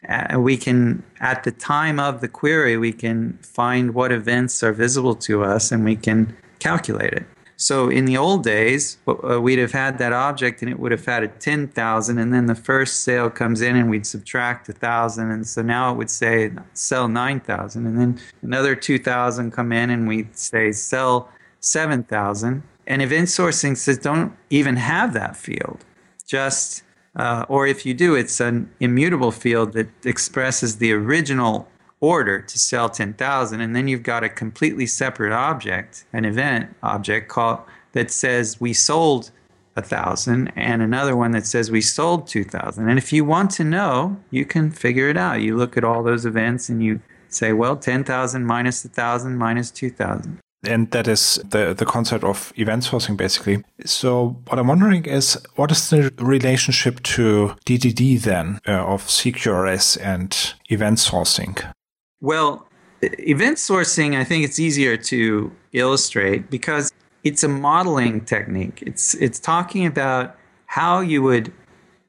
Uh, 0.09 0.39
we 0.39 0.57
can, 0.57 1.03
at 1.20 1.43
the 1.43 1.51
time 1.51 1.99
of 1.99 2.20
the 2.20 2.28
query, 2.28 2.76
we 2.76 2.93
can 2.93 3.39
find 3.43 3.93
what 3.93 4.12
events 4.12 4.62
are 4.62 4.72
visible 4.72 5.16
to 5.16 5.43
us 5.43 5.72
and 5.72 5.85
we 5.85 5.97
can 5.97 6.35
calculate 6.61 7.12
it. 7.12 7.26
So 7.57 7.91
in 7.91 8.05
the 8.07 8.16
old 8.16 8.45
days, 8.45 8.99
uh, 9.07 9.41
we'd 9.41 9.59
have 9.59 9.72
had 9.72 9.99
that 9.99 10.12
object 10.12 10.62
and 10.62 10.70
it 10.70 10.78
would 10.78 10.93
have 10.93 11.05
had 11.05 11.24
a 11.24 11.28
10,000 11.28 12.16
and 12.16 12.33
then 12.33 12.47
the 12.47 12.55
first 12.55 13.03
sale 13.03 13.28
comes 13.28 13.61
in 13.61 13.76
and 13.76 13.91
we'd 13.91 14.07
subtract 14.07 14.68
a 14.68 14.72
1,000 14.72 15.31
and 15.31 15.47
so 15.47 15.61
now 15.61 15.93
it 15.93 15.97
would 15.97 16.09
say 16.09 16.53
sell 16.72 17.09
9,000 17.09 17.85
and 17.85 18.01
then 18.01 18.20
another 18.43 18.74
2,000 18.76 19.51
come 19.51 19.72
in 19.72 19.91
and 19.91 20.09
we'd 20.09 20.35
say 20.39 20.72
sell 20.72 21.28
7,000 21.59 22.62
and 22.91 23.01
event 23.01 23.28
sourcing 23.28 23.76
says 23.76 23.99
don't 23.99 24.32
even 24.51 24.74
have 24.74 25.12
that 25.12 25.36
field. 25.36 25.84
Just, 26.26 26.82
uh, 27.14 27.47
or 27.49 27.64
if 27.64 27.86
you 27.86 27.95
do, 27.95 28.16
it's 28.16 28.41
an 28.41 28.68
immutable 28.80 29.30
field 29.30 29.74
that 29.74 29.88
expresses 30.05 30.78
the 30.78 30.93
original 30.93 31.68
order 32.01 32.41
to 32.41 32.59
sell 32.59 32.91
10,000. 32.91 33.61
And 33.61 33.76
then 33.76 33.86
you've 33.86 34.03
got 34.03 34.24
a 34.24 34.28
completely 34.28 34.86
separate 34.86 35.32
object, 35.32 36.05
an 36.12 36.24
event 36.24 36.74
object 36.82 37.28
called 37.28 37.61
that 37.93 38.11
says 38.11 38.61
we 38.61 38.72
sold 38.72 39.30
a 39.76 39.82
thousand 39.82 40.53
and 40.57 40.82
another 40.82 41.14
one 41.14 41.30
that 41.30 41.47
says 41.47 41.70
we 41.70 41.80
sold 41.80 42.26
2000 42.26 42.88
and 42.88 42.99
if 42.99 43.12
you 43.12 43.24
want 43.24 43.53
to 43.53 43.62
know 43.62 44.16
you 44.30 44.45
can 44.45 44.68
figure 44.68 45.09
it 45.09 45.16
out 45.16 45.41
you 45.41 45.57
look 45.57 45.76
at 45.76 45.84
all 45.84 46.03
those 46.03 46.26
events 46.26 46.68
and 46.68 46.82
you 46.82 47.01
say 47.28 47.53
well 47.53 47.76
10000 47.76 48.45
minus 48.45 48.84
1000 48.84 49.38
minus 49.38 49.70
2000 49.70 50.41
and 50.64 50.90
that 50.90 51.08
is 51.08 51.40
the, 51.48 51.74
the 51.74 51.86
concept 51.86 52.24
of 52.24 52.52
event 52.56 52.82
sourcing 52.82 53.16
basically. 53.16 53.64
So 53.84 54.36
what 54.46 54.58
I'm 54.58 54.68
wondering 54.68 55.04
is 55.06 55.38
what 55.56 55.70
is 55.70 55.90
the 55.90 56.12
relationship 56.18 57.02
to 57.02 57.56
DDD 57.64 58.20
then 58.22 58.61
uh, 58.68 58.84
of 58.84 59.06
CQRS 59.06 59.98
and 60.02 60.54
event 60.68 60.98
sourcing? 60.98 61.72
Well, 62.20 62.66
event 63.00 63.56
sourcing, 63.56 64.16
I 64.16 64.24
think 64.24 64.44
it's 64.44 64.58
easier 64.58 64.96
to 64.96 65.50
illustrate 65.72 66.50
because 66.50 66.92
it's 67.24 67.42
a 67.42 67.48
modeling 67.48 68.24
technique. 68.24 68.82
It's 68.86 69.14
it's 69.14 69.38
talking 69.38 69.86
about 69.86 70.36
how 70.66 71.00
you 71.00 71.22
would 71.22 71.52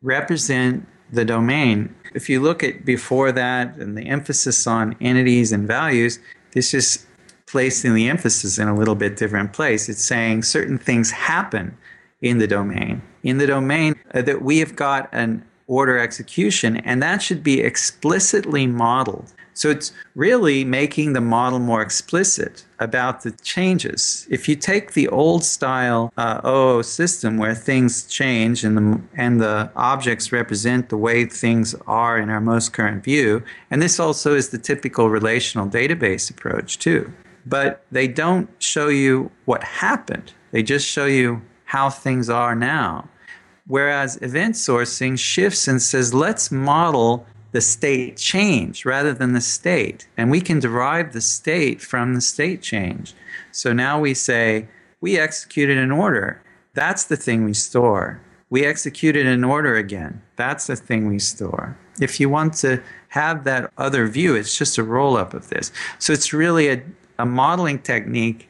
represent 0.02 0.88
the 1.12 1.26
domain. 1.26 1.94
If 2.14 2.30
you 2.30 2.42
look 2.42 2.64
at 2.64 2.86
before 2.86 3.32
that 3.32 3.76
and 3.76 3.98
the 3.98 4.08
emphasis 4.08 4.68
on 4.68 4.96
entities 5.02 5.52
and 5.52 5.68
values, 5.68 6.20
this 6.54 6.74
is 6.74 7.06
placing 7.52 7.94
the 7.94 8.08
emphasis 8.08 8.58
in 8.58 8.70
a 8.70 8.76
little 8.76 8.96
bit 8.96 9.18
different 9.18 9.52
place. 9.52 9.90
It's 9.90 10.04
saying 10.04 10.44
certain 10.44 10.78
things 10.78 11.12
happen 11.12 11.78
in 12.22 12.38
the 12.38 12.48
domain. 12.48 13.02
In 13.24 13.40
the 13.40 13.48
domain 13.48 13.96
uh, 14.14 14.22
that 14.22 14.42
we 14.42 14.60
have 14.60 14.76
got 14.76 15.10
an 15.12 15.44
order 15.68 16.00
execution, 16.00 16.78
and 16.78 17.04
that 17.04 17.22
should 17.22 17.44
be 17.44 17.60
explicitly 17.60 18.68
modeled. 18.68 19.34
So 19.54 19.70
it's 19.70 19.92
really 20.16 20.64
making 20.64 21.12
the 21.12 21.20
model 21.20 21.60
more 21.60 21.82
explicit 21.82 22.66
about 22.80 23.24
the 23.24 23.32
changes. 23.32 24.26
If 24.30 24.48
you 24.48 24.56
take 24.56 24.94
the 24.94 25.10
old 25.10 25.44
style 25.44 26.14
uh, 26.16 26.40
OO 26.46 26.84
system 26.84 27.38
where 27.38 27.54
things 27.54 28.08
change 28.08 28.64
and 28.64 28.78
the, 28.78 29.02
and 29.16 29.42
the 29.42 29.70
objects 29.76 30.32
represent 30.32 30.88
the 30.88 30.98
way 30.98 31.26
things 31.26 31.76
are 31.86 32.18
in 32.18 32.30
our 32.30 32.40
most 32.40 32.72
current 32.72 33.04
view, 33.04 33.44
and 33.70 33.82
this 33.82 34.00
also 34.00 34.36
is 34.36 34.50
the 34.50 34.58
typical 34.58 35.10
relational 35.10 35.68
database 35.68 36.32
approach 36.32 36.80
too 36.80 37.12
but 37.46 37.86
they 37.92 38.08
don't 38.08 38.50
show 38.60 38.88
you 38.88 39.32
what 39.46 39.64
happened. 39.64 40.34
They 40.52 40.64
just 40.64 40.88
show 40.88 41.06
you 41.06 41.42
how 41.66 41.90
things 41.90 42.30
are 42.30 42.56
now. 42.56 43.08
Whereas 43.68 44.18
event 44.22 44.56
sourcing 44.56 45.18
shifts 45.18 45.68
and 45.68 45.82
says, 45.82 46.14
let's 46.14 46.52
model 46.52 47.26
the 47.52 47.62
state 47.62 48.18
change 48.18 48.86
rather 48.86 49.14
than 49.14 49.34
the 49.34 49.42
state. 49.42 50.08
And 50.18 50.32
we 50.32 50.42
can 50.42 50.60
derive 50.60 51.14
the 51.14 51.22
state 51.22 51.82
from 51.82 52.14
the 52.14 52.22
state 52.22 52.62
change. 52.62 53.14
So 53.52 53.74
now 53.74 54.00
we 54.00 54.14
say, 54.14 54.68
we 55.00 55.18
executed 55.18 55.78
an 55.78 55.92
order. 55.92 56.42
That's 56.74 57.06
the 57.06 57.18
thing 57.18 57.44
we 57.44 57.54
store. 57.54 58.22
We 58.50 58.66
executed 58.66 59.26
an 59.26 59.44
order 59.44 59.76
again. 59.76 60.22
That's 60.36 60.68
the 60.68 60.76
thing 60.76 61.08
we 61.08 61.20
store. 61.20 61.78
If 62.00 62.20
you 62.20 62.30
want 62.30 62.54
to 62.56 62.82
have 63.10 63.44
that 63.46 63.72
other 63.78 64.08
view, 64.08 64.36
it's 64.36 64.58
just 64.58 64.78
a 64.78 64.84
roll 64.84 65.18
up 65.18 65.34
of 65.34 65.50
this. 65.50 65.72
So 66.00 66.14
it's 66.14 66.34
really 66.34 66.70
a, 66.70 66.82
a 67.20 67.26
modeling 67.26 67.80
technique, 67.80 68.50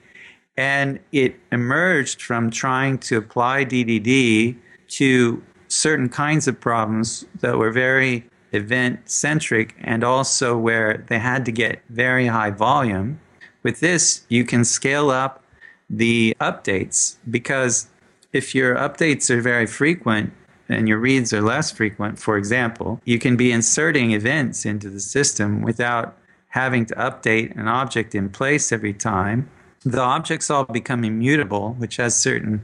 and 0.58 1.00
it 1.12 1.36
emerged 1.52 2.22
from 2.22 2.52
trying 2.52 2.98
to 3.00 3.18
apply 3.18 3.66
DDD 3.66 4.58
to 4.90 5.44
certain 5.68 6.10
kinds 6.10 6.48
of 6.48 6.60
problems 6.60 7.26
that 7.40 7.58
were 7.58 7.72
very 7.72 8.26
event 8.52 9.10
centric 9.10 9.76
and 9.82 10.04
also 10.04 10.58
where 10.58 11.06
they 11.08 11.18
had 11.18 11.46
to 11.46 11.52
get 11.52 11.82
very 11.90 12.28
high 12.28 12.52
volume. 12.52 13.20
With 13.64 13.80
this, 13.80 14.26
you 14.28 14.44
can 14.44 14.66
scale 14.66 15.10
up 15.10 15.44
the 15.90 16.36
updates 16.40 17.18
because 17.30 17.88
if 18.34 18.56
your 18.56 18.76
updates 18.76 19.30
are 19.30 19.42
very 19.42 19.68
frequent 19.68 20.34
and 20.70 20.88
your 20.88 20.98
reads 20.98 21.34
are 21.34 21.42
less 21.42 21.72
frequent, 21.72 22.18
for 22.20 22.38
example, 22.38 23.02
you 23.06 23.20
can 23.20 23.36
be 23.36 23.52
inserting 23.52 24.12
events 24.12 24.66
into 24.66 24.90
the 24.90 25.00
system 25.00 25.62
without 25.62 26.18
having 26.52 26.86
to 26.86 26.96
update 26.96 27.58
an 27.58 27.68
object 27.68 28.16
in 28.16 28.30
place 28.30 28.72
every 28.72 28.94
time. 28.94 29.50
The 29.84 30.02
objects 30.02 30.50
all 30.50 30.66
become 30.66 31.04
immutable, 31.04 31.74
which 31.74 31.98
has 31.98 32.16
certain 32.16 32.62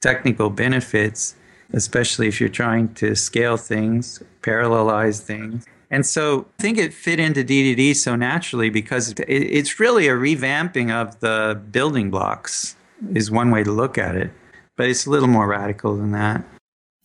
technical 0.00 0.50
benefits, 0.50 1.36
especially 1.72 2.28
if 2.28 2.40
you're 2.40 2.48
trying 2.48 2.94
to 2.94 3.14
scale 3.14 3.56
things, 3.56 4.22
parallelize 4.42 5.20
things. 5.20 5.66
And 5.90 6.04
so 6.04 6.46
I 6.58 6.62
think 6.62 6.78
it 6.78 6.92
fit 6.92 7.20
into 7.20 7.44
DDD 7.44 7.94
so 7.94 8.16
naturally 8.16 8.70
because 8.70 9.14
it's 9.18 9.78
really 9.78 10.08
a 10.08 10.14
revamping 10.14 10.90
of 10.90 11.20
the 11.20 11.60
building 11.70 12.10
blocks, 12.10 12.76
is 13.12 13.30
one 13.30 13.50
way 13.50 13.62
to 13.62 13.70
look 13.70 13.98
at 13.98 14.16
it. 14.16 14.30
But 14.76 14.88
it's 14.88 15.06
a 15.06 15.10
little 15.10 15.28
more 15.28 15.46
radical 15.46 15.96
than 15.96 16.12
that. 16.12 16.44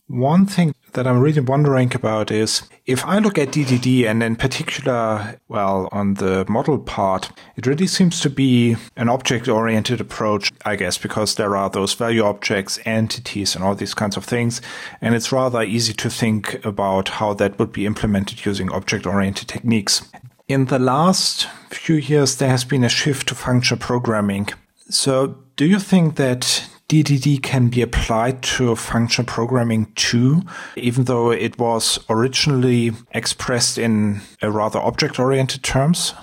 One 0.07 0.45
thing 0.45 0.73
that 0.93 1.07
I'm 1.07 1.19
really 1.19 1.41
wondering 1.41 1.93
about 1.95 2.31
is 2.31 2.63
if 2.85 3.05
I 3.05 3.19
look 3.19 3.37
at 3.37 3.49
DDD 3.49 4.05
and 4.05 4.21
in 4.21 4.35
particular, 4.35 5.39
well, 5.47 5.87
on 5.91 6.15
the 6.15 6.45
model 6.49 6.79
part, 6.79 7.31
it 7.55 7.65
really 7.65 7.87
seems 7.87 8.19
to 8.21 8.29
be 8.29 8.75
an 8.97 9.09
object 9.09 9.47
oriented 9.47 10.01
approach, 10.01 10.51
I 10.65 10.75
guess, 10.75 10.97
because 10.97 11.35
there 11.35 11.55
are 11.55 11.69
those 11.69 11.93
value 11.93 12.23
objects, 12.23 12.79
entities, 12.85 13.55
and 13.55 13.63
all 13.63 13.75
these 13.75 13.93
kinds 13.93 14.17
of 14.17 14.25
things. 14.25 14.61
And 15.01 15.15
it's 15.15 15.31
rather 15.31 15.61
easy 15.61 15.93
to 15.93 16.09
think 16.09 16.63
about 16.65 17.09
how 17.09 17.33
that 17.35 17.59
would 17.59 17.71
be 17.71 17.85
implemented 17.85 18.45
using 18.45 18.71
object 18.71 19.05
oriented 19.05 19.47
techniques. 19.47 20.01
In 20.47 20.65
the 20.65 20.79
last 20.79 21.47
few 21.69 21.95
years, 21.95 22.35
there 22.35 22.49
has 22.49 22.65
been 22.65 22.83
a 22.83 22.89
shift 22.89 23.27
to 23.29 23.35
functional 23.35 23.79
programming. 23.79 24.49
So 24.89 25.37
do 25.55 25.65
you 25.65 25.79
think 25.79 26.17
that 26.17 26.67
DDD 26.91 27.41
can 27.41 27.69
be 27.69 27.81
applied 27.81 28.43
to 28.43 28.75
functional 28.75 29.25
programming 29.25 29.85
too, 29.95 30.41
even 30.75 31.05
though 31.05 31.31
it 31.31 31.57
was 31.57 31.97
originally 32.09 32.91
expressed 33.11 33.77
in 33.77 34.19
a 34.41 34.51
rather 34.51 34.77
object 34.77 35.17
oriented 35.17 35.63
terms? 35.63 36.13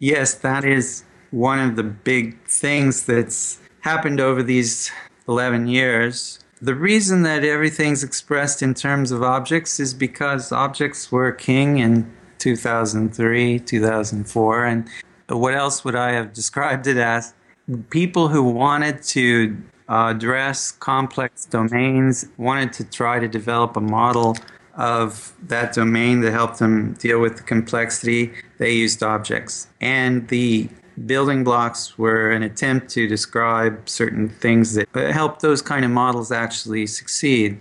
Yes, 0.00 0.34
that 0.34 0.64
is 0.64 1.04
one 1.30 1.60
of 1.60 1.76
the 1.76 1.84
big 1.84 2.44
things 2.48 3.06
that's 3.06 3.60
happened 3.82 4.18
over 4.20 4.42
these 4.42 4.90
11 5.28 5.68
years. 5.68 6.40
The 6.60 6.74
reason 6.74 7.22
that 7.22 7.44
everything's 7.44 8.02
expressed 8.02 8.62
in 8.62 8.74
terms 8.74 9.12
of 9.12 9.22
objects 9.22 9.78
is 9.78 9.94
because 9.94 10.50
objects 10.50 11.12
were 11.12 11.30
king 11.30 11.78
in 11.78 12.12
2003, 12.38 13.60
2004. 13.60 14.64
And 14.64 14.88
what 15.28 15.54
else 15.54 15.84
would 15.84 15.94
I 15.94 16.10
have 16.10 16.32
described 16.32 16.88
it 16.88 16.96
as? 16.96 17.32
People 17.90 18.26
who 18.26 18.42
wanted 18.42 19.04
to 19.04 19.56
uh, 19.56 19.79
address 19.90 20.70
complex 20.70 21.44
domains, 21.44 22.26
wanted 22.38 22.72
to 22.74 22.84
try 22.84 23.18
to 23.18 23.28
develop 23.28 23.76
a 23.76 23.80
model 23.80 24.36
of 24.74 25.32
that 25.42 25.74
domain 25.74 26.22
to 26.22 26.30
help 26.30 26.56
them 26.58 26.94
deal 26.94 27.20
with 27.20 27.36
the 27.36 27.42
complexity, 27.42 28.32
they 28.58 28.72
used 28.72 29.02
objects. 29.02 29.66
And 29.80 30.28
the 30.28 30.68
building 31.06 31.44
blocks 31.44 31.98
were 31.98 32.30
an 32.30 32.42
attempt 32.42 32.88
to 32.90 33.08
describe 33.08 33.88
certain 33.88 34.28
things 34.28 34.74
that 34.74 34.88
help 34.94 35.40
those 35.40 35.60
kind 35.60 35.84
of 35.84 35.90
models 35.90 36.30
actually 36.30 36.86
succeed. 36.86 37.60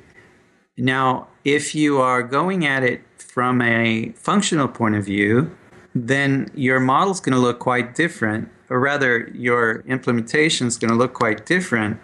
Now, 0.77 1.27
if 1.43 1.73
you 1.73 1.99
are 1.99 2.21
going 2.21 2.65
at 2.65 2.83
it 2.83 3.01
from 3.17 3.61
a 3.61 4.11
functional 4.11 4.67
point 4.67 4.95
of 4.95 5.03
view, 5.05 5.55
then 5.95 6.49
your 6.53 6.79
model 6.79 7.11
is 7.11 7.19
going 7.19 7.33
to 7.33 7.39
look 7.39 7.59
quite 7.59 7.95
different, 7.95 8.49
or 8.69 8.79
rather, 8.79 9.29
your 9.33 9.79
implementation 9.87 10.67
is 10.67 10.77
going 10.77 10.91
to 10.91 10.97
look 10.97 11.13
quite 11.13 11.45
different 11.45 11.99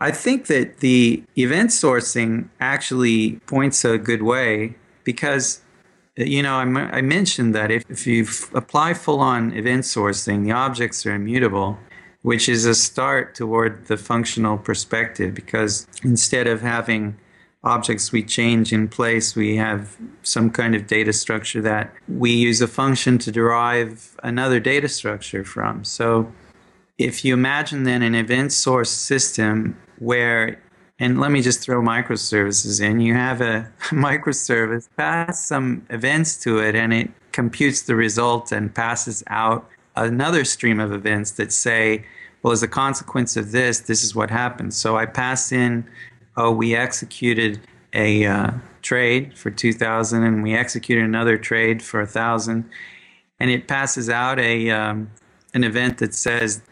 I 0.00 0.12
think 0.12 0.46
that 0.46 0.78
the 0.78 1.24
event 1.36 1.70
sourcing 1.70 2.48
actually 2.60 3.40
points 3.46 3.84
a 3.84 3.98
good 3.98 4.22
way 4.22 4.76
because, 5.02 5.60
uh, 6.18 6.24
you 6.24 6.42
know, 6.42 6.54
I, 6.54 7.02
mentioned 7.02 7.54
that 7.54 7.70
if, 7.72 7.84
if 7.90 8.06
you 8.06 8.26
apply 8.54 8.94
full 8.94 9.18
on 9.18 9.52
event 9.52 9.84
sourcing, 9.84 10.44
the 10.44 10.52
objects 10.52 11.04
are 11.04 11.14
immutable, 11.14 11.78
which 12.22 12.48
is 12.48 12.64
a 12.64 12.76
start 12.76 13.34
toward 13.34 13.86
the 13.86 13.96
functional 13.96 14.56
perspective 14.56 15.34
because 15.34 15.86
instead 16.04 16.46
of 16.46 16.60
having 16.60 17.16
objects 17.64 18.12
we 18.12 18.22
change 18.22 18.72
in 18.72 18.86
place, 18.86 19.34
we 19.34 19.56
have 19.56 19.96
some 20.22 20.48
kind 20.48 20.76
of 20.76 20.86
data 20.86 21.12
structure 21.12 21.60
that 21.60 21.92
we 22.06 22.30
use 22.30 22.60
a 22.60 22.68
function 22.68 23.18
to 23.18 23.32
derive 23.32 24.16
another 24.22 24.60
data 24.60 24.88
structure 24.88 25.42
from. 25.42 25.82
So 25.82 26.32
if 26.98 27.24
you 27.24 27.32
imagine 27.32 27.84
then 27.84 28.02
an 28.02 28.14
event 28.14 28.52
source 28.52 28.90
system 28.90 29.80
where 29.98 30.60
and 31.00 31.20
let 31.20 31.30
me 31.30 31.40
just 31.40 31.60
throw 31.60 31.80
microservices 31.80 32.82
in. 32.82 33.00
You 33.00 33.14
have 33.14 33.40
a 33.40 33.70
microservice, 33.90 34.88
pass 34.96 35.44
some 35.44 35.86
events 35.90 36.36
to 36.42 36.58
it, 36.58 36.74
and 36.74 36.92
it 36.92 37.10
computes 37.32 37.82
the 37.82 37.94
result 37.94 38.50
and 38.50 38.74
passes 38.74 39.22
out 39.28 39.68
another 39.94 40.44
stream 40.44 40.80
of 40.80 40.92
events 40.92 41.32
that 41.32 41.52
say, 41.52 42.04
well, 42.42 42.52
as 42.52 42.62
a 42.62 42.68
consequence 42.68 43.36
of 43.36 43.52
this, 43.52 43.80
this 43.80 44.02
is 44.02 44.14
what 44.14 44.30
happens. 44.30 44.76
So 44.76 44.96
I 44.96 45.06
pass 45.06 45.52
in, 45.52 45.88
oh, 46.36 46.50
we 46.50 46.74
executed 46.74 47.60
a 47.92 48.26
uh, 48.26 48.50
trade 48.82 49.36
for 49.36 49.50
2000 49.50 50.22
and 50.22 50.42
we 50.42 50.54
executed 50.54 51.04
another 51.04 51.36
trade 51.38 51.82
for 51.82 52.00
1000 52.00 52.68
and 53.40 53.50
it 53.50 53.66
passes 53.66 54.10
out 54.10 54.38
a 54.38 54.70
um, 54.70 55.10
an 55.54 55.64
event 55.64 55.98
that 55.98 56.14
says 56.14 56.62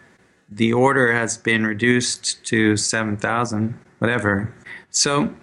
the 0.48 0.72
order 0.72 1.12
has 1.12 1.36
been 1.36 1.66
reduced 1.66 2.44
to 2.46 2.76
7,000, 2.76 3.78
whatever. 3.98 4.54
So 4.90 5.34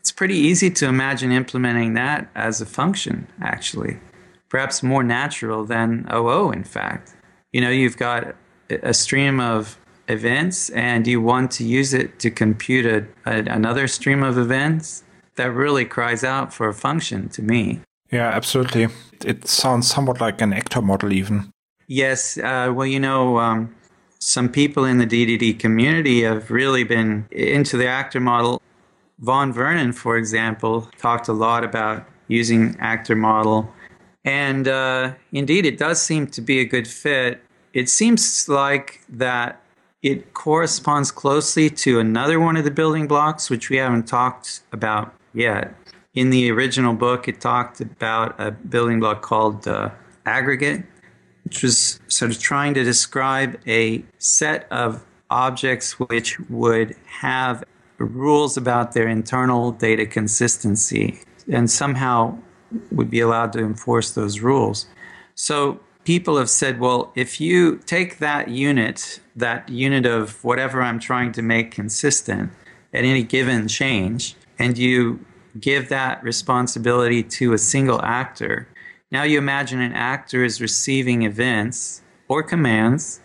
it's 0.00 0.12
pretty 0.12 0.36
easy 0.36 0.70
to 0.70 0.86
imagine 0.86 1.30
implementing 1.32 1.94
that 1.94 2.28
as 2.34 2.60
a 2.60 2.66
function, 2.66 3.26
actually. 3.40 3.98
Perhaps 4.48 4.82
more 4.82 5.04
natural 5.04 5.64
than 5.64 6.08
OO, 6.12 6.50
in 6.50 6.64
fact. 6.64 7.14
You 7.52 7.60
know, 7.60 7.70
you've 7.70 7.96
got 7.96 8.34
a 8.68 8.94
stream 8.94 9.40
of 9.40 9.78
events 10.08 10.70
and 10.70 11.06
you 11.06 11.20
want 11.20 11.50
to 11.52 11.64
use 11.64 11.94
it 11.94 12.18
to 12.18 12.30
compute 12.30 12.86
a, 12.86 13.06
a, 13.26 13.38
another 13.44 13.86
stream 13.86 14.22
of 14.22 14.38
events. 14.38 15.04
That 15.36 15.52
really 15.52 15.84
cries 15.84 16.24
out 16.24 16.52
for 16.52 16.68
a 16.68 16.74
function 16.74 17.28
to 17.30 17.42
me. 17.42 17.80
Yeah, 18.10 18.28
absolutely. 18.28 18.88
It 19.24 19.46
sounds 19.46 19.88
somewhat 19.88 20.20
like 20.20 20.40
an 20.40 20.52
actor 20.52 20.82
model, 20.82 21.12
even. 21.12 21.52
Yes. 21.86 22.36
Uh, 22.36 22.72
well, 22.74 22.86
you 22.86 23.00
know, 23.00 23.38
um, 23.38 23.74
some 24.20 24.50
people 24.50 24.84
in 24.84 24.98
the 24.98 25.06
DDD 25.06 25.58
community 25.58 26.22
have 26.22 26.50
really 26.50 26.84
been 26.84 27.26
into 27.30 27.76
the 27.76 27.88
actor 27.88 28.20
model. 28.20 28.60
Vaughn 29.18 29.52
Vernon, 29.52 29.92
for 29.92 30.16
example, 30.16 30.88
talked 30.98 31.28
a 31.28 31.32
lot 31.32 31.64
about 31.64 32.06
using 32.28 32.76
actor 32.80 33.16
model. 33.16 33.72
And 34.24 34.68
uh, 34.68 35.14
indeed, 35.32 35.64
it 35.64 35.78
does 35.78 36.00
seem 36.02 36.26
to 36.28 36.40
be 36.42 36.60
a 36.60 36.64
good 36.64 36.86
fit. 36.86 37.42
It 37.72 37.88
seems 37.88 38.48
like 38.48 39.00
that 39.08 39.62
it 40.02 40.34
corresponds 40.34 41.10
closely 41.10 41.70
to 41.70 41.98
another 41.98 42.40
one 42.40 42.56
of 42.56 42.64
the 42.64 42.70
building 42.70 43.06
blocks, 43.06 43.48
which 43.48 43.70
we 43.70 43.76
haven't 43.76 44.06
talked 44.06 44.60
about 44.72 45.14
yet. 45.32 45.74
In 46.14 46.30
the 46.30 46.50
original 46.50 46.94
book, 46.94 47.28
it 47.28 47.40
talked 47.40 47.80
about 47.80 48.38
a 48.38 48.50
building 48.50 49.00
block 49.00 49.22
called 49.22 49.66
uh, 49.66 49.90
aggregate, 50.26 50.84
which 51.50 51.64
was 51.64 51.98
sort 52.06 52.30
of 52.30 52.38
trying 52.38 52.74
to 52.74 52.84
describe 52.84 53.58
a 53.66 54.04
set 54.18 54.70
of 54.70 55.04
objects 55.30 55.98
which 55.98 56.38
would 56.48 56.94
have 57.06 57.64
rules 57.98 58.56
about 58.56 58.92
their 58.92 59.08
internal 59.08 59.72
data 59.72 60.06
consistency 60.06 61.20
and 61.50 61.68
somehow 61.68 62.38
would 62.92 63.10
be 63.10 63.18
allowed 63.18 63.52
to 63.52 63.58
enforce 63.58 64.12
those 64.12 64.38
rules. 64.38 64.86
So 65.34 65.80
people 66.04 66.38
have 66.38 66.48
said, 66.48 66.78
well, 66.78 67.10
if 67.16 67.40
you 67.40 67.78
take 67.78 68.18
that 68.18 68.46
unit, 68.46 69.18
that 69.34 69.68
unit 69.68 70.06
of 70.06 70.44
whatever 70.44 70.80
I'm 70.80 71.00
trying 71.00 71.32
to 71.32 71.42
make 71.42 71.72
consistent 71.72 72.52
at 72.94 73.02
any 73.02 73.24
given 73.24 73.66
change, 73.66 74.36
and 74.56 74.78
you 74.78 75.24
give 75.58 75.88
that 75.88 76.22
responsibility 76.22 77.24
to 77.24 77.54
a 77.54 77.58
single 77.58 78.00
actor, 78.02 78.68
now 79.10 79.22
you 79.22 79.38
imagine 79.38 79.80
an 79.80 79.92
actor 79.92 80.44
is 80.44 80.60
receiving 80.60 81.22
events 81.22 82.02
or 82.28 82.42
commands, 82.42 83.20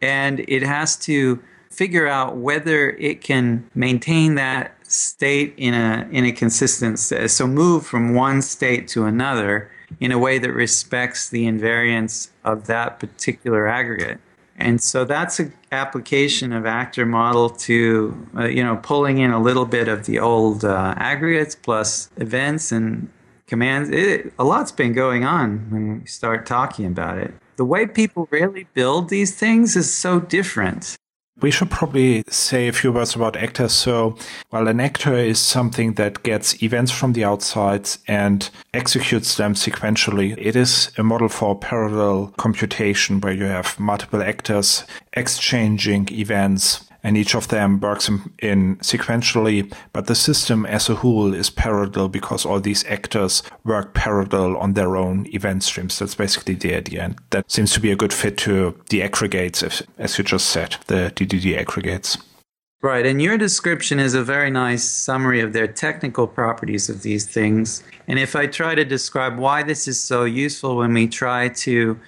and 0.00 0.40
it 0.48 0.62
has 0.62 0.96
to 0.96 1.42
figure 1.70 2.08
out 2.08 2.36
whether 2.36 2.90
it 2.90 3.20
can 3.20 3.68
maintain 3.74 4.34
that 4.34 4.74
state 4.82 5.54
in 5.56 5.74
a 5.74 6.08
in 6.10 6.24
a 6.24 6.32
consistent 6.32 6.98
state. 6.98 7.30
so 7.30 7.46
move 7.46 7.86
from 7.86 8.14
one 8.14 8.40
state 8.40 8.88
to 8.88 9.04
another 9.04 9.70
in 10.00 10.10
a 10.10 10.18
way 10.18 10.38
that 10.38 10.52
respects 10.52 11.28
the 11.28 11.44
invariants 11.44 12.30
of 12.42 12.66
that 12.66 12.98
particular 12.98 13.68
aggregate 13.68 14.18
and 14.56 14.82
so 14.82 15.04
that's 15.04 15.38
an 15.38 15.52
application 15.70 16.52
of 16.52 16.66
actor 16.66 17.06
model 17.06 17.50
to 17.50 18.26
uh, 18.36 18.44
you 18.44 18.64
know 18.64 18.76
pulling 18.82 19.18
in 19.18 19.30
a 19.30 19.40
little 19.40 19.66
bit 19.66 19.88
of 19.88 20.06
the 20.06 20.18
old 20.18 20.64
uh, 20.64 20.94
aggregates 20.96 21.54
plus 21.54 22.10
events 22.16 22.72
and 22.72 23.08
commands. 23.48 23.90
It, 23.90 24.32
a 24.38 24.44
lot's 24.44 24.72
been 24.72 24.92
going 24.92 25.24
on 25.24 25.70
when 25.70 26.00
we 26.00 26.06
start 26.06 26.46
talking 26.46 26.86
about 26.86 27.18
it. 27.18 27.34
The 27.56 27.64
way 27.64 27.86
people 27.86 28.28
really 28.30 28.68
build 28.74 29.08
these 29.08 29.34
things 29.34 29.74
is 29.74 29.92
so 29.92 30.20
different. 30.20 30.96
We 31.40 31.52
should 31.52 31.70
probably 31.70 32.24
say 32.28 32.66
a 32.66 32.72
few 32.72 32.90
words 32.90 33.14
about 33.14 33.36
actors. 33.36 33.72
So, 33.72 34.16
well, 34.50 34.66
an 34.66 34.80
actor 34.80 35.14
is 35.14 35.38
something 35.38 35.94
that 35.94 36.24
gets 36.24 36.60
events 36.64 36.90
from 36.90 37.12
the 37.12 37.24
outside 37.24 37.88
and 38.08 38.50
executes 38.74 39.36
them 39.36 39.54
sequentially. 39.54 40.34
It 40.36 40.56
is 40.56 40.90
a 40.98 41.04
model 41.04 41.28
for 41.28 41.56
parallel 41.56 42.34
computation 42.38 43.20
where 43.20 43.32
you 43.32 43.44
have 43.44 43.78
multiple 43.78 44.20
actors 44.20 44.84
exchanging 45.12 46.08
events 46.10 46.87
and 47.02 47.16
each 47.16 47.34
of 47.34 47.48
them 47.48 47.80
works 47.80 48.08
in, 48.08 48.32
in, 48.40 48.76
sequentially, 48.76 49.72
but 49.92 50.06
the 50.06 50.14
system 50.14 50.66
as 50.66 50.88
a 50.88 50.96
whole 50.96 51.32
is 51.32 51.50
parallel 51.50 52.08
because 52.08 52.44
all 52.44 52.60
these 52.60 52.84
actors 52.86 53.42
work 53.64 53.94
parallel 53.94 54.56
on 54.56 54.74
their 54.74 54.96
own 54.96 55.26
event 55.32 55.62
streams. 55.62 55.98
That's 55.98 56.14
basically 56.14 56.54
the 56.54 56.74
idea. 56.74 57.04
And 57.04 57.18
that 57.30 57.50
seems 57.50 57.72
to 57.72 57.80
be 57.80 57.92
a 57.92 57.96
good 57.96 58.12
fit 58.12 58.36
to 58.38 58.78
the 58.90 59.02
aggregates, 59.02 59.62
as 59.98 60.18
you 60.18 60.24
just 60.24 60.46
said, 60.48 60.76
the 60.86 61.12
DDD 61.14 61.56
aggregates. 61.56 62.18
Right, 62.80 63.06
and 63.06 63.20
your 63.20 63.36
description 63.36 63.98
is 63.98 64.14
a 64.14 64.22
very 64.22 64.52
nice 64.52 64.84
summary 64.84 65.40
of 65.40 65.52
their 65.52 65.66
technical 65.66 66.28
properties 66.28 66.88
of 66.88 67.02
these 67.02 67.26
things. 67.26 67.82
And 68.06 68.20
if 68.20 68.36
I 68.36 68.46
try 68.46 68.76
to 68.76 68.84
describe 68.84 69.36
why 69.36 69.64
this 69.64 69.88
is 69.88 69.98
so 69.98 70.22
useful 70.22 70.76
when 70.76 70.92
we 70.92 71.08
try 71.08 71.48
to, 71.48 71.98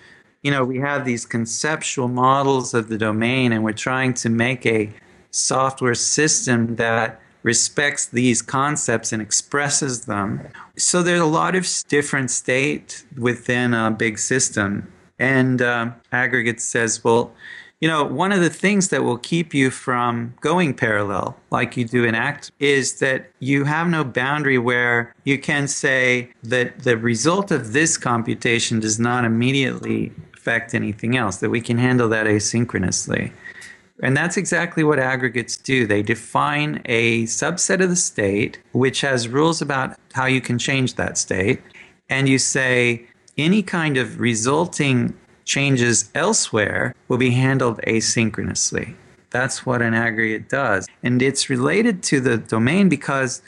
you 0.42 0.50
know, 0.50 0.64
we 0.64 0.78
have 0.78 1.04
these 1.04 1.26
conceptual 1.26 2.08
models 2.08 2.72
of 2.72 2.88
the 2.88 2.96
domain 2.96 3.52
and 3.52 3.62
we're 3.62 3.72
trying 3.72 4.14
to 4.14 4.28
make 4.28 4.64
a 4.64 4.90
software 5.30 5.94
system 5.94 6.76
that 6.76 7.20
respects 7.42 8.06
these 8.06 8.42
concepts 8.42 9.12
and 9.12 9.22
expresses 9.22 10.06
them. 10.06 10.46
So 10.76 11.02
there's 11.02 11.20
a 11.20 11.26
lot 11.26 11.54
of 11.54 11.66
different 11.88 12.30
state 12.30 13.04
within 13.16 13.74
a 13.74 13.90
big 13.90 14.18
system. 14.18 14.90
And 15.18 15.62
uh, 15.62 15.90
Aggregate 16.12 16.60
says, 16.60 17.02
well, 17.04 17.32
you 17.80 17.88
know, 17.88 18.04
one 18.04 18.30
of 18.30 18.40
the 18.40 18.50
things 18.50 18.88
that 18.88 19.04
will 19.04 19.16
keep 19.16 19.54
you 19.54 19.70
from 19.70 20.34
going 20.42 20.74
parallel, 20.74 21.34
like 21.50 21.78
you 21.78 21.86
do 21.86 22.04
in 22.04 22.14
Akka, 22.14 22.50
is 22.58 22.98
that 22.98 23.30
you 23.38 23.64
have 23.64 23.88
no 23.88 24.04
boundary 24.04 24.58
where 24.58 25.14
you 25.24 25.38
can 25.38 25.66
say 25.66 26.30
that 26.42 26.80
the 26.80 26.98
result 26.98 27.50
of 27.50 27.72
this 27.72 27.96
computation 27.96 28.80
does 28.80 29.00
not 29.00 29.24
immediately 29.24 30.12
affect 30.40 30.74
anything 30.74 31.18
else, 31.18 31.36
that 31.36 31.50
we 31.50 31.60
can 31.60 31.76
handle 31.76 32.08
that 32.08 32.26
asynchronously. 32.26 33.30
And 34.02 34.16
that's 34.16 34.38
exactly 34.38 34.82
what 34.82 34.98
aggregates 34.98 35.58
do. 35.58 35.86
They 35.86 36.02
define 36.02 36.80
a 36.86 37.24
subset 37.24 37.82
of 37.82 37.90
the 37.90 37.96
state, 37.96 38.58
which 38.72 39.02
has 39.02 39.28
rules 39.28 39.60
about 39.60 39.98
how 40.14 40.24
you 40.24 40.40
can 40.40 40.58
change 40.58 40.94
that 40.94 41.18
state. 41.18 41.60
And 42.08 42.26
you 42.26 42.38
say 42.38 43.06
any 43.36 43.62
kind 43.62 43.98
of 43.98 44.18
resulting 44.18 45.14
changes 45.44 46.10
elsewhere 46.14 46.94
will 47.08 47.18
be 47.18 47.32
handled 47.32 47.78
asynchronously. 47.86 48.94
That's 49.28 49.66
what 49.66 49.82
an 49.82 49.92
aggregate 49.92 50.48
does. 50.48 50.88
And 51.02 51.20
it's 51.20 51.50
related 51.50 52.02
to 52.04 52.20
the 52.20 52.38
domain 52.38 52.88
because 52.88 53.42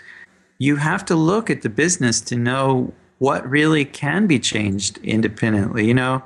you 0.59 0.77
have 0.77 1.07
to 1.07 1.17
look 1.17 1.49
at 1.49 1.63
the 1.63 1.71
business 1.71 2.21
to 2.21 2.37
know 2.37 2.93
what 3.19 3.49
really 3.49 3.87
can 3.87 4.27
be 4.27 4.39
changed 4.39 4.99
independently. 4.99 5.87
You 5.87 5.95
know, 5.95 6.23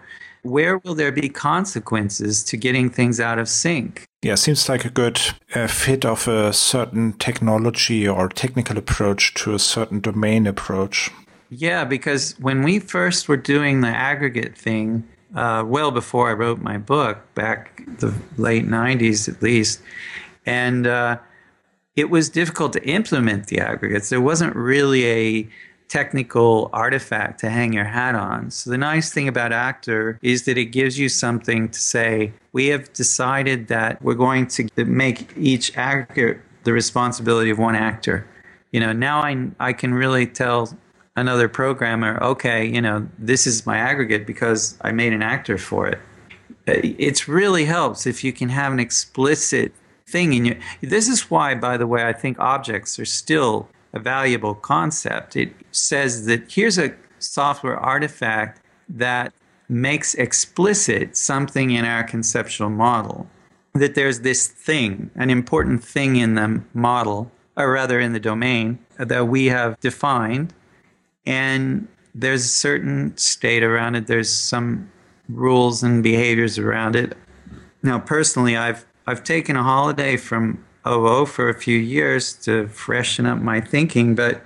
where 0.50 0.78
will 0.78 0.94
there 0.94 1.12
be 1.12 1.28
consequences 1.28 2.42
to 2.44 2.56
getting 2.56 2.90
things 2.90 3.20
out 3.20 3.38
of 3.38 3.48
sync? 3.48 4.04
Yeah, 4.22 4.34
seems 4.34 4.68
like 4.68 4.84
a 4.84 4.90
good 4.90 5.20
uh, 5.54 5.66
fit 5.66 6.04
of 6.04 6.26
a 6.26 6.52
certain 6.52 7.12
technology 7.14 8.08
or 8.08 8.28
technical 8.28 8.78
approach 8.78 9.34
to 9.34 9.54
a 9.54 9.58
certain 9.58 10.00
domain 10.00 10.46
approach. 10.46 11.10
Yeah, 11.50 11.84
because 11.84 12.38
when 12.40 12.62
we 12.62 12.78
first 12.78 13.28
were 13.28 13.36
doing 13.36 13.80
the 13.80 13.88
aggregate 13.88 14.56
thing, 14.56 15.06
uh, 15.34 15.64
well 15.66 15.90
before 15.90 16.30
I 16.30 16.32
wrote 16.32 16.60
my 16.60 16.78
book, 16.78 17.18
back 17.34 17.82
the 17.98 18.14
late 18.36 18.66
90s 18.66 19.28
at 19.28 19.42
least. 19.42 19.80
And 20.44 20.86
uh, 20.86 21.18
it 21.94 22.10
was 22.10 22.28
difficult 22.28 22.72
to 22.74 22.88
implement 22.88 23.46
the 23.46 23.60
aggregates. 23.60 24.08
There 24.08 24.20
wasn't 24.20 24.54
really 24.56 25.06
a 25.06 25.48
technical 25.88 26.68
artifact 26.72 27.40
to 27.40 27.50
hang 27.50 27.72
your 27.72 27.84
hat 27.84 28.14
on. 28.14 28.50
So 28.50 28.70
the 28.70 28.78
nice 28.78 29.12
thing 29.12 29.28
about 29.28 29.52
Actor 29.52 30.18
is 30.22 30.44
that 30.44 30.58
it 30.58 30.66
gives 30.66 30.98
you 30.98 31.08
something 31.08 31.68
to 31.68 31.78
say, 31.78 32.32
we 32.52 32.66
have 32.68 32.92
decided 32.92 33.68
that 33.68 34.02
we're 34.02 34.14
going 34.14 34.46
to 34.48 34.84
make 34.84 35.32
each 35.36 35.76
actor 35.76 36.42
the 36.64 36.72
responsibility 36.72 37.50
of 37.50 37.58
one 37.58 37.76
actor. 37.76 38.26
You 38.72 38.80
know, 38.80 38.92
now 38.92 39.20
I, 39.20 39.48
I 39.60 39.72
can 39.72 39.94
really 39.94 40.26
tell 40.26 40.76
another 41.14 41.48
programmer, 41.48 42.22
okay, 42.22 42.66
you 42.66 42.80
know, 42.80 43.06
this 43.18 43.46
is 43.46 43.64
my 43.64 43.78
aggregate 43.78 44.26
because 44.26 44.76
I 44.82 44.92
made 44.92 45.12
an 45.12 45.22
actor 45.22 45.56
for 45.56 45.86
it. 45.86 45.98
It 46.66 47.28
really 47.28 47.64
helps 47.64 48.06
if 48.06 48.24
you 48.24 48.32
can 48.32 48.48
have 48.48 48.72
an 48.72 48.80
explicit 48.80 49.72
thing 50.08 50.32
in 50.32 50.44
your. 50.44 50.56
This 50.80 51.08
is 51.08 51.30
why, 51.30 51.54
by 51.54 51.76
the 51.76 51.86
way, 51.86 52.04
I 52.04 52.12
think 52.12 52.38
objects 52.40 52.98
are 52.98 53.04
still 53.04 53.68
a 53.96 53.98
valuable 53.98 54.54
concept. 54.54 55.36
It 55.36 55.52
says 55.72 56.26
that 56.26 56.52
here's 56.52 56.78
a 56.78 56.94
software 57.18 57.78
artifact 57.78 58.60
that 58.88 59.32
makes 59.68 60.14
explicit 60.14 61.16
something 61.16 61.70
in 61.72 61.84
our 61.84 62.04
conceptual 62.04 62.70
model. 62.70 63.26
That 63.74 63.94
there's 63.94 64.20
this 64.20 64.46
thing, 64.46 65.10
an 65.16 65.30
important 65.30 65.82
thing 65.82 66.16
in 66.16 66.34
the 66.34 66.62
model, 66.72 67.30
or 67.56 67.72
rather 67.72 67.98
in 67.98 68.12
the 68.12 68.20
domain, 68.20 68.78
that 68.98 69.28
we 69.28 69.46
have 69.46 69.78
defined 69.80 70.54
and 71.26 71.88
there's 72.14 72.44
a 72.44 72.48
certain 72.48 73.16
state 73.16 73.62
around 73.62 73.96
it. 73.96 74.06
There's 74.06 74.32
some 74.32 74.90
rules 75.28 75.82
and 75.82 76.02
behaviors 76.02 76.58
around 76.58 76.96
it. 76.96 77.16
Now, 77.82 77.98
personally, 77.98 78.56
I've 78.56 78.86
I've 79.06 79.22
taken 79.22 79.56
a 79.56 79.62
holiday 79.62 80.16
from 80.16 80.64
OO 80.86 81.26
for 81.26 81.48
a 81.48 81.54
few 81.54 81.78
years 81.78 82.32
to 82.44 82.68
freshen 82.68 83.26
up 83.26 83.40
my 83.40 83.60
thinking, 83.60 84.14
but 84.14 84.42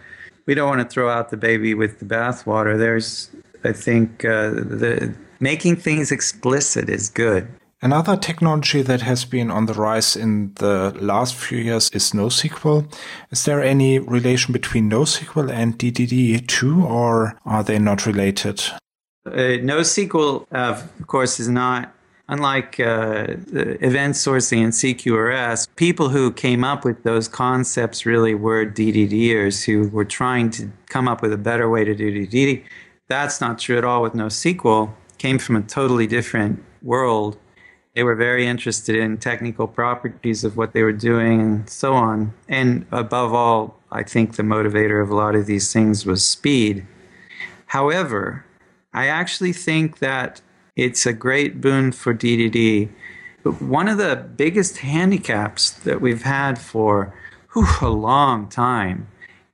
we 0.47 0.55
don't 0.55 0.69
want 0.69 0.81
to 0.81 0.89
throw 0.93 1.11
out 1.11 1.31
the 1.31 1.37
baby 1.37 1.75
with 1.75 1.99
the 1.99 2.05
bathwater. 2.05 2.79
There's, 2.79 3.31
I 3.65 3.73
think, 3.73 4.25
uh, 4.25 4.51
the 4.51 5.15
making 5.39 5.77
things 5.77 6.11
explicit 6.11 6.89
is 6.89 7.09
good. 7.09 7.49
Another 7.83 8.15
technology 8.15 8.83
that 8.83 9.01
has 9.01 9.25
been 9.25 9.51
on 9.51 9.65
the 9.65 9.73
rise 9.73 10.15
in 10.15 10.53
the 10.57 10.95
last 11.01 11.35
few 11.35 11.59
years 11.59 11.89
is 11.95 12.11
NoSQL. 12.11 12.93
Is 13.31 13.45
there 13.47 13.63
any 13.63 13.99
relation 13.99 14.53
between 14.53 14.91
NoSQL 14.91 15.51
and 15.51 15.79
DDD 15.79 16.47
too 16.47 16.85
or 16.85 17.39
are 17.47 17.65
they 17.65 17.79
not 17.79 18.05
related? 18.05 18.61
Uh, 19.25 19.61
NoSQL, 19.63 20.47
uh, 20.53 20.83
of 20.99 21.07
course, 21.07 21.41
is 21.41 21.49
not 21.49 21.95
unlike 22.31 22.81
uh, 22.81 23.27
event 23.53 24.15
sourcing 24.15 24.65
and 24.65 24.73
CQRS, 24.73 25.69
people 25.77 26.09
who 26.09 26.33
came 26.33 26.65
up 26.65 26.85
with 26.85 27.03
those 27.03 27.29
concepts 27.29 28.07
really 28.07 28.35
were 28.35 28.65
DDDers 28.65 29.65
who 29.65 29.89
were 29.89 30.07
trying 30.07 30.49
to 30.51 30.71
come 30.87 31.07
up 31.07 31.21
with 31.21 31.33
a 31.33 31.39
better 31.39 31.69
way 31.69 31.85
to 31.85 31.95
do 31.95 32.27
DDD. 32.27 32.65
That's 33.09 33.41
not 33.41 33.59
true 33.59 33.77
at 33.77 33.85
all 33.85 34.01
with 34.01 34.15
NoSQL. 34.15 34.93
Came 35.19 35.39
from 35.39 35.57
a 35.57 35.63
totally 35.63 36.07
different 36.07 36.65
world 36.83 37.37
they 37.95 38.05
were 38.05 38.15
very 38.15 38.47
interested 38.47 38.97
in 38.97 39.19
technical 39.19 39.67
properties 39.67 40.45
of 40.45 40.57
what 40.57 40.73
they 40.73 40.83
were 40.83 40.93
doing 40.93 41.41
and 41.41 41.69
so 41.69 41.95
on. 41.95 42.33
And 42.49 42.87
above 42.93 43.35
all, 43.35 43.81
I 43.91 44.05
think 44.05 44.37
the 44.37 44.43
motivator 44.43 45.03
of 45.03 45.11
a 45.11 45.15
lot 45.17 45.35
of 45.35 45.47
these 45.47 45.73
things 45.73 46.07
was 46.07 46.25
speed. 46.25 46.87
However, 47.67 48.45
I 48.93 49.07
actually 49.07 49.53
think 49.53 49.99
that 49.99 50.41
it's 50.77 51.07
a 51.07 51.13
great 51.13 51.61
boon 51.61 51.93
for 51.93 52.15
DDD. 52.15 52.89
But 53.43 53.61
one 53.63 53.89
of 53.89 53.99
the 53.99 54.17
biggest 54.17 54.79
handicaps 54.79 55.71
that 55.71 56.01
we've 56.01 56.23
had 56.23 56.59
for 56.59 57.15
whew, 57.53 57.67
a 57.81 57.89
long 57.89 58.49
time 58.49 59.09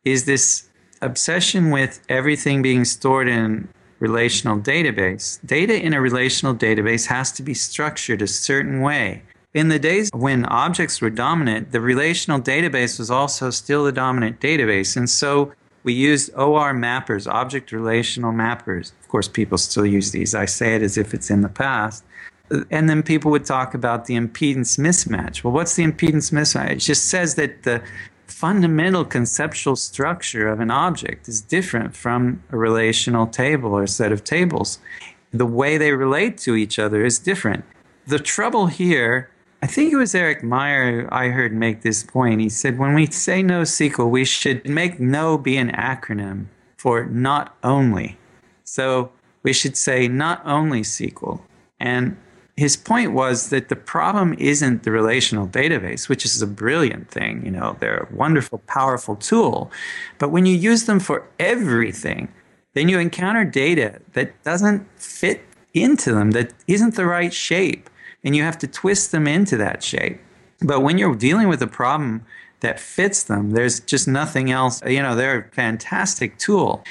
is 0.04 0.24
this 0.24 0.68
obsession 1.02 1.70
with 1.70 2.00
everything 2.08 2.62
being 2.62 2.84
stored 2.84 3.28
in 3.28 3.68
relational 3.98 4.58
database. 4.58 5.38
Data 5.46 5.80
in 5.80 5.94
a 5.94 6.00
relational 6.00 6.54
database 6.54 7.06
has 7.06 7.32
to 7.32 7.42
be 7.42 7.54
structured 7.54 8.22
a 8.22 8.26
certain 8.26 8.80
way. 8.80 9.22
In 9.54 9.68
the 9.68 9.78
days 9.78 10.10
when 10.12 10.44
objects 10.44 11.00
were 11.00 11.10
dominant, 11.10 11.72
the 11.72 11.80
relational 11.80 12.40
database 12.40 12.98
was 12.98 13.10
also 13.10 13.50
still 13.50 13.84
the 13.84 13.92
dominant 13.92 14.38
database. 14.38 14.96
And 14.96 15.08
so 15.08 15.52
we 15.86 15.92
used 15.92 16.34
OR 16.34 16.74
mappers, 16.74 17.32
object 17.32 17.70
relational 17.70 18.32
mappers. 18.32 18.90
Of 19.00 19.08
course, 19.08 19.28
people 19.28 19.56
still 19.56 19.86
use 19.86 20.10
these. 20.10 20.34
I 20.34 20.44
say 20.44 20.74
it 20.74 20.82
as 20.82 20.98
if 20.98 21.14
it's 21.14 21.30
in 21.30 21.42
the 21.42 21.48
past. 21.48 22.04
And 22.72 22.90
then 22.90 23.04
people 23.04 23.30
would 23.30 23.44
talk 23.44 23.72
about 23.72 24.06
the 24.06 24.14
impedance 24.14 24.80
mismatch. 24.80 25.44
Well, 25.44 25.52
what's 25.52 25.76
the 25.76 25.84
impedance 25.84 26.32
mismatch? 26.32 26.70
It 26.72 26.78
just 26.78 27.04
says 27.06 27.36
that 27.36 27.62
the 27.62 27.82
fundamental 28.26 29.04
conceptual 29.04 29.76
structure 29.76 30.48
of 30.48 30.58
an 30.58 30.72
object 30.72 31.28
is 31.28 31.40
different 31.40 31.94
from 31.94 32.42
a 32.50 32.56
relational 32.56 33.28
table 33.28 33.72
or 33.72 33.86
set 33.86 34.10
of 34.10 34.24
tables. 34.24 34.80
The 35.32 35.46
way 35.46 35.78
they 35.78 35.92
relate 35.92 36.36
to 36.38 36.56
each 36.56 36.80
other 36.80 37.04
is 37.04 37.20
different. 37.20 37.64
The 38.08 38.18
trouble 38.18 38.66
here, 38.66 39.30
I 39.66 39.68
think 39.68 39.92
it 39.92 39.96
was 39.96 40.14
Erik 40.14 40.42
Meijer 40.42 41.08
I 41.10 41.30
heard 41.30 41.52
make 41.52 41.82
this 41.82 42.04
point. 42.04 42.40
He 42.40 42.48
said, 42.48 42.78
when 42.78 42.94
we 42.94 43.06
say 43.06 43.42
NoSQL, 43.42 44.08
we 44.08 44.24
should 44.24 44.64
make 44.68 45.00
no 45.00 45.36
be 45.36 45.56
an 45.56 45.72
acronym 45.72 46.46
for 46.76 47.06
not 47.06 47.56
only. 47.64 48.16
So 48.62 49.10
we 49.42 49.52
should 49.52 49.76
say 49.76 50.06
not 50.06 50.40
only 50.46 50.82
SQL. 50.82 51.40
And 51.80 52.16
his 52.56 52.76
point 52.76 53.12
was 53.12 53.50
that 53.50 53.68
the 53.68 53.74
problem 53.74 54.36
isn't 54.38 54.84
the 54.84 54.92
relational 54.92 55.48
database, 55.48 56.08
which 56.08 56.24
is 56.24 56.40
a 56.40 56.46
brilliant 56.46 57.10
thing. 57.10 57.44
You 57.44 57.50
know, 57.50 57.76
they're 57.80 58.06
a 58.08 58.14
wonderful, 58.14 58.58
powerful 58.68 59.16
tool. 59.16 59.72
But 60.18 60.30
when 60.30 60.46
you 60.46 60.56
use 60.56 60.84
them 60.84 61.00
for 61.00 61.26
everything, 61.40 62.28
then 62.74 62.88
you 62.88 63.00
encounter 63.00 63.44
data 63.44 64.00
that 64.12 64.40
doesn't 64.44 64.86
fit 64.94 65.40
into 65.74 66.12
them, 66.12 66.30
that 66.30 66.52
isn't 66.68 66.94
the 66.94 67.04
right 67.04 67.34
shape, 67.34 67.90
and 68.26 68.36
you 68.36 68.42
have 68.42 68.58
to 68.58 68.66
twist 68.66 69.12
them 69.12 69.26
into 69.26 69.56
that 69.56 69.82
shape. 69.82 70.20
But 70.60 70.80
when 70.80 70.98
you're 70.98 71.14
dealing 71.14 71.48
with 71.48 71.62
a 71.62 71.66
problem 71.66 72.26
that 72.60 72.78
fits 72.78 73.22
them, 73.22 73.52
there's 73.52 73.80
just 73.80 74.06
nothing 74.06 74.50
else. 74.50 74.82
You 74.86 75.02
know, 75.02 75.14
they're 75.14 75.38
a 75.38 75.54
fantastic 75.54 76.36
tool 76.36 76.84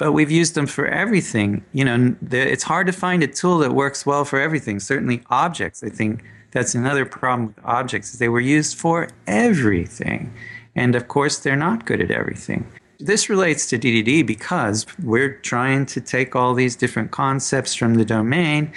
but 0.00 0.12
we've 0.12 0.30
used 0.30 0.54
them 0.54 0.66
for 0.66 0.86
everything. 0.86 1.62
You 1.74 1.84
know, 1.84 2.16
it's 2.30 2.62
hard 2.62 2.86
to 2.86 2.92
find 2.92 3.22
a 3.22 3.26
tool 3.26 3.58
that 3.58 3.72
works 3.72 4.06
well 4.06 4.24
for 4.24 4.40
everything. 4.40 4.80
Certainly, 4.80 5.20
objects, 5.28 5.84
I 5.84 5.90
think, 5.90 6.24
That's 6.52 6.74
another 6.74 7.04
problem 7.04 7.48
with 7.48 7.60
objects. 7.66 8.14
Is 8.14 8.18
they 8.18 8.30
were 8.30 8.40
used 8.40 8.78
for 8.78 9.08
everything. 9.26 10.32
And 10.74 10.96
of 10.96 11.06
course, 11.08 11.40
they're 11.40 11.54
not 11.54 11.84
good 11.84 12.00
at 12.00 12.10
everything. 12.10 12.66
This 12.98 13.28
relates 13.28 13.66
to 13.68 13.78
DDD 13.78 14.26
because 14.26 14.86
we're 15.02 15.34
trying 15.34 15.84
to 15.86 16.00
take 16.00 16.34
all 16.34 16.54
these 16.54 16.76
different 16.76 17.10
concepts 17.10 17.74
from 17.74 17.96
the 17.96 18.04
domain 18.06 18.72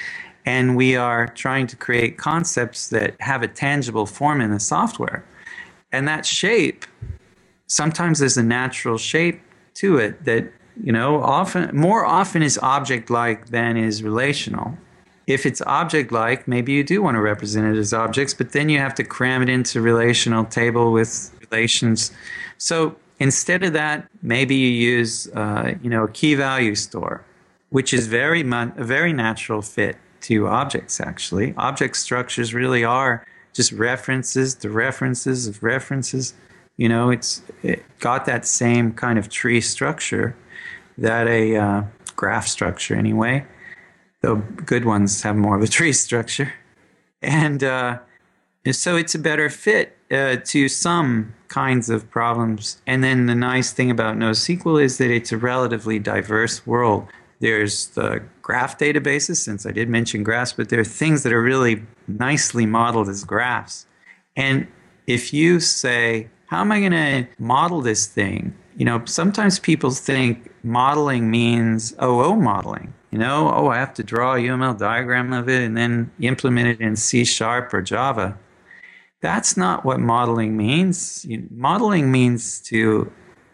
and 0.45 0.75
we 0.75 0.95
are 0.95 1.27
trying 1.27 1.67
to 1.67 1.75
create 1.75 2.17
concepts 2.17 2.89
that 2.89 3.15
have 3.19 3.43
a 3.43 3.47
tangible 3.47 4.05
form 4.05 4.41
in 4.41 4.51
the 4.51 4.59
software. 4.59 5.23
And 5.91 6.07
that 6.07 6.25
shape, 6.25 6.85
sometimes 7.67 8.19
there's 8.19 8.37
a 8.37 8.43
natural 8.43 8.97
shape 8.97 9.41
to 9.75 9.97
it 9.97 10.25
that, 10.25 10.51
you 10.83 10.91
know, 10.91 11.21
often 11.21 11.75
more 11.75 12.05
often 12.05 12.41
is 12.41 12.57
object 12.61 13.09
like 13.09 13.47
than 13.47 13.77
is 13.77 14.03
relational. 14.03 14.77
If 15.25 15.45
it's 15.45 15.61
object 15.61 16.11
like, 16.11 16.47
maybe 16.47 16.73
you 16.73 16.83
do 16.83 17.01
want 17.01 17.15
to 17.15 17.21
represent 17.21 17.73
it 17.73 17.79
as 17.79 17.93
objects, 17.93 18.33
but 18.33 18.51
then 18.51 18.67
you 18.67 18.79
have 18.79 18.93
to 18.95 19.03
cram 19.03 19.41
it 19.41 19.49
into 19.49 19.79
relational 19.79 20.43
table 20.43 20.91
with 20.91 21.31
relations. 21.49 22.11
So 22.57 22.97
instead 23.19 23.63
of 23.63 23.71
that, 23.73 24.09
maybe 24.21 24.55
you 24.55 24.67
use, 24.67 25.29
uh, 25.29 25.75
you 25.81 25.89
know, 25.89 26.03
a 26.03 26.09
key 26.09 26.35
value 26.35 26.75
store, 26.75 27.23
which 27.69 27.93
is 27.93 28.07
very 28.07 28.41
a 28.41 28.73
very 28.77 29.13
natural 29.13 29.61
fit 29.61 29.95
to 30.23 30.47
objects, 30.47 30.99
actually. 30.99 31.53
Object 31.57 31.95
structures 31.97 32.53
really 32.53 32.83
are 32.83 33.25
just 33.53 33.71
references 33.71 34.55
to 34.55 34.69
references 34.69 35.47
of 35.47 35.61
references. 35.63 36.33
You 36.77 36.89
know, 36.89 37.11
it's 37.11 37.41
it 37.61 37.83
got 37.99 38.25
that 38.25 38.45
same 38.45 38.93
kind 38.93 39.19
of 39.19 39.29
tree 39.29 39.61
structure 39.61 40.35
that 40.97 41.27
a 41.27 41.55
uh, 41.55 41.83
graph 42.15 42.47
structure, 42.47 42.95
anyway. 42.95 43.45
Though 44.21 44.37
good 44.37 44.85
ones 44.85 45.21
have 45.23 45.35
more 45.35 45.55
of 45.55 45.63
a 45.63 45.67
tree 45.77 45.93
structure. 45.93 46.53
And 47.21 47.63
uh, 47.63 47.99
so 48.71 48.95
it's 48.95 49.15
a 49.15 49.19
better 49.19 49.49
fit 49.49 49.97
uh, 50.11 50.37
to 50.45 50.67
some 50.67 51.33
kinds 51.47 51.89
of 51.89 52.09
problems. 52.09 52.81
And 52.87 53.03
then 53.03 53.27
the 53.27 53.35
nice 53.35 53.71
thing 53.71 53.91
about 53.91 54.17
NoSQL 54.17 54.83
is 54.83 54.97
that 54.97 55.11
it's 55.11 55.31
a 55.31 55.37
relatively 55.37 55.99
diverse 55.99 56.65
world. 56.65 57.07
There's 57.39 57.87
the 57.87 58.23
graph 58.43 58.77
databases, 58.77 59.37
since 59.37 59.65
I 59.65 59.71
did 59.71 59.89
mention 59.89 60.21
graphs, 60.21 60.53
but 60.53 60.69
there 60.69 60.79
are 60.79 60.85
things 60.85 61.23
that 61.23 61.33
are 61.33 61.41
really 61.41 61.81
nicely 62.07 62.67
modeled 62.67 63.09
as 63.09 63.23
graphs. 63.23 63.87
And 64.35 64.67
if 65.07 65.33
you 65.33 65.59
say, 65.59 66.29
how 66.47 66.59
am 66.61 66.71
I 66.71 66.79
going 66.81 66.91
to 66.91 67.27
model 67.39 67.81
this 67.81 68.05
thing? 68.05 68.53
You 68.75 68.85
know, 68.85 69.01
sometimes 69.05 69.59
people 69.59 69.91
think 69.91 70.51
modeling 70.63 71.31
means 71.31 71.95
OO 72.03 72.35
modeling. 72.35 72.93
You 73.11 73.19
know, 73.19 73.51
oh, 73.53 73.67
I 73.67 73.77
have 73.77 73.93
to 73.95 74.03
draw 74.03 74.35
a 74.35 74.39
UML 74.39 74.77
diagram 74.77 75.33
of 75.33 75.47
it 75.47 75.61
and 75.63 75.77
then 75.77 76.11
implement 76.19 76.67
it 76.67 76.81
in 76.81 76.95
C 76.95 77.23
sharp 77.23 77.73
or 77.73 77.81
Java. 77.81 78.37
That's 79.21 79.55
not 79.55 79.85
what 79.85 79.99
modeling 79.99 80.57
means. 80.57 81.25
Modeling 81.49 82.11
means 82.11 82.59
to 82.61 83.09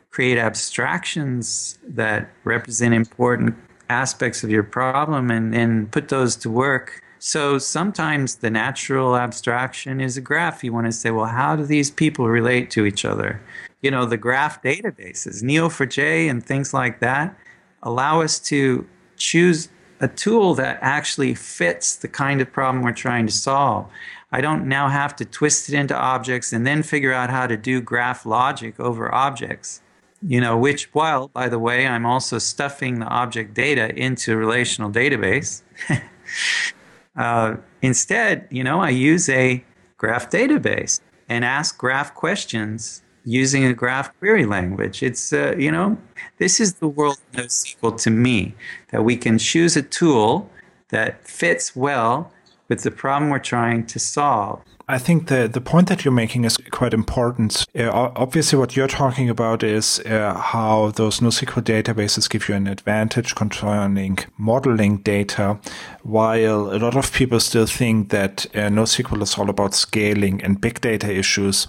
create 0.10 0.40
abstractions 0.40 1.78
that 1.88 2.30
represent 2.44 2.94
important 2.96 3.56
aspects 3.90 4.44
of 4.44 4.50
your 4.50 4.64
problem 4.64 5.30
and, 5.32 5.54
and 5.54 5.92
put 5.92 6.10
those 6.10 6.36
to 6.38 6.50
work. 6.50 7.02
So 7.20 7.58
sometimes 7.58 8.36
the 8.36 8.50
natural 8.50 9.18
abstraction 9.18 10.00
is 10.00 10.16
a 10.16 10.22
graph. 10.22 10.64
You 10.64 10.72
want 10.72 10.86
to 10.86 10.92
say, 10.92 11.12
well, 11.12 11.26
how 11.26 11.56
do 11.56 11.66
these 11.66 11.92
people 11.92 12.30
relate 12.30 12.72
to 12.72 12.86
each 12.86 13.04
other? 13.04 13.42
You 13.82 13.92
know, 13.92 14.06
the 14.06 14.18
graph 14.18 14.62
databases, 14.62 15.44
Neo4j 15.44 16.30
and 16.30 16.46
things 16.46 16.74
like 16.74 17.00
that, 17.02 17.38
allow 17.84 18.22
us 18.22 18.40
to 18.40 18.88
choose 19.18 19.70
a 20.00 20.08
tool 20.08 20.54
that 20.56 20.80
actually 20.82 21.36
fits 21.36 21.98
the 21.98 22.08
kind 22.08 22.40
of 22.40 22.52
problem 22.52 22.84
we're 22.84 22.94
trying 22.94 23.26
to 23.28 23.34
solve. 23.34 23.90
I 24.32 24.42
don't 24.42 24.68
now 24.68 24.88
have 24.88 25.16
to 25.18 25.26
twist 25.26 25.70
it 25.70 25.76
into 25.76 25.96
objects 25.96 26.54
and 26.54 26.66
then 26.66 26.84
figure 26.84 27.12
out 27.12 27.30
how 27.30 27.48
to 27.48 27.58
do 27.58 27.82
graph 27.82 28.26
logic 28.26 28.80
over 28.80 29.14
objects 29.14 29.82
you 30.22 30.42
know, 30.42 30.58
which 30.58 30.94
while, 30.94 31.30
by 31.30 31.48
the 31.50 31.60
way, 31.60 31.88
I'm 31.88 32.06
also 32.06 32.40
stuffing 32.40 33.00
the 33.00 33.06
object 33.06 33.54
data 33.54 33.96
into 33.96 34.36
relational 34.36 34.92
database. 34.92 35.62
uh, 37.16 37.56
instead, 37.82 38.48
you 38.50 38.64
know, 38.64 38.82
I 38.82 38.90
use 38.90 39.30
a 39.30 39.64
graph 39.98 40.30
database 40.30 41.00
and 41.28 41.46
ask 41.46 41.78
graph 41.78 42.14
questions 42.16 43.02
using 43.24 43.66
a 43.66 43.74
graph 43.74 44.18
query 44.20 44.46
language. 44.46 45.04
It's, 45.04 45.32
uh, 45.32 45.56
you 45.58 45.72
know, 45.72 45.98
this 46.38 46.60
is 46.60 46.76
the 46.76 46.88
world 46.88 47.18
of 47.34 47.44
NoSQL 47.44 48.02
to 48.04 48.10
me, 48.10 48.56
that 48.92 49.04
we 49.04 49.16
can 49.16 49.38
choose 49.38 49.78
a 49.78 49.82
tool 49.82 50.50
that 50.90 51.28
fits 51.28 51.76
well 51.76 52.32
with 52.68 52.84
the 52.84 52.92
problem 52.92 53.30
we're 53.30 53.40
trying 53.40 53.86
to 53.88 54.00
solve. 54.00 54.62
I 54.90 54.98
think 54.98 55.28
the, 55.28 55.48
the 55.48 55.62
point 55.62 55.88
that 55.90 56.04
you're 56.04 56.12
making 56.12 56.46
is 56.46 56.58
quite 56.72 56.96
important. 56.96 57.64
Uh, 57.78 57.92
obviously, 58.16 58.58
what 58.58 58.76
you're 58.76 58.88
talking 58.88 59.30
about 59.30 59.62
is 59.62 60.00
uh, 60.00 60.34
how 60.34 60.90
those 60.90 61.20
NoSQL 61.20 61.62
databases 61.62 62.28
give 62.28 62.50
you 62.50 62.56
an 62.56 62.66
advantage 62.66 63.36
concerning 63.36 64.18
modeling 64.40 64.98
data, 64.98 65.60
while 66.02 66.74
a 66.74 66.80
lot 66.80 66.96
of 66.96 67.14
people 67.14 67.40
still 67.40 67.68
think 67.68 68.10
that 68.10 68.48
uh, 68.56 68.62
NoSQL 68.62 69.22
is 69.22 69.38
all 69.38 69.52
about 69.52 69.76
scaling 69.76 70.42
and 70.42 70.60
big 70.60 70.82
data 70.82 71.14
issues. 71.14 71.68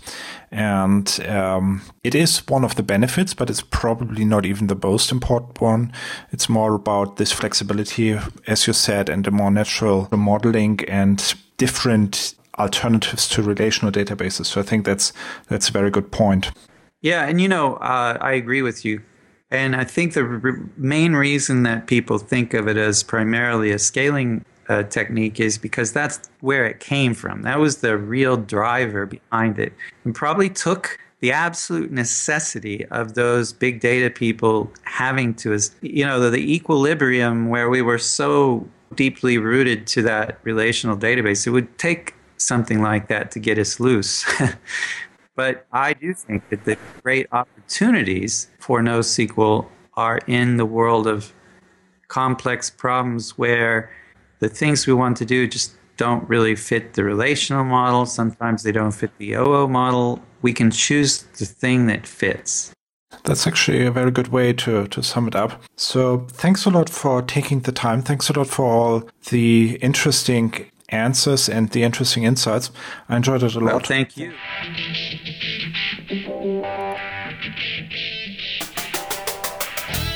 And 0.50 1.20
um, 1.28 1.82
it 2.02 2.14
is 2.14 2.48
one 2.48 2.64
of 2.64 2.76
the 2.76 2.82
benefits, 2.82 3.34
but 3.34 3.50
it's 3.50 3.60
probably 3.60 4.24
not 4.24 4.46
even 4.46 4.68
the 4.68 4.80
most 4.82 5.12
important 5.12 5.60
one. 5.60 5.92
It's 6.32 6.48
more 6.48 6.72
about 6.72 7.18
this 7.18 7.32
flexibility, 7.32 8.18
as 8.46 8.66
you 8.66 8.72
said, 8.72 9.10
and 9.10 9.26
the 9.26 9.30
more 9.30 9.50
natural 9.50 10.08
modeling 10.10 10.80
and 10.88 11.34
different 11.58 12.34
alternatives 12.60 13.28
to 13.28 13.42
relational 13.42 13.92
databases. 13.92 14.46
So 14.46 14.60
I 14.60 14.64
think 14.64 14.84
that's 14.84 15.12
that's 15.48 15.68
a 15.68 15.72
very 15.72 15.90
good 15.90 16.10
point. 16.10 16.52
Yeah, 17.02 17.26
and 17.26 17.40
you 17.40 17.48
know, 17.48 17.76
uh, 17.76 18.18
I 18.20 18.32
agree 18.32 18.62
with 18.62 18.84
you. 18.84 19.02
And 19.50 19.74
I 19.74 19.84
think 19.84 20.14
the 20.14 20.24
re- 20.24 20.62
main 20.76 21.14
reason 21.14 21.64
that 21.64 21.86
people 21.86 22.18
think 22.18 22.54
of 22.54 22.68
it 22.68 22.76
as 22.76 23.02
primarily 23.02 23.72
a 23.72 23.78
scaling 23.78 24.44
uh, 24.68 24.84
technique 24.84 25.40
is 25.40 25.58
because 25.58 25.92
that's 25.92 26.30
where 26.40 26.64
it 26.64 26.78
came 26.78 27.14
from. 27.14 27.42
That 27.42 27.58
was 27.58 27.78
the 27.78 27.96
real 27.96 28.36
driver 28.36 29.06
behind 29.06 29.58
it, 29.58 29.72
and 30.04 30.14
probably 30.14 30.48
took 30.48 30.98
the 31.20 31.32
absolute 31.32 31.90
necessity 31.90 32.86
of 32.86 33.14
those 33.14 33.52
big 33.52 33.80
data 33.80 34.08
people 34.08 34.72
having 34.84 35.34
to, 35.34 35.58
you 35.82 36.06
know, 36.06 36.18
the, 36.18 36.30
the 36.30 36.54
equilibrium 36.54 37.48
where 37.48 37.68
we 37.68 37.82
were 37.82 37.98
so 37.98 38.66
deeply 38.94 39.36
rooted 39.36 39.86
to 39.86 40.02
that 40.02 40.38
relational 40.44 40.96
database. 40.96 41.46
It 41.46 41.50
would 41.50 41.78
take 41.78 42.14
something 42.40 42.80
like 42.82 43.08
that 43.08 43.30
to 43.32 43.38
get 43.38 43.58
us 43.58 43.80
loose. 43.80 44.24
but 45.36 45.66
I 45.72 45.92
do 45.92 46.14
think 46.14 46.48
that 46.50 46.64
the 46.64 46.76
great 47.02 47.26
opportunities 47.32 48.48
for 48.58 48.80
NoSQL 48.80 49.66
are 49.94 50.18
in 50.26 50.56
the 50.56 50.66
world 50.66 51.06
of 51.06 51.32
complex 52.08 52.70
problems 52.70 53.38
where 53.38 53.90
the 54.40 54.48
things 54.48 54.86
we 54.86 54.92
want 54.92 55.16
to 55.18 55.24
do 55.24 55.46
just 55.46 55.76
don't 55.96 56.26
really 56.28 56.56
fit 56.56 56.94
the 56.94 57.04
relational 57.04 57.62
model. 57.64 58.06
Sometimes 58.06 58.62
they 58.62 58.72
don't 58.72 58.92
fit 58.92 59.10
the 59.18 59.34
OO 59.34 59.68
model. 59.68 60.20
We 60.42 60.52
can 60.54 60.70
choose 60.70 61.22
the 61.38 61.44
thing 61.44 61.86
that 61.86 62.06
fits. 62.06 62.72
That's 63.24 63.46
actually 63.46 63.84
a 63.84 63.90
very 63.90 64.10
good 64.10 64.28
way 64.28 64.54
to, 64.54 64.86
to 64.86 65.02
sum 65.02 65.28
it 65.28 65.36
up. 65.36 65.62
So, 65.76 66.26
thanks 66.30 66.64
a 66.64 66.70
lot 66.70 66.88
for 66.88 67.20
taking 67.20 67.60
the 67.60 67.72
time. 67.72 68.00
Thanks 68.02 68.30
a 68.30 68.32
lot 68.32 68.46
for 68.46 68.64
all 68.64 69.08
the 69.28 69.78
interesting 69.82 70.70
answers 70.90 71.48
and 71.48 71.70
the 71.70 71.82
interesting 71.82 72.24
insights. 72.24 72.70
I 73.08 73.16
enjoyed 73.16 73.42
it 73.42 73.54
a 73.54 73.60
well, 73.60 73.74
lot. 73.74 73.86
Thank 73.86 74.16
you. 74.16 74.32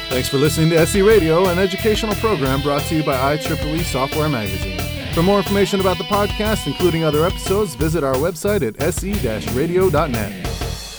Thanks 0.09 0.29
for 0.29 0.39
listening 0.39 0.71
to 0.71 0.79
SE 0.79 1.03
Radio, 1.03 1.49
an 1.49 1.59
educational 1.59 2.15
program 2.17 2.63
brought 2.63 2.83
to 2.83 2.95
you 2.95 3.03
by 3.03 3.37
IEEE 3.37 3.83
Software 3.83 4.29
Magazine. 4.29 4.79
For 5.13 5.23
more 5.23 5.39
information 5.39 5.81
about 5.81 5.99
the 5.99 6.05
podcast, 6.05 6.67
including 6.67 7.05
other 7.05 7.25
episodes, 7.25 7.75
visit 7.75 8.05
our 8.05 8.15
website 8.15 8.63
at 8.63 8.95
se-radio.net. 8.95 10.45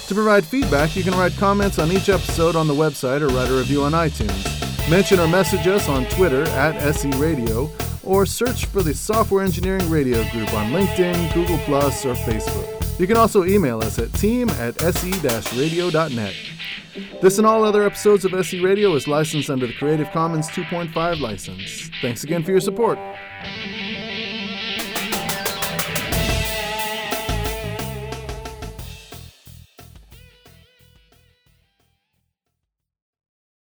To 0.08 0.14
provide 0.14 0.46
feedback, 0.46 0.96
you 0.96 1.04
can 1.04 1.14
write 1.14 1.34
comments 1.38 1.80
on 1.80 1.92
each 1.92 2.10
episode 2.10 2.56
on 2.56 2.68
the 2.68 2.74
website 2.74 3.22
or 3.22 3.28
write 3.28 3.50
a 3.50 3.54
review 3.58 3.84
on 3.84 3.94
iTunes. 3.94 4.90
Mention 4.90 5.20
or 5.20 5.28
message 5.28 5.66
us 5.68 5.90
on 5.90 6.06
Twitter 6.06 6.44
at 6.50 6.76
SE 6.76 7.10
Radio 7.12 7.72
or 8.06 8.26
search 8.26 8.66
for 8.66 8.84
the 8.84 8.94
Software 8.94 9.44
Engineering 9.44 9.90
Radio 9.90 10.18
Group 10.32 10.54
on 10.54 10.72
LinkedIn, 10.72 11.34
Google, 11.34 11.56
or 11.56 12.16
Facebook. 12.16 13.00
You 13.00 13.08
can 13.08 13.18
also 13.18 13.44
email 13.44 13.80
us 13.84 14.00
at 14.00 14.14
team 14.14 14.50
at 14.52 14.80
se-radio.net. 14.80 16.34
This 17.22 17.38
and 17.38 17.46
all 17.46 17.66
other 17.66 17.84
episodes 17.84 18.24
of 18.24 18.34
SE 18.34 18.60
Radio 18.62 18.94
is 18.96 19.08
licensed 19.08 19.50
under 19.50 19.68
the 19.68 19.74
Creative 19.74 20.10
Commons 20.12 20.48
2.5 20.50 21.20
license. 21.20 21.90
Thanks 22.02 22.24
again 22.24 22.44
for 22.44 22.52
your 22.52 22.62
support. 22.62 22.98